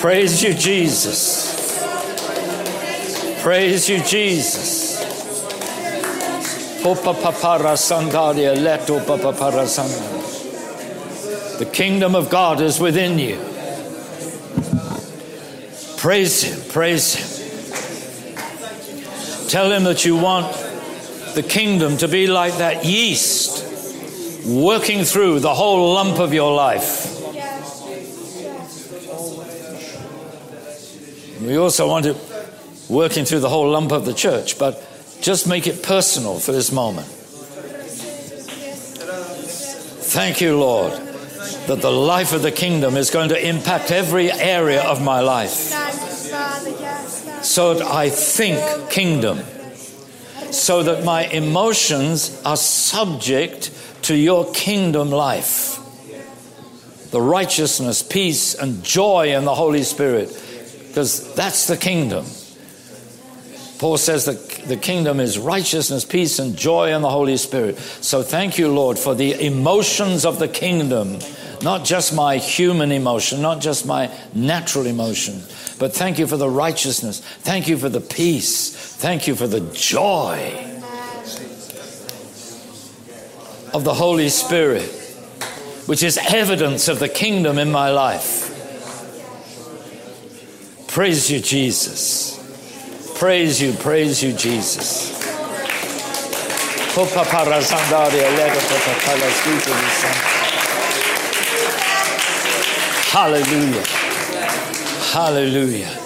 Praise 0.00 0.42
you, 0.42 0.54
Jesus. 0.54 1.52
Praise 3.42 3.90
you, 3.90 4.02
Jesus. 4.02 5.02
The 11.58 11.68
kingdom 11.70 12.14
of 12.14 12.30
God 12.30 12.62
is 12.62 12.80
within 12.80 13.18
you. 13.18 13.36
Praise 15.98 16.42
Him, 16.42 16.58
praise 16.70 17.14
Him. 17.14 17.26
Tell 19.48 19.70
Him 19.70 19.84
that 19.84 20.06
you 20.06 20.16
want 20.16 20.50
the 21.34 21.42
kingdom 21.46 21.98
to 21.98 22.08
be 22.08 22.28
like 22.28 22.56
that 22.56 22.86
yeast 22.86 23.51
working 24.46 25.04
through 25.04 25.40
the 25.40 25.54
whole 25.54 25.94
lump 25.94 26.18
of 26.18 26.32
your 26.32 26.54
life. 26.54 27.08
We 31.40 31.56
also 31.56 31.88
want 31.88 32.06
it 32.06 32.16
working 32.88 33.24
through 33.24 33.40
the 33.40 33.48
whole 33.48 33.70
lump 33.70 33.90
of 33.90 34.04
the 34.04 34.14
church, 34.14 34.58
but 34.58 34.86
just 35.20 35.48
make 35.48 35.66
it 35.66 35.82
personal 35.82 36.38
for 36.38 36.52
this 36.52 36.70
moment. 36.70 37.06
Thank 40.12 40.40
you, 40.40 40.58
Lord, 40.58 40.92
that 41.66 41.80
the 41.80 41.90
life 41.90 42.32
of 42.32 42.42
the 42.42 42.52
kingdom 42.52 42.96
is 42.96 43.10
going 43.10 43.30
to 43.30 43.48
impact 43.48 43.90
every 43.90 44.30
area 44.30 44.82
of 44.82 45.02
my 45.02 45.20
life. 45.20 45.72
So 47.42 47.74
that 47.74 47.86
I 47.86 48.10
think 48.10 48.90
kingdom, 48.90 49.40
so 50.50 50.82
that 50.82 51.02
my 51.04 51.24
emotions 51.26 52.40
are 52.44 52.56
subject 52.56 53.71
to 54.02 54.16
your 54.16 54.50
kingdom 54.52 55.10
life. 55.10 55.78
The 57.10 57.20
righteousness, 57.20 58.02
peace, 58.02 58.54
and 58.54 58.82
joy 58.82 59.36
in 59.36 59.44
the 59.44 59.54
Holy 59.54 59.82
Spirit, 59.82 60.28
because 60.88 61.34
that's 61.34 61.66
the 61.66 61.76
kingdom. 61.76 62.24
Paul 63.78 63.98
says 63.98 64.26
that 64.26 64.68
the 64.68 64.76
kingdom 64.76 65.18
is 65.20 65.38
righteousness, 65.38 66.04
peace, 66.04 66.38
and 66.38 66.56
joy 66.56 66.94
in 66.94 67.02
the 67.02 67.10
Holy 67.10 67.36
Spirit. 67.36 67.76
So 67.78 68.22
thank 68.22 68.56
you, 68.56 68.68
Lord, 68.68 68.98
for 68.98 69.14
the 69.14 69.44
emotions 69.44 70.24
of 70.24 70.38
the 70.38 70.48
kingdom, 70.48 71.18
not 71.62 71.84
just 71.84 72.14
my 72.14 72.36
human 72.38 72.92
emotion, 72.92 73.42
not 73.42 73.60
just 73.60 73.84
my 73.84 74.10
natural 74.34 74.86
emotion, 74.86 75.42
but 75.78 75.92
thank 75.92 76.18
you 76.18 76.28
for 76.28 76.36
the 76.36 76.48
righteousness. 76.48 77.20
Thank 77.20 77.68
you 77.68 77.76
for 77.76 77.88
the 77.88 78.00
peace. 78.00 78.70
Thank 78.96 79.26
you 79.26 79.34
for 79.34 79.48
the 79.48 79.60
joy 79.74 80.71
of 83.74 83.84
the 83.84 83.94
Holy 83.94 84.28
Spirit, 84.28 84.90
which 85.86 86.02
is 86.02 86.18
evidence 86.18 86.88
of 86.88 86.98
the 86.98 87.08
kingdom 87.08 87.58
in 87.58 87.70
my 87.72 87.90
life. 87.90 88.50
Praise 90.88 91.30
you, 91.30 91.40
Jesus. 91.40 92.38
Praise 93.18 93.62
you, 93.62 93.72
praise 93.72 94.22
you, 94.22 94.32
Jesus. 94.34 95.10
Hallelujah. 103.10 103.86
Hallelujah. 105.12 105.98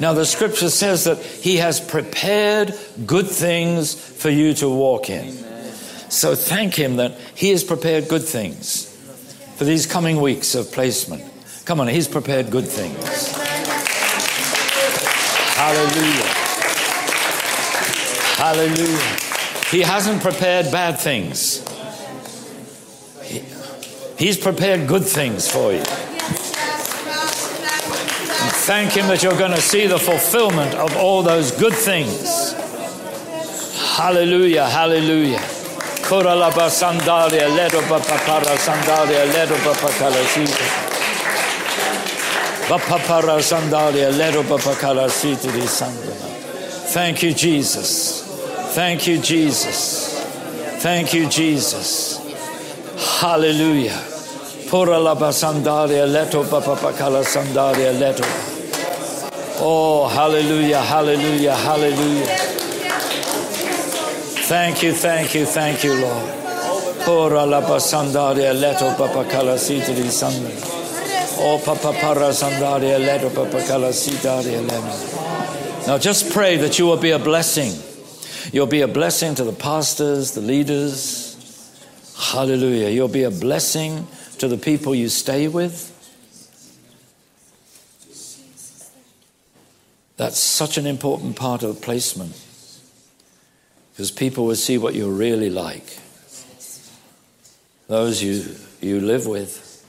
Now, 0.00 0.12
the 0.12 0.24
scripture 0.24 0.70
says 0.70 1.04
that 1.04 1.18
He 1.18 1.56
has 1.56 1.80
prepared 1.80 2.74
good 3.06 3.26
things 3.26 3.94
for 3.94 4.30
you 4.30 4.54
to 4.54 4.68
walk 4.68 5.10
in. 5.10 5.53
So, 6.14 6.36
thank 6.36 6.76
Him 6.76 6.96
that 6.96 7.18
He 7.34 7.50
has 7.50 7.64
prepared 7.64 8.06
good 8.06 8.22
things 8.22 8.86
for 9.56 9.64
these 9.64 9.84
coming 9.84 10.20
weeks 10.20 10.54
of 10.54 10.70
placement. 10.70 11.24
Come 11.64 11.80
on, 11.80 11.88
He's 11.88 12.06
prepared 12.06 12.52
good 12.52 12.68
things. 12.68 13.32
Hallelujah. 15.56 16.30
Hallelujah. 18.36 19.16
He 19.72 19.80
hasn't 19.80 20.22
prepared 20.22 20.70
bad 20.70 21.00
things. 21.00 21.64
He, 23.24 23.42
he's 24.16 24.38
prepared 24.38 24.86
good 24.86 25.04
things 25.04 25.50
for 25.50 25.72
you. 25.72 25.78
And 25.78 25.86
thank 28.62 28.92
Him 28.92 29.08
that 29.08 29.24
you're 29.24 29.36
going 29.36 29.50
to 29.50 29.60
see 29.60 29.88
the 29.88 29.98
fulfillment 29.98 30.74
of 30.74 30.96
all 30.96 31.24
those 31.24 31.50
good 31.50 31.74
things. 31.74 32.52
Hallelujah, 33.96 34.68
hallelujah. 34.68 35.53
Koralaba 36.08 36.68
sandalia, 36.68 37.48
ledo 37.48 37.80
papapara 37.88 38.54
sandalia, 38.58 39.24
ledo 39.32 39.56
papakala 39.64 40.20
Bapapara 42.68 43.40
sandalia, 43.40 44.10
ledo 44.10 44.42
papakala 44.42 45.08
sitiri 45.08 45.66
sandala. 45.66 46.28
Thank 46.92 47.22
you, 47.22 47.32
Jesus. 47.32 48.22
Thank 48.74 49.06
you, 49.06 49.18
Jesus. 49.18 50.20
Thank 50.82 51.14
you, 51.14 51.26
Jesus. 51.26 52.20
Hallelujah. 53.20 53.98
Pura 54.68 54.98
la 54.98 55.14
basandalia, 55.14 56.06
leto 56.06 56.44
papapakala 56.44 57.24
sandalia, 57.24 57.98
leto. 57.98 58.24
Oh, 59.58 60.06
hallelujah, 60.06 60.82
hallelujah, 60.82 61.54
hallelujah. 61.54 62.63
Thank 64.46 64.82
you, 64.82 64.92
thank 64.92 65.34
you, 65.34 65.46
thank 65.46 65.82
you, 65.82 65.94
Lord. 65.94 66.30
Pura 67.00 67.46
la 67.46 67.62
basandalia, 67.62 68.52
leto 68.52 68.90
papakala 68.94 69.56
sitiri 69.56 70.10
sandala. 70.10 71.38
Oh, 71.38 71.58
papa 71.64 71.98
para 71.98 72.28
sandaria, 72.28 72.98
leto 72.98 73.30
papakala 73.30 73.90
sitaria, 73.90 74.60
leto. 74.60 75.86
Now 75.86 75.96
just 75.96 76.30
pray 76.30 76.58
that 76.58 76.78
you 76.78 76.84
will 76.84 76.98
be 76.98 77.12
a 77.12 77.18
blessing. 77.18 77.72
You'll 78.52 78.66
be 78.66 78.82
a 78.82 78.86
blessing 78.86 79.34
to 79.36 79.44
the 79.44 79.52
pastors, 79.54 80.32
the 80.32 80.42
leaders. 80.42 81.32
Hallelujah. 82.14 82.90
You'll 82.90 83.08
be 83.08 83.22
a 83.22 83.30
blessing 83.30 84.06
to 84.40 84.46
the 84.46 84.58
people 84.58 84.94
you 84.94 85.08
stay 85.08 85.48
with. 85.48 85.90
That's 90.18 90.38
such 90.38 90.76
an 90.76 90.86
important 90.86 91.34
part 91.34 91.62
of 91.62 91.80
placement 91.80 92.43
because 93.94 94.10
people 94.10 94.44
will 94.44 94.56
see 94.56 94.76
what 94.76 94.96
you're 94.96 95.12
really 95.12 95.50
like. 95.50 95.98
Those 97.86 98.20
you, 98.20 98.56
you 98.80 99.00
live 99.00 99.24
with, 99.24 99.86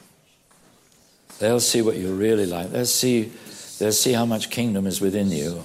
they'll 1.40 1.60
see 1.60 1.82
what 1.82 1.98
you're 1.98 2.14
really 2.14 2.46
like. 2.46 2.70
They'll 2.70 2.86
see, 2.86 3.32
they'll 3.80 3.92
see 3.92 4.14
how 4.14 4.28
much 4.28 4.52
kingdom 4.52 4.86
is 4.86 5.02
within 5.02 5.32
you, 5.32 5.60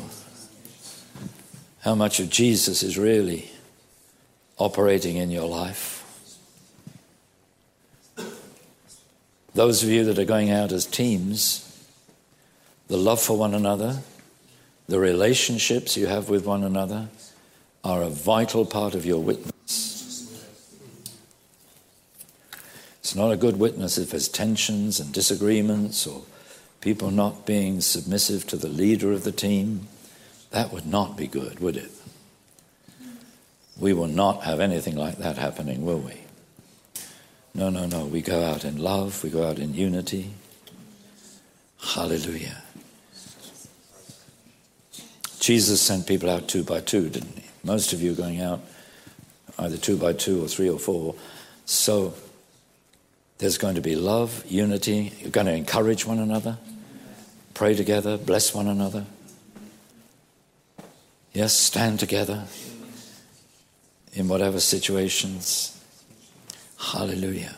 how 1.82 1.95
much 1.95 2.18
of 2.18 2.30
Jesus 2.30 2.82
is 2.82 2.97
really 2.97 3.51
operating 4.57 5.16
in 5.18 5.30
your 5.30 5.47
life. 5.47 5.99
Those 9.55 9.82
of 9.82 9.91
you 9.91 10.05
that 10.05 10.18
are 10.18 10.24
going 10.24 10.51
out 10.51 10.72
as 10.72 10.86
teams, 10.86 11.66
the 12.88 12.97
love 12.97 13.20
for 13.20 13.36
one 13.36 13.53
another, 13.53 13.99
the 14.88 14.99
relationships 14.99 15.95
you 15.99 16.07
have 16.07 16.30
with 16.30 16.47
one 16.47 16.64
another 16.64 17.11
are 17.82 18.02
a 18.02 18.10
vital 18.10 18.64
part 18.64 18.94
of 18.94 19.06
your 19.06 19.22
witness. 19.22 19.54
It's 23.00 23.14
not 23.14 23.32
a 23.32 23.36
good 23.36 23.58
witness 23.58 23.98
if 23.98 24.10
there's 24.10 24.28
tensions 24.28 25.00
and 25.00 25.12
disagreements 25.12 26.06
or 26.06 26.22
people 26.80 27.10
not 27.10 27.46
being 27.46 27.80
submissive 27.80 28.46
to 28.48 28.56
the 28.56 28.68
leader 28.68 29.12
of 29.12 29.24
the 29.24 29.32
team. 29.32 29.88
That 30.50 30.72
would 30.72 30.86
not 30.86 31.16
be 31.16 31.26
good, 31.26 31.60
would 31.60 31.76
it? 31.76 31.90
We 33.78 33.92
will 33.92 34.06
not 34.06 34.42
have 34.44 34.60
anything 34.60 34.96
like 34.96 35.18
that 35.18 35.38
happening, 35.38 35.84
will 35.84 36.00
we? 36.00 36.20
No, 37.54 37.70
no, 37.70 37.86
no. 37.86 38.04
We 38.04 38.22
go 38.22 38.44
out 38.44 38.64
in 38.64 38.76
love, 38.76 39.24
we 39.24 39.30
go 39.30 39.48
out 39.48 39.58
in 39.58 39.74
unity. 39.74 40.30
Hallelujah. 41.82 42.62
Jesus 45.40 45.80
sent 45.80 46.06
people 46.06 46.28
out 46.28 46.46
two 46.46 46.62
by 46.62 46.80
two, 46.80 47.08
didn't 47.08 47.38
he? 47.38 47.49
Most 47.62 47.92
of 47.92 48.02
you 48.02 48.12
are 48.12 48.16
going 48.16 48.40
out 48.40 48.61
either 49.58 49.76
two 49.76 49.96
by 49.96 50.12
two 50.12 50.42
or 50.44 50.48
three 50.48 50.68
or 50.68 50.78
four. 50.78 51.14
So 51.66 52.14
there's 53.38 53.58
going 53.58 53.74
to 53.74 53.80
be 53.80 53.94
love, 53.94 54.44
unity. 54.46 55.12
You're 55.20 55.30
going 55.30 55.46
to 55.46 55.54
encourage 55.54 56.06
one 56.06 56.18
another, 56.18 56.58
pray 57.54 57.74
together, 57.74 58.16
bless 58.16 58.54
one 58.54 58.66
another. 58.66 59.06
Yes, 61.32 61.52
stand 61.52 62.00
together 62.00 62.44
in 64.12 64.28
whatever 64.28 64.58
situations. 64.58 65.80
Hallelujah. 66.78 67.56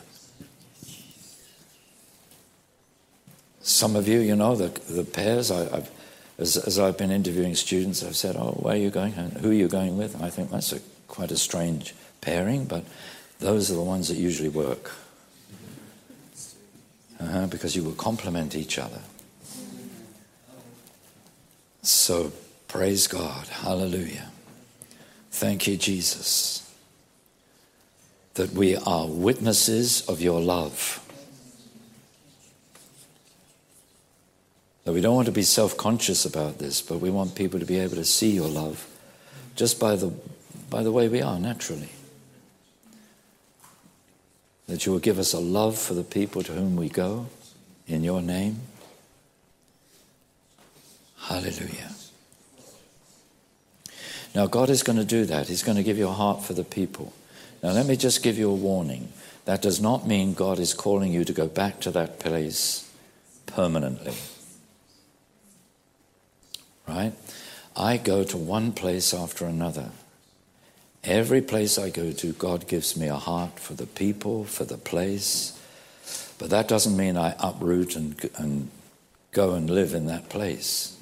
Some 3.61 3.95
of 3.95 4.07
you, 4.07 4.19
you 4.19 4.35
know, 4.35 4.55
the, 4.55 4.67
the 4.91 5.05
pairs, 5.05 5.49
I, 5.49 5.63
have 5.63 5.89
as, 6.37 6.57
as, 6.57 6.79
I've 6.79 6.97
been 6.97 7.11
interviewing 7.11 7.55
students, 7.55 8.03
I've 8.03 8.15
said, 8.15 8.35
Oh, 8.35 8.57
where 8.59 8.75
are 8.75 8.77
you 8.77 8.89
going? 8.89 9.13
Who 9.13 9.51
are 9.51 9.53
you 9.53 9.67
going 9.67 9.97
with? 9.97 10.21
I 10.21 10.29
think 10.29 10.51
that's 10.51 10.71
a, 10.71 10.79
quite 11.07 11.31
a 11.31 11.37
strange 11.37 11.93
pairing, 12.21 12.65
but 12.65 12.83
those 13.39 13.71
are 13.71 13.75
the 13.75 13.81
ones 13.81 14.07
that 14.07 14.17
usually 14.17 14.49
work. 14.49 14.91
Uh-huh, 17.19 17.47
because 17.47 17.75
you 17.75 17.83
will 17.83 17.93
complement 17.93 18.55
each 18.55 18.77
other. 18.77 18.99
So, 21.81 22.33
praise 22.67 23.07
God. 23.07 23.47
Hallelujah. 23.47 24.31
Thank 25.31 25.67
you, 25.67 25.77
Jesus 25.77 26.63
that 28.35 28.51
we 28.51 28.75
are 28.75 29.07
witnesses 29.07 30.07
of 30.07 30.21
your 30.21 30.41
love. 30.41 30.99
That 34.83 34.93
we 34.93 35.01
don't 35.01 35.15
want 35.15 35.27
to 35.27 35.31
be 35.31 35.43
self 35.43 35.77
conscious 35.77 36.25
about 36.25 36.59
this, 36.59 36.81
but 36.81 36.99
we 36.99 37.09
want 37.09 37.35
people 37.35 37.59
to 37.59 37.65
be 37.65 37.79
able 37.79 37.95
to 37.95 38.05
see 38.05 38.31
your 38.31 38.49
love 38.49 38.85
just 39.55 39.79
by 39.79 39.95
the, 39.95 40.13
by 40.69 40.83
the 40.83 40.91
way 40.91 41.07
we 41.07 41.21
are 41.21 41.39
naturally. 41.39 41.89
That 44.67 44.85
you 44.85 44.91
will 44.91 44.99
give 44.99 45.19
us 45.19 45.33
a 45.33 45.39
love 45.39 45.77
for 45.77 45.93
the 45.93 46.03
people 46.03 46.43
to 46.43 46.53
whom 46.53 46.75
we 46.75 46.89
go 46.89 47.27
in 47.87 48.03
your 48.03 48.21
name. 48.21 48.61
Hallelujah. 51.17 51.91
Now, 54.35 54.47
God 54.47 54.69
is 54.69 54.83
going 54.83 54.97
to 54.97 55.05
do 55.05 55.25
that. 55.25 55.47
He's 55.47 55.63
going 55.63 55.77
to 55.77 55.83
give 55.83 55.97
you 55.97 56.07
a 56.07 56.13
heart 56.13 56.43
for 56.43 56.53
the 56.53 56.63
people. 56.63 57.13
Now, 57.61 57.71
let 57.71 57.85
me 57.85 57.95
just 57.95 58.23
give 58.23 58.37
you 58.37 58.49
a 58.49 58.55
warning. 58.55 59.09
That 59.45 59.61
does 59.61 59.79
not 59.79 60.07
mean 60.07 60.33
God 60.33 60.59
is 60.59 60.73
calling 60.73 61.13
you 61.13 61.23
to 61.23 61.33
go 61.33 61.47
back 61.47 61.79
to 61.81 61.91
that 61.91 62.19
place 62.19 62.89
permanently. 63.45 64.15
Right? 66.87 67.13
I 67.75 67.97
go 67.97 68.23
to 68.23 68.37
one 68.37 68.71
place 68.71 69.13
after 69.13 69.45
another. 69.45 69.89
Every 71.03 71.41
place 71.41 71.77
I 71.77 71.89
go 71.89 72.11
to, 72.11 72.33
God 72.33 72.67
gives 72.67 72.95
me 72.95 73.07
a 73.07 73.15
heart 73.15 73.59
for 73.59 73.73
the 73.73 73.87
people, 73.87 74.45
for 74.45 74.63
the 74.63 74.77
place. 74.77 75.59
But 76.37 76.49
that 76.49 76.67
doesn't 76.67 76.95
mean 76.95 77.17
I 77.17 77.35
uproot 77.39 77.95
and, 77.95 78.29
and 78.37 78.69
go 79.31 79.53
and 79.53 79.69
live 79.69 79.93
in 79.93 80.05
that 80.07 80.29
place. 80.29 80.97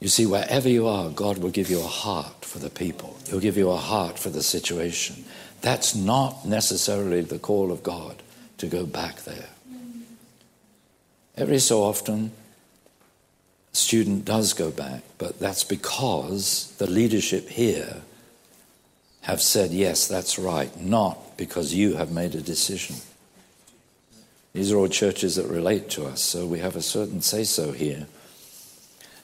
You 0.00 0.08
see, 0.08 0.26
wherever 0.26 0.68
you 0.68 0.88
are, 0.88 1.10
God 1.10 1.38
will 1.38 1.50
give 1.50 1.70
you 1.70 1.80
a 1.80 1.86
heart 1.86 2.44
for 2.44 2.58
the 2.58 2.70
people. 2.70 3.16
He'll 3.28 3.40
give 3.40 3.56
you 3.56 3.70
a 3.70 3.76
heart 3.76 4.18
for 4.18 4.30
the 4.30 4.42
situation. 4.42 5.24
That's 5.60 5.94
not 5.94 6.44
necessarily 6.44 7.20
the 7.20 7.38
call 7.38 7.70
of 7.70 7.82
God 7.82 8.22
to 8.58 8.66
go 8.66 8.84
back 8.84 9.22
there. 9.22 9.48
Every 11.36 11.60
so 11.60 11.82
often, 11.82 12.32
student 13.72 14.24
does 14.24 14.52
go 14.52 14.70
back, 14.70 15.02
but 15.18 15.38
that's 15.38 15.64
because 15.64 16.74
the 16.78 16.86
leadership 16.86 17.48
here 17.48 18.02
have 19.22 19.40
said, 19.40 19.70
yes, 19.70 20.06
that's 20.06 20.38
right, 20.38 20.78
not 20.80 21.36
because 21.36 21.72
you 21.72 21.94
have 21.94 22.10
made 22.10 22.34
a 22.34 22.40
decision. 22.40 22.96
These 24.52 24.72
are 24.72 24.76
all 24.76 24.88
churches 24.88 25.36
that 25.36 25.46
relate 25.46 25.88
to 25.90 26.04
us, 26.04 26.20
so 26.20 26.46
we 26.46 26.58
have 26.58 26.76
a 26.76 26.82
certain 26.82 27.22
say 27.22 27.44
so 27.44 27.72
here. 27.72 28.06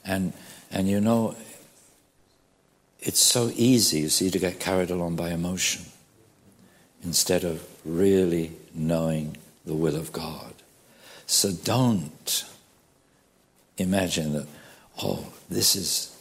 And 0.04 0.32
and 0.70 0.88
you 0.88 1.00
know, 1.00 1.34
it's 3.00 3.20
so 3.20 3.50
easy, 3.54 4.00
you 4.00 4.08
see, 4.08 4.30
to 4.30 4.38
get 4.38 4.60
carried 4.60 4.90
along 4.90 5.16
by 5.16 5.30
emotion 5.30 5.84
instead 7.04 7.44
of 7.44 7.66
really 7.84 8.52
knowing 8.74 9.36
the 9.64 9.74
will 9.74 9.96
of 9.96 10.12
God. 10.12 10.54
So 11.26 11.52
don't 11.52 12.44
imagine 13.78 14.32
that, 14.34 14.46
oh, 15.02 15.32
this 15.48 15.74
is, 15.76 16.20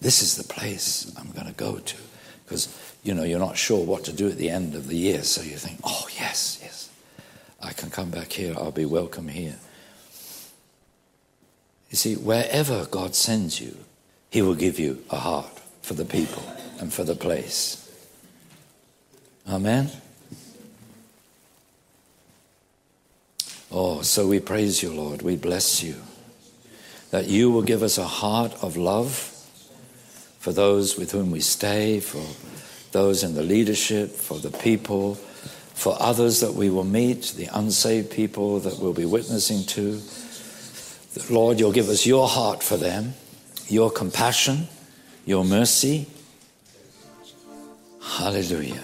this 0.00 0.22
is 0.22 0.36
the 0.36 0.44
place 0.44 1.14
I'm 1.18 1.30
going 1.30 1.46
to 1.46 1.52
go 1.52 1.78
to. 1.78 1.96
Because, 2.44 2.68
you 3.02 3.14
know, 3.14 3.22
you're 3.22 3.38
not 3.38 3.56
sure 3.56 3.84
what 3.84 4.04
to 4.04 4.12
do 4.12 4.28
at 4.28 4.36
the 4.36 4.50
end 4.50 4.74
of 4.74 4.88
the 4.88 4.96
year. 4.96 5.22
So 5.22 5.42
you 5.42 5.56
think, 5.56 5.80
oh, 5.84 6.06
yes, 6.18 6.58
yes, 6.62 6.90
I 7.62 7.72
can 7.72 7.90
come 7.90 8.10
back 8.10 8.32
here. 8.32 8.54
I'll 8.56 8.70
be 8.70 8.84
welcome 8.84 9.28
here. 9.28 9.56
You 11.90 11.96
see, 11.96 12.16
wherever 12.16 12.86
God 12.86 13.14
sends 13.14 13.60
you, 13.60 13.76
He 14.30 14.42
will 14.42 14.56
give 14.56 14.78
you 14.78 15.04
a 15.10 15.16
heart 15.16 15.60
for 15.82 15.94
the 15.94 16.04
people 16.04 16.42
and 16.80 16.92
for 16.92 17.04
the 17.04 17.14
place. 17.14 17.80
Amen? 19.48 19.90
Oh, 23.70 24.02
so 24.02 24.26
we 24.26 24.40
praise 24.40 24.82
you, 24.82 24.92
Lord. 24.92 25.22
We 25.22 25.36
bless 25.36 25.82
you. 25.82 25.96
That 27.14 27.28
you 27.28 27.52
will 27.52 27.62
give 27.62 27.84
us 27.84 27.96
a 27.96 28.02
heart 28.02 28.52
of 28.60 28.76
love 28.76 29.12
for 30.40 30.52
those 30.52 30.98
with 30.98 31.12
whom 31.12 31.30
we 31.30 31.38
stay, 31.38 32.00
for 32.00 32.26
those 32.90 33.22
in 33.22 33.36
the 33.36 33.42
leadership, 33.44 34.10
for 34.10 34.40
the 34.40 34.50
people, 34.50 35.14
for 35.14 35.96
others 36.00 36.40
that 36.40 36.54
we 36.54 36.70
will 36.70 36.82
meet, 36.82 37.34
the 37.36 37.48
unsaved 37.52 38.10
people 38.10 38.58
that 38.58 38.80
we'll 38.80 38.92
be 38.92 39.04
witnessing 39.04 39.62
to 39.66 40.00
Lord, 41.30 41.60
you'll 41.60 41.70
give 41.70 41.88
us 41.88 42.04
your 42.04 42.26
heart 42.26 42.64
for 42.64 42.76
them, 42.76 43.14
your 43.68 43.92
compassion, 43.92 44.66
your 45.24 45.44
mercy. 45.44 46.08
Hallelujah. 48.02 48.82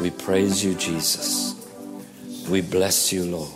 We 0.00 0.12
praise 0.12 0.64
you, 0.64 0.74
Jesus. 0.76 1.54
We 2.48 2.62
bless 2.62 3.12
you, 3.12 3.26
Lord. 3.26 3.55